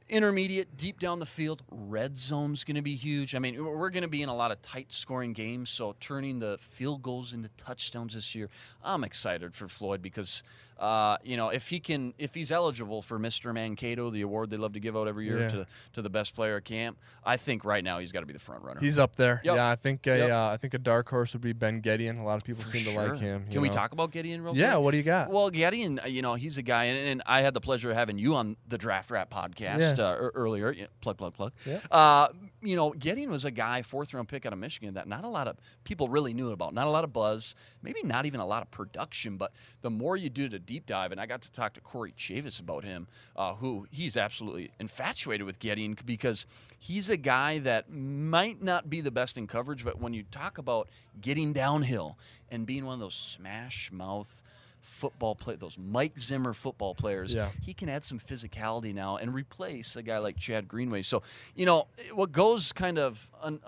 intermediate, 0.08 0.74
deep 0.74 0.98
down 0.98 1.18
the 1.18 1.26
field. 1.26 1.62
Red 1.70 2.16
zone's 2.16 2.64
going 2.64 2.76
to 2.76 2.82
be 2.82 2.94
huge. 2.94 3.34
I 3.34 3.38
mean, 3.38 3.62
we're 3.62 3.90
going 3.90 4.04
to 4.04 4.08
be 4.08 4.22
in 4.22 4.30
a 4.30 4.34
lot 4.34 4.50
of 4.50 4.62
tight 4.62 4.90
scoring 4.90 5.34
games, 5.34 5.68
so 5.68 5.96
turning 6.00 6.38
the 6.38 6.56
field 6.58 7.02
goals 7.02 7.34
into 7.34 7.50
touchdowns 7.58 8.14
this 8.14 8.34
year, 8.34 8.48
I'm 8.82 9.04
excited 9.04 9.54
for 9.54 9.68
Floyd 9.68 10.00
because, 10.00 10.42
uh, 10.78 11.16
you 11.22 11.36
know, 11.36 11.48
if 11.48 11.68
he 11.68 11.80
can, 11.80 12.14
if 12.18 12.34
he's 12.34 12.52
eligible 12.52 13.02
for 13.02 13.18
Mr. 13.18 13.52
Mankato, 13.52 14.10
the 14.10 14.22
award 14.22 14.50
they 14.50 14.56
love 14.56 14.72
to 14.74 14.80
give 14.80 14.96
out 14.96 15.08
every 15.08 15.26
year 15.26 15.40
Yeah. 15.40 15.48
to 15.48 15.66
to 15.94 16.02
the 16.02 16.10
best 16.10 16.34
player 16.34 16.56
at 16.56 16.64
camp, 16.64 16.98
I 17.24 17.36
think 17.36 17.64
right 17.64 17.82
now 17.82 17.98
he's 17.98 18.12
got 18.12 18.20
to 18.20 18.26
be 18.26 18.32
the 18.32 18.38
front 18.38 18.62
runner. 18.62 18.80
He's 18.80 18.98
up 18.98 19.16
there. 19.16 19.40
Yep. 19.44 19.56
Yeah, 19.56 19.68
I 19.70 19.76
think 19.76 20.06
a 20.06 20.16
Yep. 20.18 20.30
uh, 20.30 20.46
I 20.48 20.56
think 20.56 20.74
a 20.74 20.78
dark 20.78 21.08
horse 21.08 21.32
would 21.32 21.42
be 21.42 21.52
Ben 21.52 21.82
Gedeon. 21.82 22.20
A 22.20 22.22
lot 22.22 22.36
of 22.36 22.44
people 22.44 22.62
For 22.62 22.68
seem 22.76 22.92
to 22.92 22.98
like 23.00 23.18
him. 23.18 23.46
Can 23.50 23.60
we 23.60 23.68
talk 23.70 23.92
about 23.92 24.12
Gedeon 24.12 24.42
real 24.44 24.56
Yeah, 24.56 24.72
quick? 24.74 24.82
what 24.84 24.90
do 24.92 24.96
you 24.98 25.02
got? 25.02 25.30
Well, 25.30 25.50
Gedeon, 25.50 26.04
uh, 26.04 26.06
you 26.08 26.22
know, 26.22 26.34
he's 26.34 26.58
a 26.58 26.62
guy, 26.62 26.84
and, 26.84 26.98
and 27.08 27.22
I 27.26 27.40
had 27.40 27.54
the 27.54 27.60
pleasure 27.60 27.90
of 27.90 27.96
having 27.96 28.18
you 28.18 28.34
on 28.36 28.56
the 28.66 28.78
Draft 28.78 29.10
Rap 29.10 29.30
podcast 29.30 29.98
Yeah. 29.98 30.04
uh, 30.04 30.14
earlier. 30.34 30.72
Yeah, 30.72 30.86
plug, 31.00 31.18
plug, 31.18 31.34
plug. 31.34 31.52
Yeah. 31.66 31.80
Uh, 31.90 32.28
you 32.62 32.74
know, 32.76 32.90
Gedeon 32.92 33.28
was 33.28 33.44
a 33.44 33.50
guy, 33.50 33.82
fourth 33.82 34.12
round 34.14 34.28
pick 34.28 34.44
out 34.44 34.52
of 34.52 34.58
Michigan, 34.58 34.94
that 34.94 35.06
not 35.06 35.24
a 35.24 35.28
lot 35.28 35.46
of 35.48 35.56
people 35.84 36.08
really 36.08 36.34
knew 36.34 36.50
about. 36.50 36.74
Not 36.74 36.86
a 36.86 36.90
lot 36.90 37.04
of 37.04 37.12
buzz, 37.12 37.54
maybe 37.82 38.02
not 38.02 38.26
even 38.26 38.40
a 38.40 38.46
lot 38.46 38.62
of 38.62 38.70
production, 38.70 39.36
but 39.36 39.52
the 39.80 39.90
more 39.90 40.16
you 40.16 40.28
do 40.28 40.48
the 40.48 40.58
deep 40.68 40.86
dive, 40.86 41.10
and 41.10 41.20
I 41.20 41.26
got 41.26 41.40
to 41.42 41.50
talk 41.50 41.72
to 41.72 41.80
Corey 41.80 42.12
Chavous 42.16 42.60
about 42.60 42.84
him, 42.84 43.08
uh, 43.34 43.54
who 43.54 43.88
he's 43.90 44.16
absolutely 44.16 44.70
infatuated 44.78 45.44
with 45.46 45.58
Gedeon 45.58 45.98
because 46.06 46.46
he's 46.78 47.10
a 47.10 47.16
guy 47.16 47.58
that 47.60 47.90
might 47.90 48.62
not 48.62 48.88
be 48.88 49.00
the 49.00 49.10
best 49.10 49.36
in 49.36 49.48
coverage, 49.48 49.84
but 49.84 49.98
when 50.00 50.14
you 50.14 50.22
talk 50.30 50.58
about 50.58 50.88
getting 51.20 51.52
downhill 51.52 52.16
and 52.50 52.66
being 52.66 52.84
one 52.84 52.94
of 52.94 53.00
those 53.00 53.14
smash 53.16 53.90
mouth 53.90 54.42
football 54.80 55.34
play 55.34 55.56
those 55.56 55.76
Mike 55.76 56.18
Zimmer 56.20 56.52
football 56.52 56.94
players 56.94 57.34
Yeah. 57.34 57.48
he 57.60 57.74
can 57.74 57.88
add 57.88 58.04
some 58.04 58.20
physicality 58.20 58.94
now 58.94 59.16
and 59.16 59.34
replace 59.34 59.96
a 59.96 60.02
guy 60.04 60.18
like 60.18 60.36
Chad 60.36 60.68
Greenway 60.68 61.02
so 61.02 61.22
you 61.56 61.66
know 61.66 61.88
what 62.14 62.30
goes 62.30 62.72
kind 62.72 62.96
of 62.96 63.28
un, 63.42 63.58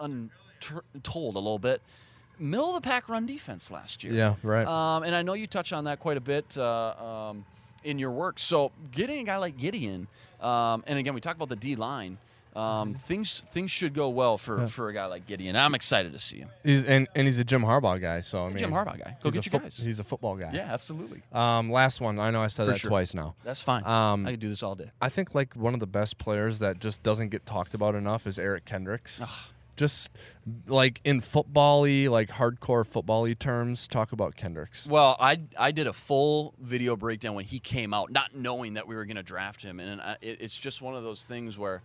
untold 0.95 1.35
a 1.35 1.39
little 1.39 1.59
bit 1.59 1.83
middle 2.41 2.69
of 2.75 2.83
the 2.83 2.89
pack 2.89 3.09
run 3.09 3.27
defense 3.27 3.71
last 3.71 4.03
year 4.03 4.13
Yeah, 4.13 4.35
right. 4.43 4.67
um, 4.67 5.03
and 5.05 5.15
I 5.15 5.23
know 5.23 5.35
you 5.35 5.47
touch 5.47 5.73
on 5.73 5.85
that 5.85 6.01
quite 6.01 6.17
a 6.17 6.21
bit 6.21 6.57
uh, 6.59 7.29
um, 7.31 7.45
in 7.85 7.99
your 7.99 8.11
work. 8.11 8.39
So 8.39 8.73
getting 8.91 9.21
a 9.21 9.25
guy 9.25 9.37
like 9.37 9.57
Gedeon, 9.57 10.07
um, 10.43 10.83
and 10.87 10.99
again, 10.99 11.15
we 11.15 11.21
talk 11.21 11.37
about 11.37 11.49
the 11.51 11.57
D 11.57 11.77
line. 11.77 12.19
Um, 12.57 12.95
things 12.95 13.45
things 13.51 13.71
should 13.71 13.95
go 13.95 14.09
well 14.09 14.37
for, 14.37 14.67
for 14.67 14.89
a 14.89 14.93
guy 14.93 15.07
like 15.07 15.25
Gedeon. 15.25 15.55
I'm 15.55 15.73
excited 15.77 16.13
to 16.15 16.19
see 16.19 16.39
him. 16.39 16.49
He's 16.65 16.85
and, 16.85 17.07
and 17.15 17.25
he's 17.29 17.39
a 17.39 17.45
Jim 17.45 17.63
Harbaugh 17.63 18.01
guy. 18.01 18.23
So 18.23 18.45
I 18.45 18.49
mean, 18.49 18.59
Jim 18.59 18.73
Harbaugh 18.73 18.99
guy. 18.99 19.17
Go 19.23 19.31
get 19.31 19.47
your 19.47 19.61
guys. 19.61 19.77
He's 19.77 20.01
a 20.01 20.05
football 20.05 20.35
guy. 20.35 20.51
Yeah, 20.53 20.63
absolutely. 20.73 21.23
Um, 21.33 21.71
last 21.71 22.01
one. 22.01 22.19
I 22.19 22.33
know 22.33 22.43
I 22.43 22.49
said 22.49 22.67
For 22.67 22.73
that 22.73 22.79
sure. 22.81 22.89
twice 22.91 23.15
now. 23.15 23.37
That's 23.45 23.63
fine. 23.63 23.85
Um, 23.87 24.27
I 24.27 24.33
could 24.33 24.41
do 24.41 24.49
this 24.49 24.65
all 24.65 24.75
day. 24.75 24.91
I 25.01 25.09
think 25.11 25.33
like 25.33 25.55
one 25.55 25.75
of 25.75 25.81
the 25.81 25.87
best 25.87 26.19
players 26.19 26.59
that 26.59 26.81
just 26.81 27.05
doesn't 27.05 27.29
get 27.29 27.47
talked 27.47 27.73
about 27.73 27.95
enough 27.95 28.27
is 28.27 28.37
Eric 28.37 28.65
Kendricks. 28.65 29.23
Just 29.81 30.11
like 30.67 31.01
in 31.05 31.23
football-y, 31.23 32.07
like 32.09 32.29
hardcore 32.29 32.87
football-y 32.87 33.33
terms, 33.33 33.89
talk 33.89 34.13
about 34.13 34.37
Kendricks. 34.37 34.87
Well, 34.87 35.17
I 35.19 35.41
I 35.57 35.71
did 35.71 35.87
a 35.87 35.95
full 35.95 36.53
video 36.61 36.97
breakdown 36.97 37.35
when 37.35 37.47
he 37.47 37.61
came 37.61 37.95
out, 37.95 38.13
not 38.13 38.35
knowing 38.35 38.75
that 38.75 38.87
we 38.87 38.95
were 38.95 39.07
going 39.07 39.17
to 39.17 39.23
draft 39.23 39.63
him, 39.63 39.81
and 39.81 40.03
I, 40.03 40.19
it, 40.21 40.43
it's 40.43 40.59
just 40.59 40.83
one 40.83 40.95
of 40.95 41.03
those 41.03 41.25
things 41.25 41.57
where 41.57 41.81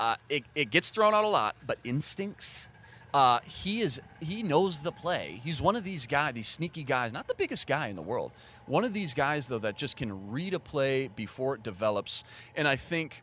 uh, 0.00 0.16
it 0.30 0.44
it 0.54 0.70
gets 0.70 0.88
thrown 0.88 1.12
out 1.12 1.24
a 1.24 1.28
lot, 1.28 1.54
but 1.66 1.78
instincts. 1.84 2.70
Uh, 3.12 3.40
he 3.44 3.82
is 3.82 4.00
he 4.20 4.42
knows 4.42 4.80
the 4.80 4.92
play. 4.92 5.38
He's 5.44 5.60
one 5.60 5.76
of 5.76 5.84
these 5.84 6.06
guys, 6.06 6.32
these 6.32 6.48
sneaky 6.48 6.82
guys, 6.82 7.12
not 7.12 7.28
the 7.28 7.34
biggest 7.34 7.66
guy 7.66 7.88
in 7.88 7.96
the 7.96 8.02
world. 8.02 8.32
One 8.64 8.84
of 8.84 8.94
these 8.94 9.12
guys 9.12 9.48
though 9.48 9.58
that 9.58 9.76
just 9.76 9.98
can 9.98 10.30
read 10.30 10.54
a 10.54 10.58
play 10.58 11.08
before 11.08 11.56
it 11.56 11.62
develops, 11.62 12.24
and 12.56 12.66
I 12.66 12.76
think 12.76 13.22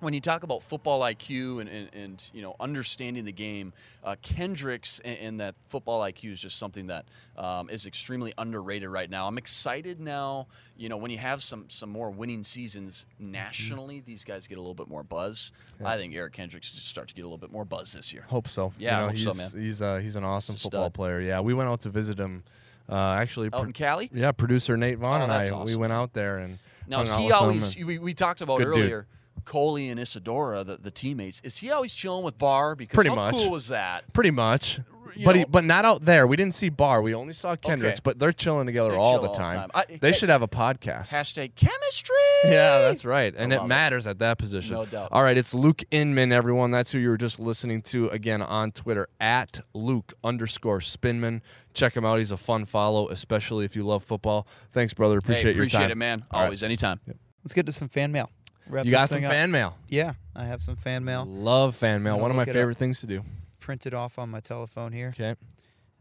when 0.00 0.14
you 0.14 0.20
talk 0.20 0.42
about 0.42 0.62
football 0.62 1.00
IQ 1.00 1.60
and, 1.60 1.68
and, 1.68 1.90
and 1.94 2.30
you 2.32 2.42
know 2.42 2.56
understanding 2.58 3.24
the 3.24 3.32
game, 3.32 3.72
uh, 4.02 4.16
Kendricks 4.22 5.00
and, 5.04 5.18
and 5.18 5.40
that 5.40 5.54
football 5.68 6.00
IQ 6.00 6.32
is 6.32 6.40
just 6.40 6.58
something 6.58 6.88
that 6.88 7.06
um, 7.36 7.70
is 7.70 7.86
extremely 7.86 8.32
underrated 8.38 8.88
right 8.88 9.08
now. 9.08 9.26
I'm 9.26 9.38
excited 9.38 10.00
now. 10.00 10.46
You 10.76 10.88
know, 10.88 10.96
when 10.96 11.10
you 11.10 11.18
have 11.18 11.42
some 11.42 11.66
some 11.68 11.90
more 11.90 12.10
winning 12.10 12.42
seasons 12.42 13.06
nationally, 13.18 14.00
these 14.00 14.24
guys 14.24 14.46
get 14.46 14.58
a 14.58 14.60
little 14.60 14.74
bit 14.74 14.88
more 14.88 15.02
buzz. 15.02 15.52
I 15.84 15.96
think 15.96 16.14
Eric 16.14 16.32
Kendricks 16.32 16.70
just 16.72 16.86
start 16.86 17.08
to 17.08 17.14
get 17.14 17.22
a 17.22 17.26
little 17.26 17.38
bit 17.38 17.52
more 17.52 17.64
buzz 17.64 17.92
this 17.92 18.12
year. 18.12 18.24
Hope 18.28 18.48
so. 18.48 18.72
Yeah, 18.78 18.96
you 18.96 19.00
know, 19.02 19.08
hope 19.08 19.18
so, 19.18 19.30
he's. 19.30 19.52
He's 19.52 19.82
uh, 19.82 19.96
he's 19.96 20.16
an 20.16 20.24
awesome 20.24 20.54
He's 20.54 20.62
football 20.62 20.90
player. 20.90 21.20
Yeah, 21.20 21.40
we 21.40 21.54
went 21.54 21.68
out 21.68 21.80
to 21.82 21.90
visit 21.90 22.18
him. 22.18 22.42
Uh, 22.88 23.12
actually, 23.12 23.48
Out 23.52 23.64
in 23.64 23.72
Cali. 23.72 24.10
yeah, 24.12 24.32
producer 24.32 24.76
Nate 24.76 24.98
Vaughn 24.98 25.20
Oh, 25.20 25.24
and 25.24 25.32
I, 25.32 25.48
that's 25.48 25.70
we 25.70 25.76
went 25.76 25.92
out 25.92 26.12
there 26.12 26.38
and 26.38 26.58
Now, 26.88 26.96
hung 26.98 27.04
is 27.04 27.10
out 27.12 27.20
he 27.20 27.30
always? 27.30 27.76
We, 27.76 27.98
we 27.98 28.14
talked 28.14 28.40
about 28.40 28.58
Good 28.58 28.74
dude. 28.74 29.04
Earlier. 29.40 29.52
Coley 29.52 29.88
and 29.88 29.98
Isidora, 30.00 30.64
the, 30.64 30.76
the 30.76 30.90
teammates. 30.90 31.40
Is 31.44 31.58
he 31.58 31.70
always 31.70 31.94
chilling 31.94 32.24
with 32.24 32.38
Barr? 32.38 32.74
Because 32.74 32.94
Pretty 32.94 33.10
how 33.10 33.16
much. 33.16 33.34
cool 33.34 33.50
was 33.50 33.68
that? 33.68 34.12
Pretty 34.12 34.30
much. 34.30 34.78
you 35.16 35.24
But 35.24 35.34
he, 35.36 35.44
but 35.44 35.64
not 35.64 35.84
out 35.84 36.04
there. 36.04 36.26
We 36.26 36.36
didn't 36.36 36.54
see 36.54 36.68
Barr. 36.68 37.02
We 37.02 37.14
only 37.14 37.32
saw 37.32 37.56
Kendricks, 37.56 37.94
Okay. 37.96 38.00
but 38.04 38.18
they're 38.20 38.32
chilling 38.32 38.66
together 38.66 38.90
They 38.90 38.96
all 38.96 39.14
chill 39.14 39.22
the 39.22 39.28
all 39.28 39.34
the 39.34 39.38
time. 39.40 39.50
time. 39.50 39.70
I- 39.74 39.84
they 40.00 40.12
hey- 40.12 40.16
should 40.16 40.28
have 40.28 40.42
a 40.42 40.48
podcast. 40.48 41.12
Hashtag 41.12 41.54
chemistry. 41.56 42.14
yeah, 42.44 42.78
that's 42.80 43.04
right. 43.04 43.34
And 43.36 43.52
it 43.52 43.56
love 43.56 43.64
it. 43.64 43.68
matters 43.68 44.06
at 44.06 44.18
that 44.20 44.38
position. 44.38 44.76
No 44.76 44.84
doubt. 44.86 45.08
All 45.10 45.22
right, 45.24 45.36
it's 45.36 45.52
Luke 45.52 45.82
Inman, 45.90 46.32
everyone. 46.32 46.70
That's 46.70 46.92
who 46.92 46.98
you 46.98 47.08
were 47.08 47.16
just 47.16 47.40
listening 47.40 47.82
to 47.82 48.08
again 48.10 48.40
on 48.42 48.70
Twitter 48.72 49.08
at 49.20 49.60
Luke 49.74 50.14
underscore 50.22 50.80
Spinman. 50.80 51.40
Check 51.74 51.96
him 51.96 52.04
out. 52.04 52.18
He's 52.18 52.30
a 52.30 52.36
fun 52.36 52.64
follow, 52.64 53.08
especially 53.08 53.64
if 53.64 53.74
you 53.76 53.84
love 53.84 54.02
football. 54.04 54.46
Thanks, 54.70 54.94
brother. 54.94 55.18
Appreciate 55.18 55.42
hey, 55.42 55.56
your 55.56 55.64
appreciate 55.64 55.90
it, 55.90 55.96
man. 55.96 56.24
All 56.30 56.40
right. 56.40 56.46
Always, 56.46 56.62
anytime. 56.62 57.00
Let's 57.42 57.52
get 57.54 57.64
to 57.66 57.72
some 57.72 57.88
fan 57.88 58.12
mail. 58.12 58.30
Wrap 58.70 58.84
You 58.86 58.92
got 58.92 59.08
some 59.08 59.24
up. 59.24 59.30
fan 59.30 59.50
mail. 59.50 59.76
Yeah, 59.88 60.14
I 60.34 60.44
have 60.44 60.62
some 60.62 60.76
fan 60.76 61.04
mail 61.04 61.24
Love 61.26 61.76
fan 61.76 62.02
mail. 62.02 62.18
One 62.18 62.30
of 62.30 62.36
my 62.36 62.44
favorite 62.44 62.76
things 62.78 63.00
to 63.00 63.06
do. 63.06 63.24
printed 63.58 63.94
off 63.94 64.18
on 64.18 64.30
my 64.30 64.40
telephone 64.40 64.92
here. 64.92 65.08
Okay. 65.18 65.34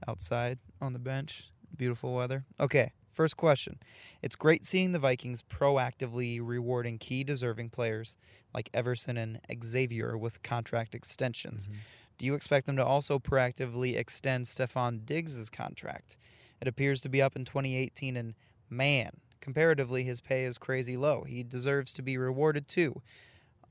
outside 0.07 0.59
on 0.81 0.93
the 0.93 0.99
bench. 0.99 1.49
Beautiful 1.75 2.13
weather. 2.13 2.45
Okay, 2.59 2.91
first 3.11 3.37
question. 3.37 3.79
It's 4.21 4.35
great 4.35 4.65
seeing 4.65 4.91
the 4.91 4.99
Vikings 4.99 5.41
proactively 5.43 6.39
rewarding 6.41 6.97
key 6.97 7.23
deserving 7.23 7.69
players 7.69 8.17
like 8.53 8.69
Everson 8.73 9.17
and 9.17 9.39
Xavier 9.63 10.17
with 10.17 10.41
contract 10.41 10.95
extensions. 10.95 11.67
Mm-hmm. 11.67 11.77
Do 12.17 12.25
you 12.25 12.33
expect 12.33 12.65
them 12.65 12.75
to 12.77 12.85
also 12.85 13.17
proactively 13.19 13.97
extend 13.97 14.45
Stefon 14.45 15.05
Diggs' 15.05 15.49
contract? 15.49 16.17
It 16.61 16.67
appears 16.67 16.99
to 17.01 17.09
be 17.09 17.21
up 17.21 17.35
in 17.37 17.45
2018, 17.45 18.17
and 18.17 18.33
man, 18.69 19.11
comparatively, 19.41 20.03
his 20.03 20.21
pay 20.21 20.43
is 20.45 20.57
crazy 20.57 20.97
low. 20.97 21.23
He 21.23 21.43
deserves 21.43 21.93
to 21.93 22.01
be 22.01 22.17
rewarded 22.17 22.67
too. 22.67 23.01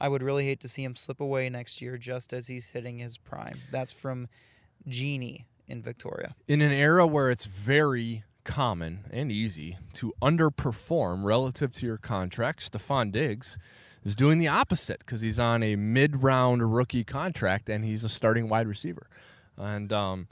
I 0.00 0.08
would 0.08 0.22
really 0.22 0.44
hate 0.44 0.60
to 0.60 0.68
see 0.68 0.84
him 0.84 0.94
slip 0.94 1.20
away 1.20 1.48
next 1.50 1.82
year 1.82 1.98
just 1.98 2.32
as 2.32 2.46
he's 2.46 2.70
hitting 2.70 2.98
his 2.98 3.18
prime. 3.18 3.60
That's 3.72 3.92
from 3.92 4.28
Genie 4.86 5.46
in 5.66 5.82
Victoria. 5.82 6.34
in 6.46 6.62
an 6.62 6.72
era 6.72 7.06
where 7.06 7.30
it's 7.30 7.44
very 7.44 8.24
common 8.44 9.00
and 9.10 9.30
easy 9.30 9.76
to 9.92 10.14
underperform 10.22 11.22
relative 11.24 11.72
to 11.74 11.84
your 11.84 11.98
contract, 11.98 12.72
Stefon 12.72 13.12
Diggs 13.12 13.58
is 14.04 14.16
doing 14.16 14.38
the 14.38 14.48
opposite 14.48 15.00
because 15.00 15.20
he's 15.20 15.38
on 15.38 15.62
a 15.62 15.76
mid-round 15.76 16.74
rookie 16.74 17.04
contract 17.04 17.68
and 17.68 17.84
he's 17.84 18.04
a 18.04 18.08
starting 18.08 18.48
wide 18.48 18.66
receiver. 18.66 19.06
And 19.58 19.92
um, 19.92 20.28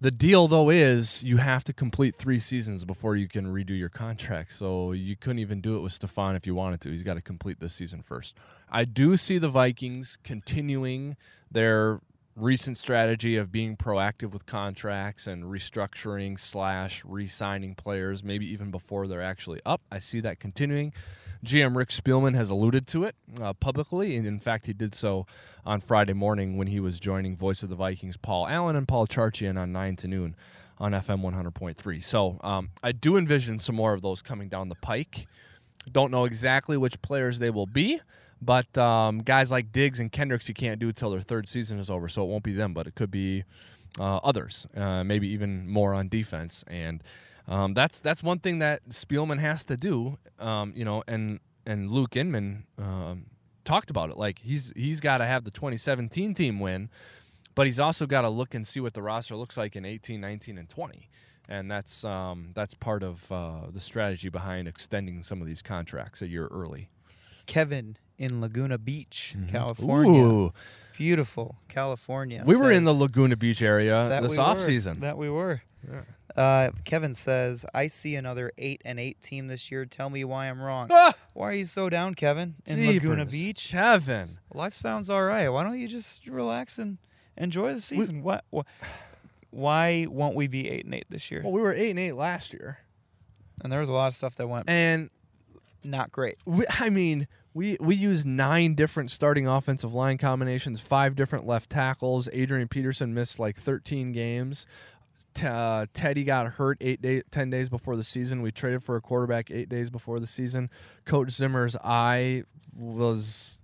the 0.00 0.10
deal, 0.10 0.48
though, 0.48 0.70
is 0.70 1.22
you 1.24 1.36
have 1.36 1.62
to 1.64 1.72
complete 1.72 2.16
three 2.16 2.38
seasons 2.38 2.84
before 2.84 3.16
you 3.16 3.28
can 3.28 3.52
redo 3.52 3.78
your 3.78 3.90
contract. 3.90 4.52
So 4.54 4.92
you 4.92 5.14
couldn't 5.14 5.40
even 5.40 5.60
do 5.60 5.76
it 5.76 5.80
with 5.80 5.98
Stefon 5.98 6.36
if 6.36 6.46
you 6.46 6.54
wanted 6.54 6.80
to. 6.82 6.90
He's 6.90 7.02
got 7.02 7.14
to 7.14 7.20
complete 7.20 7.60
this 7.60 7.74
season 7.74 8.00
first. 8.00 8.34
I 8.70 8.84
do 8.84 9.16
see 9.16 9.38
the 9.38 9.48
Vikings 9.48 10.16
continuing 10.24 11.16
their 11.50 12.00
recent 12.40 12.78
strategy 12.78 13.36
of 13.36 13.52
being 13.52 13.76
proactive 13.76 14.32
with 14.32 14.46
contracts 14.46 15.26
and 15.26 15.44
restructuring 15.44 16.38
slash 16.38 17.04
re-signing 17.04 17.74
players, 17.74 18.24
maybe 18.24 18.46
even 18.46 18.70
before 18.70 19.06
they're 19.06 19.22
actually 19.22 19.60
up. 19.66 19.82
I 19.90 19.98
see 19.98 20.20
that 20.20 20.40
continuing. 20.40 20.92
GM 21.44 21.76
Rick 21.76 21.88
Spielman 21.88 22.34
has 22.34 22.50
alluded 22.50 22.86
to 22.88 23.04
it 23.04 23.16
uh, 23.40 23.52
publicly, 23.54 24.16
and 24.16 24.26
in 24.26 24.40
fact, 24.40 24.66
he 24.66 24.72
did 24.72 24.94
so 24.94 25.26
on 25.64 25.80
Friday 25.80 26.12
morning 26.12 26.56
when 26.56 26.66
he 26.66 26.80
was 26.80 27.00
joining 27.00 27.36
Voice 27.36 27.62
of 27.62 27.68
the 27.70 27.76
Vikings 27.76 28.16
Paul 28.16 28.46
Allen 28.46 28.76
and 28.76 28.86
Paul 28.86 29.06
Charchian 29.06 29.58
on 29.58 29.72
9 29.72 29.96
to 29.96 30.08
noon 30.08 30.36
on 30.78 30.92
FM 30.92 31.22
100.3. 31.22 32.04
So 32.04 32.38
um, 32.42 32.70
I 32.82 32.92
do 32.92 33.16
envision 33.16 33.58
some 33.58 33.76
more 33.76 33.92
of 33.92 34.02
those 34.02 34.22
coming 34.22 34.48
down 34.48 34.68
the 34.68 34.74
pike. 34.76 35.26
Don't 35.90 36.10
know 36.10 36.24
exactly 36.24 36.76
which 36.76 37.00
players 37.00 37.38
they 37.38 37.50
will 37.50 37.66
be, 37.66 38.00
but 38.40 38.76
um, 38.78 39.18
guys 39.18 39.50
like 39.50 39.72
Diggs 39.72 40.00
and 40.00 40.10
Kendricks, 40.10 40.48
you 40.48 40.54
can't 40.54 40.78
do 40.78 40.88
until 40.88 41.10
their 41.10 41.20
third 41.20 41.48
season 41.48 41.78
is 41.78 41.90
over, 41.90 42.08
so 42.08 42.22
it 42.24 42.28
won't 42.28 42.44
be 42.44 42.52
them, 42.52 42.72
but 42.72 42.86
it 42.86 42.94
could 42.94 43.10
be 43.10 43.44
uh, 43.98 44.16
others, 44.16 44.66
uh, 44.76 45.04
maybe 45.04 45.28
even 45.28 45.68
more 45.68 45.94
on 45.94 46.08
defense. 46.08 46.64
And 46.66 47.02
um, 47.48 47.74
that's 47.74 48.00
that's 48.00 48.22
one 48.22 48.38
thing 48.38 48.60
that 48.60 48.88
Spielman 48.88 49.40
has 49.40 49.64
to 49.66 49.76
do, 49.76 50.18
um, 50.38 50.72
you 50.76 50.84
know, 50.84 51.02
and 51.06 51.40
and 51.66 51.90
Luke 51.90 52.16
Inman 52.16 52.64
um, 52.78 53.26
talked 53.64 53.90
about 53.90 54.10
it. 54.10 54.16
Like 54.16 54.38
he's 54.40 54.72
he's 54.74 55.00
got 55.00 55.18
to 55.18 55.26
have 55.26 55.44
the 55.44 55.50
2017 55.50 56.32
team 56.34 56.60
win, 56.60 56.88
but 57.54 57.66
he's 57.66 57.80
also 57.80 58.06
got 58.06 58.22
to 58.22 58.30
look 58.30 58.54
and 58.54 58.66
see 58.66 58.80
what 58.80 58.94
the 58.94 59.02
roster 59.02 59.36
looks 59.36 59.56
like 59.56 59.76
in 59.76 59.84
18, 59.84 60.20
19, 60.20 60.58
and 60.58 60.68
20 60.68 61.08
and 61.50 61.68
that's 61.68 62.04
um, 62.04 62.52
that's 62.54 62.74
part 62.74 63.02
of 63.02 63.30
uh, 63.30 63.62
the 63.70 63.80
strategy 63.80 64.28
behind 64.28 64.68
extending 64.68 65.22
some 65.22 65.42
of 65.42 65.48
these 65.48 65.60
contracts 65.60 66.22
a 66.22 66.28
year 66.28 66.46
early. 66.46 66.88
Kevin 67.46 67.96
in 68.20 68.40
Laguna 68.40 68.78
Beach, 68.78 69.34
California. 69.48 70.20
Mm-hmm. 70.22 70.30
Ooh, 70.32 70.52
Beautiful 70.96 71.56
California. 71.68 72.44
we 72.46 72.54
were 72.56 72.70
in 72.70 72.84
the 72.84 72.92
Laguna 72.92 73.34
Beach 73.36 73.62
area 73.62 74.06
that 74.10 74.22
this 74.22 74.32
we 74.32 74.38
off 74.38 74.58
were. 74.58 74.62
season. 74.62 75.00
That 75.00 75.16
we 75.16 75.28
were. 75.30 75.62
Uh, 76.36 76.70
Kevin 76.84 77.14
says, 77.14 77.64
"I 77.74 77.86
see 77.86 78.14
another 78.14 78.52
eight 78.58 78.82
and 78.84 79.00
eight 79.00 79.20
team 79.20 79.48
this 79.48 79.70
year. 79.72 79.84
Tell 79.86 80.10
me 80.10 80.22
why 80.24 80.46
I'm 80.46 80.60
wrong. 80.60 80.88
Why 81.32 81.48
are 81.48 81.52
you 81.54 81.64
so 81.64 81.88
down, 81.88 82.14
Kevin? 82.14 82.54
In 82.66 82.86
Laguna 82.86 83.24
Beach, 83.26 83.68
Kevin. 83.70 84.38
life 84.54 84.74
sounds 84.76 85.08
all 85.10 85.24
right. 85.24 85.48
Why 85.48 85.64
don't 85.64 85.78
you 85.80 85.88
just 85.88 86.26
relax 86.28 86.78
and 86.78 86.98
enjoy 87.36 87.72
the 87.74 87.80
season? 87.80 88.22
what, 88.22 88.44
what? 88.50 88.66
Why 89.50 90.06
won't 90.08 90.36
we 90.36 90.46
be 90.46 90.70
eight 90.70 90.84
and 90.84 90.94
eight 90.94 91.06
this 91.08 91.30
year? 91.30 91.40
Well, 91.42 91.52
we 91.52 91.60
were 91.62 91.72
eight 91.74 91.90
and 91.90 91.98
eight 91.98 92.12
last 92.12 92.52
year, 92.52 92.78
And 93.64 93.72
there 93.72 93.80
was 93.80 93.88
a 93.88 93.92
lot 93.92 94.06
of 94.08 94.14
stuff 94.14 94.36
that 94.36 94.46
went 94.48 94.68
and 94.68 95.10
not 95.82 96.12
great. 96.12 96.36
we, 96.44 96.64
I 96.78 96.90
mean, 96.90 97.26
we 97.52 97.76
we 97.80 97.94
used 97.94 98.26
nine 98.26 98.74
different 98.74 99.10
starting 99.10 99.46
offensive 99.46 99.92
line 99.92 100.18
combinations, 100.18 100.80
five 100.80 101.16
different 101.16 101.46
left 101.46 101.70
tackles. 101.70 102.28
Adrian 102.32 102.68
Peterson 102.68 103.12
missed 103.12 103.38
like 103.38 103.56
13 103.56 104.12
games. 104.12 104.66
T- 105.34 105.46
uh, 105.46 105.86
Teddy 105.92 106.24
got 106.24 106.46
hurt 106.54 106.78
eight 106.80 107.02
day, 107.02 107.22
ten 107.30 107.50
days 107.50 107.68
before 107.68 107.96
the 107.96 108.02
season. 108.02 108.42
We 108.42 108.50
traded 108.50 108.82
for 108.82 108.96
a 108.96 109.00
quarterback 109.00 109.50
eight 109.50 109.68
days 109.68 109.90
before 109.90 110.18
the 110.18 110.26
season. 110.26 110.70
Coach 111.04 111.30
Zimmer's 111.30 111.76
eye 111.76 112.44
was, 112.76 113.60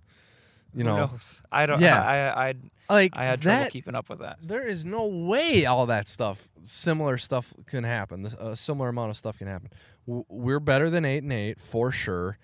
you 0.73 0.83
Who 0.83 0.89
know, 0.89 0.97
knows? 1.07 1.41
I 1.51 1.65
don't. 1.65 1.81
Yeah. 1.81 2.01
I, 2.01 2.49
I, 2.49 2.53
like 2.89 3.17
I 3.17 3.25
had 3.25 3.41
trouble 3.41 3.59
that. 3.59 3.71
keeping 3.71 3.95
up 3.95 4.09
with 4.09 4.19
that. 4.19 4.37
There 4.41 4.65
is 4.65 4.85
no 4.85 5.05
way 5.05 5.65
all 5.65 5.85
that 5.87 6.07
stuff, 6.07 6.47
similar 6.63 7.17
stuff, 7.17 7.53
can 7.65 7.83
happen. 7.83 8.23
This, 8.23 8.35
a 8.39 8.55
similar 8.55 8.89
amount 8.89 9.09
of 9.09 9.17
stuff 9.17 9.37
can 9.37 9.47
happen. 9.47 9.69
We're 10.05 10.61
better 10.61 10.89
than 10.89 11.03
eight 11.03 11.23
and 11.23 11.33
eight 11.33 11.59
for 11.59 11.91
sure. 11.91 12.37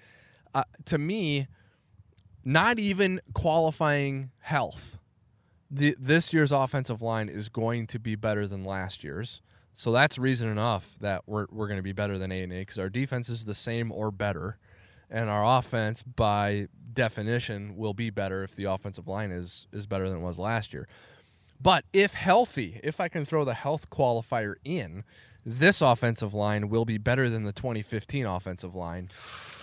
Uh, 0.54 0.64
to 0.86 0.98
me, 0.98 1.48
not 2.44 2.80
even 2.80 3.20
qualifying 3.34 4.32
health. 4.40 4.98
The, 5.72 5.96
this 6.00 6.34
year's 6.34 6.52
offensive 6.52 7.02
line 7.02 7.30
is 7.30 7.50
going 7.50 7.88
to 7.88 8.00
be 8.00 8.16
better 8.16 8.46
than 8.48 8.64
last 8.64 9.04
year's. 9.04 9.42
So 9.76 9.92
that's 9.92 10.20
reason 10.20 10.50
enough 10.50 10.98
that 11.00 11.24
we're, 11.26 11.48
we're 11.50 11.68
going 11.68 11.80
to 11.80 11.84
be 11.84 11.94
better 11.94 12.18
than 12.18 12.32
A 12.32 12.44
and 12.44 12.54
A 12.54 12.60
because 12.60 12.78
our 12.78 12.90
defense 12.90 13.30
is 13.30 13.46
the 13.46 13.56
same 13.56 13.92
or 13.92 14.12
better. 14.12 14.58
And 15.10 15.30
our 15.30 15.58
offense, 15.58 16.04
by 16.04 16.68
definition, 16.94 17.76
will 17.76 17.94
be 17.94 18.10
better 18.10 18.44
if 18.44 18.56
the 18.56 18.66
offensive 18.66 19.08
line 19.08 19.32
is, 19.32 19.68
is 19.72 19.88
better 19.88 20.08
than 20.08 20.20
it 20.20 20.22
was 20.22 20.38
last 20.38 20.74
year. 20.74 20.88
But 21.60 21.86
if 21.94 22.14
healthy, 22.14 22.80
if 22.84 23.00
I 23.00 23.08
can 23.08 23.26
throw 23.26 23.46
the 23.46 23.54
health 23.54 23.90
qualifier 23.90 24.56
in, 24.64 25.04
this 25.46 25.82
offensive 25.82 26.34
line 26.34 26.70
will 26.70 26.86
be 26.86 26.98
better 26.98 27.30
than 27.30 27.44
the 27.44 27.52
2015 27.52 28.26
offensive 28.26 28.76
line. 28.76 29.10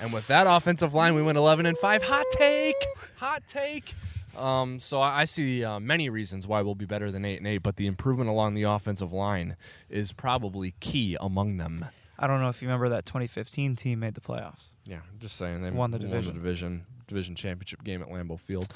And 0.02 0.12
with 0.12 0.26
that 0.28 0.46
offensive 0.46 0.92
line, 0.94 1.14
we 1.14 1.22
went 1.22 1.38
11 1.38 1.66
and 1.66 1.76
5. 1.78 2.02
Hot 2.04 2.24
take. 2.36 2.74
Hot 3.16 3.42
take. 3.46 3.92
Um, 4.38 4.78
so 4.78 5.00
I 5.00 5.22
I 5.22 5.24
see 5.24 5.64
uh, 5.64 5.80
many 5.80 6.08
reasons 6.08 6.46
why 6.46 6.62
we'll 6.62 6.74
be 6.76 6.84
better 6.86 7.10
than 7.10 7.24
8 7.24 7.38
and 7.38 7.46
8, 7.46 7.58
but 7.58 7.76
the 7.76 7.86
improvement 7.86 8.30
along 8.30 8.54
the 8.54 8.62
offensive 8.62 9.12
line 9.12 9.56
is 9.88 10.12
probably 10.12 10.74
key 10.80 11.16
among 11.20 11.56
them. 11.56 11.84
I 12.18 12.26
don't 12.26 12.40
know 12.40 12.48
if 12.50 12.60
you 12.62 12.68
remember 12.68 12.90
that 12.90 13.06
2015 13.06 13.76
team 13.76 14.00
made 14.00 14.14
the 14.14 14.20
playoffs. 14.20 14.74
Yeah, 14.84 15.00
just 15.18 15.36
saying 15.36 15.62
they 15.62 15.70
Won 15.70 15.90
the 15.90 15.98
division. 15.98 16.34
division 16.34 16.86
division 17.08 17.34
championship 17.34 17.82
game 17.82 18.02
at 18.02 18.08
Lambeau 18.08 18.38
Field. 18.38 18.72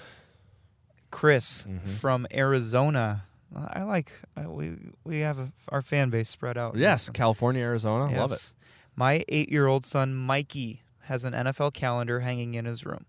Chris 1.11 1.63
Mm-hmm. 1.69 1.87
from 1.89 2.27
Arizona. 2.33 3.25
I 3.55 3.83
like 3.85 4.11
I, 4.37 4.47
we 4.47 4.77
we 5.05 5.21
have 5.21 5.39
a, 5.39 5.53
our 5.69 5.83
fan 5.83 6.11
base 6.11 6.29
spread 6.29 6.59
out. 6.59 6.77
Yes, 6.77 7.09
California, 7.11 7.63
Arizona, 7.63 8.15
love 8.17 8.33
it. 8.33 8.55
My 8.97 9.25
eight-year-old 9.29 9.85
son 9.85 10.15
Mikey 10.15 10.83
has 11.03 11.25
an 11.25 11.33
NFL 11.33 11.75
calendar 11.75 12.21
hanging 12.21 12.55
in 12.55 12.65
his 12.65 12.85
room. 12.85 13.07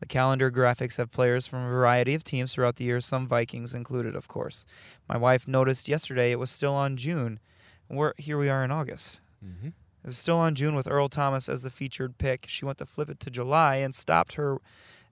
The 0.00 0.06
calendar 0.06 0.50
graphics 0.50 0.98
have 0.98 1.10
players 1.10 1.46
from 1.46 1.64
a 1.64 1.70
variety 1.70 2.14
of 2.14 2.22
teams 2.22 2.52
throughout 2.52 2.76
the 2.76 2.84
year, 2.84 3.00
some 3.00 3.26
Vikings 3.26 3.72
included, 3.72 4.14
of 4.14 4.28
course. 4.28 4.66
My 5.08 5.16
wife 5.16 5.48
noticed 5.48 5.88
yesterday 5.88 6.32
it 6.32 6.38
was 6.38 6.50
still 6.50 6.74
on 6.74 6.96
June. 6.96 7.40
and 7.88 7.98
We're 7.98 8.12
here 8.18 8.38
we 8.38 8.48
are 8.48 8.62
in 8.62 8.70
August. 8.70 9.20
Mm-hmm. 9.44 9.68
It 9.68 10.10
was 10.10 10.18
still 10.18 10.38
on 10.38 10.54
June 10.54 10.74
with 10.74 10.86
Earl 10.88 11.08
Thomas 11.08 11.48
as 11.48 11.62
the 11.62 11.70
featured 11.70 12.18
pick. 12.18 12.46
She 12.48 12.64
went 12.64 12.78
to 12.78 12.86
flip 12.86 13.08
it 13.08 13.18
to 13.20 13.30
July 13.30 13.76
and 13.76 13.94
stopped 13.94 14.34
her, 14.34 14.58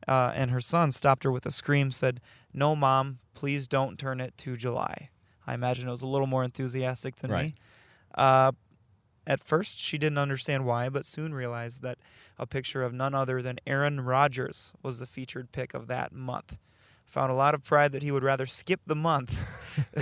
uh, 0.09 0.32
and 0.34 0.50
her 0.50 0.61
son 0.61 0.92
stopped 0.92 1.24
her 1.24 1.30
with 1.32 1.46
a 1.46 1.50
scream, 1.50 1.90
said, 1.90 2.20
No, 2.52 2.74
mom, 2.76 3.18
please 3.34 3.66
don't 3.66 3.98
turn 3.98 4.20
it 4.20 4.36
to 4.38 4.57
July. 4.57 5.11
I 5.46 5.55
imagine 5.55 5.88
it 5.88 5.90
was 5.90 6.02
a 6.02 6.07
little 6.07 6.26
more 6.26 6.44
enthusiastic 6.44 7.16
than 7.16 7.30
Right. 7.30 7.44
me. 7.46 7.55
Uh, 8.14 8.52
at 9.26 9.42
first, 9.42 9.78
she 9.78 9.96
didn't 9.98 10.18
understand 10.18 10.66
why, 10.66 10.88
but 10.88 11.07
soon 11.07 11.34
realized 11.34 11.82
that 11.82 11.98
a 12.38 12.46
picture 12.46 12.82
of 12.82 12.92
none 12.92 13.14
other 13.14 13.40
than 13.40 13.59
Aaron 13.66 14.00
Rodgers 14.02 14.72
was 14.82 14.98
the 14.98 15.07
featured 15.07 15.50
pick 15.52 15.72
of 15.74 15.86
that 15.88 16.12
month. 16.12 16.59
Found 17.07 17.30
a 17.30 17.34
lot 17.34 17.55
of 17.55 17.62
pride 17.64 17.92
that 17.92 18.02
he 18.02 18.11
would 18.11 18.22
rather 18.24 18.46
skip 18.46 18.80
the 18.86 18.94
month 18.94 19.46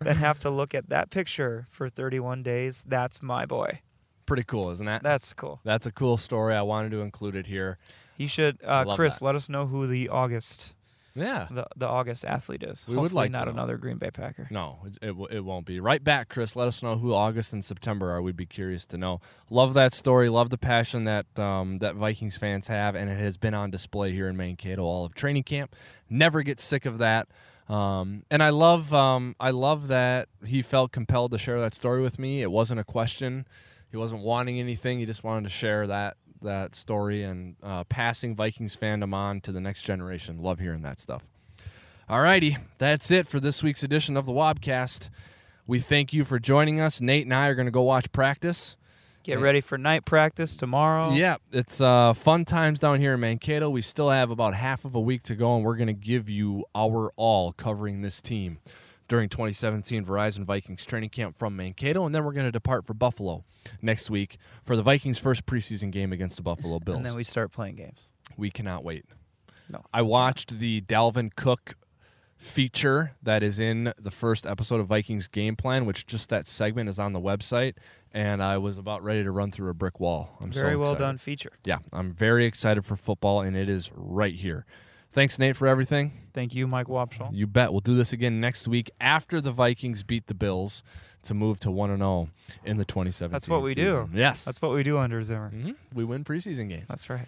than 0.00 0.16
have 0.16 0.38
to 0.40 0.50
look 0.50 0.74
at 0.74 0.88
that 0.88 1.10
picture 1.10 1.66
for 1.70 1.88
31 1.88 2.42
days. 2.42 2.84
That's 2.86 3.22
my 3.22 3.44
boy. 3.46 3.80
Pretty 4.26 4.44
cool, 4.44 4.70
isn't 4.70 4.84
that? 4.86 5.02
That's 5.02 5.32
cool. 5.32 5.60
That's 5.64 5.86
a 5.86 5.92
cool 5.92 6.16
story. 6.18 6.54
I 6.54 6.62
wanted 6.62 6.90
to 6.92 7.00
include 7.00 7.34
it 7.34 7.46
here. 7.46 7.78
You 8.18 8.28
should, 8.28 8.58
uh, 8.62 8.94
Chris. 8.94 9.20
that. 9.20 9.24
Let 9.24 9.34
us 9.36 9.48
know 9.48 9.66
who 9.66 9.86
the 9.86 10.08
August 10.10 10.74
Yeah. 11.14 11.46
the, 11.50 11.66
the 11.76 11.86
August 11.88 12.24
athlete 12.24 12.62
is. 12.62 12.84
We 12.86 12.94
would 12.96 13.02
Hopefully 13.02 13.20
like 13.22 13.30
to 13.30 13.38
not 13.38 13.44
know. 13.46 13.52
another 13.52 13.76
Green 13.78 13.96
Bay 13.96 14.10
Packer. 14.10 14.46
No, 14.50 14.78
it, 14.84 14.98
it, 15.02 15.06
w- 15.08 15.28
it 15.30 15.44
won't 15.44 15.66
be. 15.66 15.80
Right 15.80 16.02
back, 16.04 16.28
Chris. 16.28 16.54
Let 16.56 16.68
us 16.68 16.82
know 16.82 16.96
who 16.98 17.14
August 17.14 17.52
and 17.52 17.64
September 17.64 18.10
are. 18.12 18.20
We'd 18.20 18.36
be 18.36 18.44
curious 18.46 18.84
to 18.86 18.98
know. 18.98 19.20
Love 19.50 19.72
that 19.74 19.92
story. 19.92 20.28
Love 20.28 20.50
the 20.50 20.58
passion 20.58 21.04
that 21.04 21.26
um, 21.38 21.78
that 21.78 21.94
Vikings 21.94 22.36
fans 22.36 22.68
have, 22.68 22.94
and 22.94 23.08
it 23.08 23.18
has 23.18 23.36
been 23.36 23.54
on 23.54 23.70
display 23.70 24.12
here 24.12 24.28
in 24.28 24.36
Mankato 24.36 24.82
all 24.82 25.04
of 25.06 25.14
training 25.14 25.44
camp. 25.44 25.74
Never 26.10 26.42
get 26.42 26.60
sick 26.60 26.84
of 26.86 26.98
that. 26.98 27.28
Um, 27.68 28.24
and 28.30 28.42
I 28.42 28.48
love 28.48 28.94
um, 28.94 29.36
I 29.38 29.50
love 29.50 29.88
that 29.88 30.28
he 30.46 30.62
felt 30.62 30.90
compelled 30.90 31.32
to 31.32 31.38
share 31.38 31.60
that 31.60 31.74
story 31.74 32.00
with 32.00 32.18
me. 32.18 32.42
It 32.42 32.50
wasn't 32.50 32.80
a 32.80 32.84
question. 32.84 33.46
He 33.90 33.96
wasn't 33.96 34.22
wanting 34.22 34.58
anything. 34.58 34.98
He 34.98 35.06
just 35.06 35.22
wanted 35.24 35.44
to 35.44 35.50
share 35.50 35.86
that 35.86 36.16
that 36.42 36.74
story 36.74 37.22
and 37.22 37.56
uh, 37.62 37.84
passing 37.84 38.34
Vikings 38.34 38.76
fandom 38.76 39.14
on 39.14 39.40
to 39.42 39.52
the 39.52 39.60
next 39.60 39.82
generation. 39.82 40.42
Love 40.42 40.58
hearing 40.58 40.82
that 40.82 40.98
stuff. 40.98 41.28
Alrighty, 42.08 42.58
that's 42.78 43.10
it 43.10 43.26
for 43.26 43.38
this 43.38 43.62
week's 43.62 43.82
edition 43.82 44.16
of 44.16 44.24
the 44.24 44.32
Wobcast. 44.32 45.10
We 45.66 45.80
thank 45.80 46.12
you 46.12 46.24
for 46.24 46.38
joining 46.38 46.80
us. 46.80 47.00
Nate 47.00 47.24
and 47.24 47.34
I 47.34 47.48
are 47.48 47.54
going 47.54 47.66
to 47.66 47.72
go 47.72 47.82
watch 47.82 48.10
practice. 48.12 48.76
Get 49.24 49.40
ready 49.40 49.60
for 49.60 49.76
night 49.76 50.06
practice 50.06 50.56
tomorrow. 50.56 51.12
Yeah, 51.12 51.36
it's 51.52 51.82
uh, 51.82 52.14
fun 52.14 52.46
times 52.46 52.80
down 52.80 52.98
here 52.98 53.12
in 53.12 53.20
Mankato. 53.20 53.68
We 53.68 53.82
still 53.82 54.08
have 54.08 54.30
about 54.30 54.54
half 54.54 54.86
of 54.86 54.94
a 54.94 55.00
week 55.00 55.22
to 55.24 55.34
go, 55.34 55.54
and 55.56 55.66
we're 55.66 55.76
going 55.76 55.88
to 55.88 55.92
give 55.92 56.30
you 56.30 56.64
our 56.74 57.12
all 57.16 57.52
covering 57.52 58.00
this 58.00 58.22
team 58.22 58.58
during 59.08 59.28
2017 59.28 60.04
Verizon 60.04 60.44
Vikings 60.44 60.84
training 60.84 61.08
camp 61.08 61.36
from 61.36 61.56
Mankato, 61.56 62.04
and 62.04 62.14
then 62.14 62.24
we're 62.24 62.32
going 62.32 62.46
to 62.46 62.52
depart 62.52 62.86
for 62.86 62.94
Buffalo 62.94 63.44
next 63.82 64.10
week 64.10 64.36
for 64.62 64.76
the 64.76 64.82
Vikings' 64.82 65.18
first 65.18 65.46
preseason 65.46 65.90
game 65.90 66.12
against 66.12 66.36
the 66.36 66.42
Buffalo 66.42 66.78
Bills. 66.84 66.98
And 66.98 67.06
then 67.06 67.16
we 67.16 67.24
start 67.24 67.50
playing 67.52 67.76
games. 67.76 68.12
We 68.36 68.50
cannot 68.50 68.84
wait. 68.84 69.06
No. 69.70 69.82
I 69.92 70.02
watched 70.02 70.58
the 70.60 70.80
Dalvin 70.82 71.34
Cook 71.34 71.74
feature 72.36 73.12
that 73.22 73.42
is 73.42 73.58
in 73.58 73.92
the 74.00 74.10
first 74.10 74.46
episode 74.46 74.80
of 74.80 74.86
Vikings 74.86 75.26
Game 75.26 75.56
Plan, 75.56 75.84
which 75.86 76.06
just 76.06 76.28
that 76.28 76.46
segment 76.46 76.88
is 76.88 76.98
on 76.98 77.12
the 77.12 77.20
website, 77.20 77.74
and 78.12 78.42
I 78.42 78.58
was 78.58 78.78
about 78.78 79.02
ready 79.02 79.24
to 79.24 79.30
run 79.30 79.50
through 79.50 79.70
a 79.70 79.74
brick 79.74 79.98
wall. 79.98 80.36
I'm 80.40 80.52
so 80.52 80.60
Very 80.60 80.76
well 80.76 80.94
done 80.94 81.18
feature. 81.18 81.52
Yeah, 81.64 81.78
I'm 81.92 82.12
very 82.12 82.46
excited 82.46 82.84
for 82.84 82.96
football, 82.96 83.40
and 83.40 83.56
it 83.56 83.68
is 83.68 83.90
right 83.94 84.34
here. 84.34 84.64
Thanks, 85.18 85.36
Nate, 85.36 85.56
for 85.56 85.66
everything. 85.66 86.12
Thank 86.32 86.54
you, 86.54 86.68
Mike 86.68 86.86
Wobschall. 86.86 87.30
You 87.32 87.48
bet. 87.48 87.72
We'll 87.72 87.80
do 87.80 87.96
this 87.96 88.12
again 88.12 88.40
next 88.40 88.68
week 88.68 88.88
after 89.00 89.40
the 89.40 89.50
Vikings 89.50 90.04
beat 90.04 90.28
the 90.28 90.34
Bills 90.34 90.84
to 91.24 91.34
move 91.34 91.58
to 91.58 91.72
1 91.72 91.96
0 91.96 92.28
in 92.64 92.76
the 92.76 92.84
2017 92.84 93.32
That's 93.32 93.48
what 93.48 93.62
we 93.62 93.74
do. 93.74 94.08
Yes. 94.14 94.44
That's 94.44 94.62
what 94.62 94.70
we 94.72 94.84
do 94.84 94.96
under 94.96 95.20
Zimmer. 95.24 95.50
Mhm. 95.52 95.74
We 95.92 96.04
win 96.04 96.22
preseason 96.22 96.68
games. 96.68 96.86
That's 96.86 97.10
right. 97.10 97.26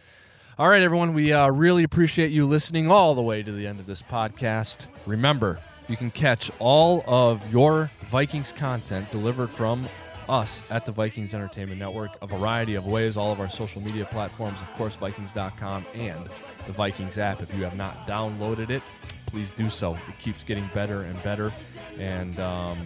All 0.57 0.69
right, 0.69 0.83
everyone. 0.83 1.15
We 1.15 1.33
uh, 1.33 1.49
really 1.49 1.83
appreciate 1.83 2.31
you 2.31 2.47
listening 2.47 2.89
all 2.93 3.17
the 3.17 3.23
way 3.23 3.43
to 3.43 3.51
the 3.51 3.67
end 3.67 3.81
of 3.81 3.87
this 3.87 4.03
podcast. 4.03 4.87
Remember, 5.05 5.59
you 5.89 5.97
can 5.97 6.13
catch 6.13 6.49
all 6.61 7.03
of 7.09 7.53
your 7.53 7.91
Vikings 8.03 8.53
content 8.53 9.11
delivered 9.11 9.51
from 9.51 9.89
us 10.31 10.63
at 10.71 10.87
the 10.87 10.93
Vikings 10.93 11.35
Entertainment 11.35 11.79
Network 11.79 12.13
a 12.23 12.27
variety 12.27 12.77
of 12.77 12.87
ways, 12.87 13.17
all 13.17 13.33
of 13.33 13.41
our 13.41 13.51
social 13.51 13.83
media 13.83 14.05
platforms, 14.05 14.63
of 14.63 14.73
course, 14.75 14.97
Vikings.com 14.97 15.85
and 15.95 16.25
the 16.67 16.73
Vikings 16.73 17.19
app. 17.19 17.43
If 17.43 17.55
you 17.55 17.65
have 17.65 17.77
not 17.77 18.07
downloaded 18.07 18.71
it, 18.71 18.83
please 19.27 19.51
do 19.51 19.69
so. 19.69 19.95
It 20.09 20.19
keeps 20.19 20.45
getting 20.45 20.69
better 20.73 21.03
and 21.03 21.21
better. 21.23 21.53
And 21.99 22.39
um, 22.39 22.79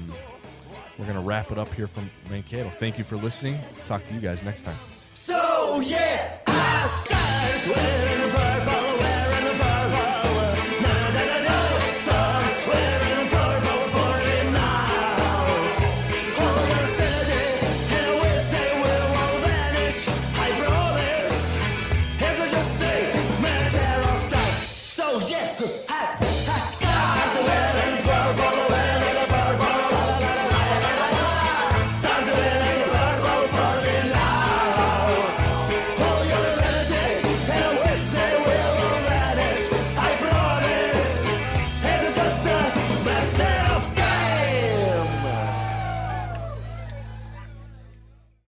we're 0.99 1.07
going 1.07 1.19
to 1.19 1.25
wrap 1.25 1.53
it 1.53 1.59
up 1.59 1.73
here 1.75 1.87
from 1.87 2.11
Mankato. 2.31 2.71
Thank 2.71 2.99
you 2.99 3.05
for 3.05 3.17
listening. 3.17 3.59
Talk 3.87 4.05
to 4.05 4.15
you 4.15 4.21
guys 4.21 4.43
next 4.43 4.63
time. 4.63 4.77
So 5.13 5.81
yeah, 5.81 6.39